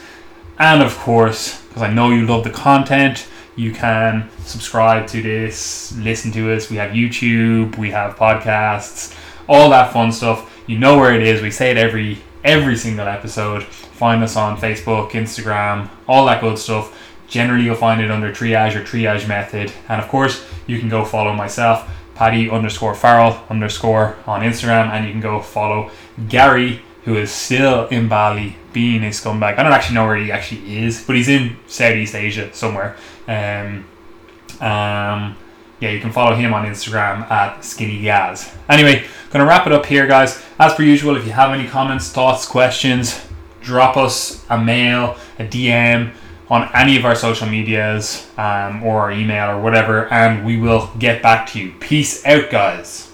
and 0.57 0.81
of 0.81 0.97
course, 0.97 1.61
because 1.67 1.83
I 1.83 1.93
know 1.93 2.09
you 2.09 2.25
love 2.25 2.43
the 2.43 2.49
content. 2.49 3.27
You 3.55 3.71
can 3.71 4.29
subscribe 4.39 5.07
to 5.07 5.21
this, 5.21 5.95
listen 5.97 6.31
to 6.33 6.53
us. 6.53 6.69
We 6.69 6.75
have 6.75 6.91
YouTube, 6.91 7.77
we 7.77 7.91
have 7.91 8.17
podcasts, 8.17 9.17
all 9.47 9.69
that 9.69 9.93
fun 9.93 10.11
stuff. 10.11 10.51
You 10.67 10.77
know 10.77 10.97
where 10.97 11.13
it 11.13 11.21
is. 11.21 11.41
We 11.41 11.51
say 11.51 11.71
it 11.71 11.77
every 11.77 12.17
every 12.43 12.77
single 12.77 13.07
episode. 13.07 13.63
Find 13.63 14.23
us 14.23 14.35
on 14.35 14.57
Facebook, 14.57 15.11
Instagram, 15.11 15.89
all 16.07 16.25
that 16.25 16.41
good 16.41 16.57
stuff. 16.57 16.93
Generally, 17.27 17.65
you'll 17.65 17.75
find 17.75 18.01
it 18.01 18.11
under 18.11 18.31
triage 18.31 18.75
or 18.75 18.83
triage 18.83 19.27
method. 19.27 19.71
And 19.89 20.01
of 20.01 20.07
course, 20.09 20.45
you 20.67 20.79
can 20.79 20.89
go 20.89 21.05
follow 21.05 21.33
myself, 21.33 21.89
Paddy 22.15 22.49
underscore 22.49 22.95
Farrell 22.95 23.43
underscore 23.49 24.15
on 24.25 24.41
Instagram, 24.41 24.89
and 24.89 25.05
you 25.05 25.11
can 25.11 25.21
go 25.21 25.41
follow 25.41 25.91
Gary, 26.29 26.81
who 27.03 27.15
is 27.17 27.31
still 27.31 27.87
in 27.87 28.07
Bali 28.07 28.55
being 28.73 29.03
a 29.03 29.09
scumbag. 29.09 29.57
I 29.57 29.63
don't 29.63 29.73
actually 29.73 29.95
know 29.95 30.05
where 30.05 30.17
he 30.17 30.31
actually 30.31 30.83
is, 30.83 31.03
but 31.05 31.15
he's 31.15 31.29
in 31.29 31.57
Southeast 31.67 32.15
Asia 32.15 32.53
somewhere. 32.53 32.95
Um, 33.27 33.85
um, 34.61 35.35
yeah, 35.79 35.91
you 35.91 35.99
can 35.99 36.11
follow 36.11 36.35
him 36.35 36.53
on 36.53 36.65
Instagram 36.65 37.29
at 37.29 37.63
Skinny 37.63 38.01
Gaz. 38.01 38.53
Anyway, 38.69 39.05
gonna 39.31 39.45
wrap 39.45 39.67
it 39.67 39.73
up 39.73 39.85
here, 39.85 40.07
guys. 40.07 40.41
As 40.57 40.73
per 40.73 40.83
usual, 40.83 41.17
if 41.17 41.25
you 41.25 41.31
have 41.31 41.51
any 41.51 41.67
comments, 41.67 42.11
thoughts, 42.11 42.45
questions, 42.45 43.25
drop 43.61 43.97
us 43.97 44.45
a 44.49 44.57
mail, 44.57 45.17
a 45.37 45.43
DM 45.43 46.13
on 46.49 46.69
any 46.73 46.97
of 46.97 47.05
our 47.05 47.15
social 47.15 47.47
medias 47.47 48.29
um, 48.37 48.83
or 48.83 49.01
our 49.01 49.11
email 49.11 49.49
or 49.49 49.61
whatever, 49.61 50.11
and 50.13 50.45
we 50.45 50.57
will 50.57 50.91
get 50.99 51.21
back 51.21 51.47
to 51.49 51.59
you. 51.59 51.73
Peace 51.79 52.25
out, 52.25 52.49
guys. 52.49 53.04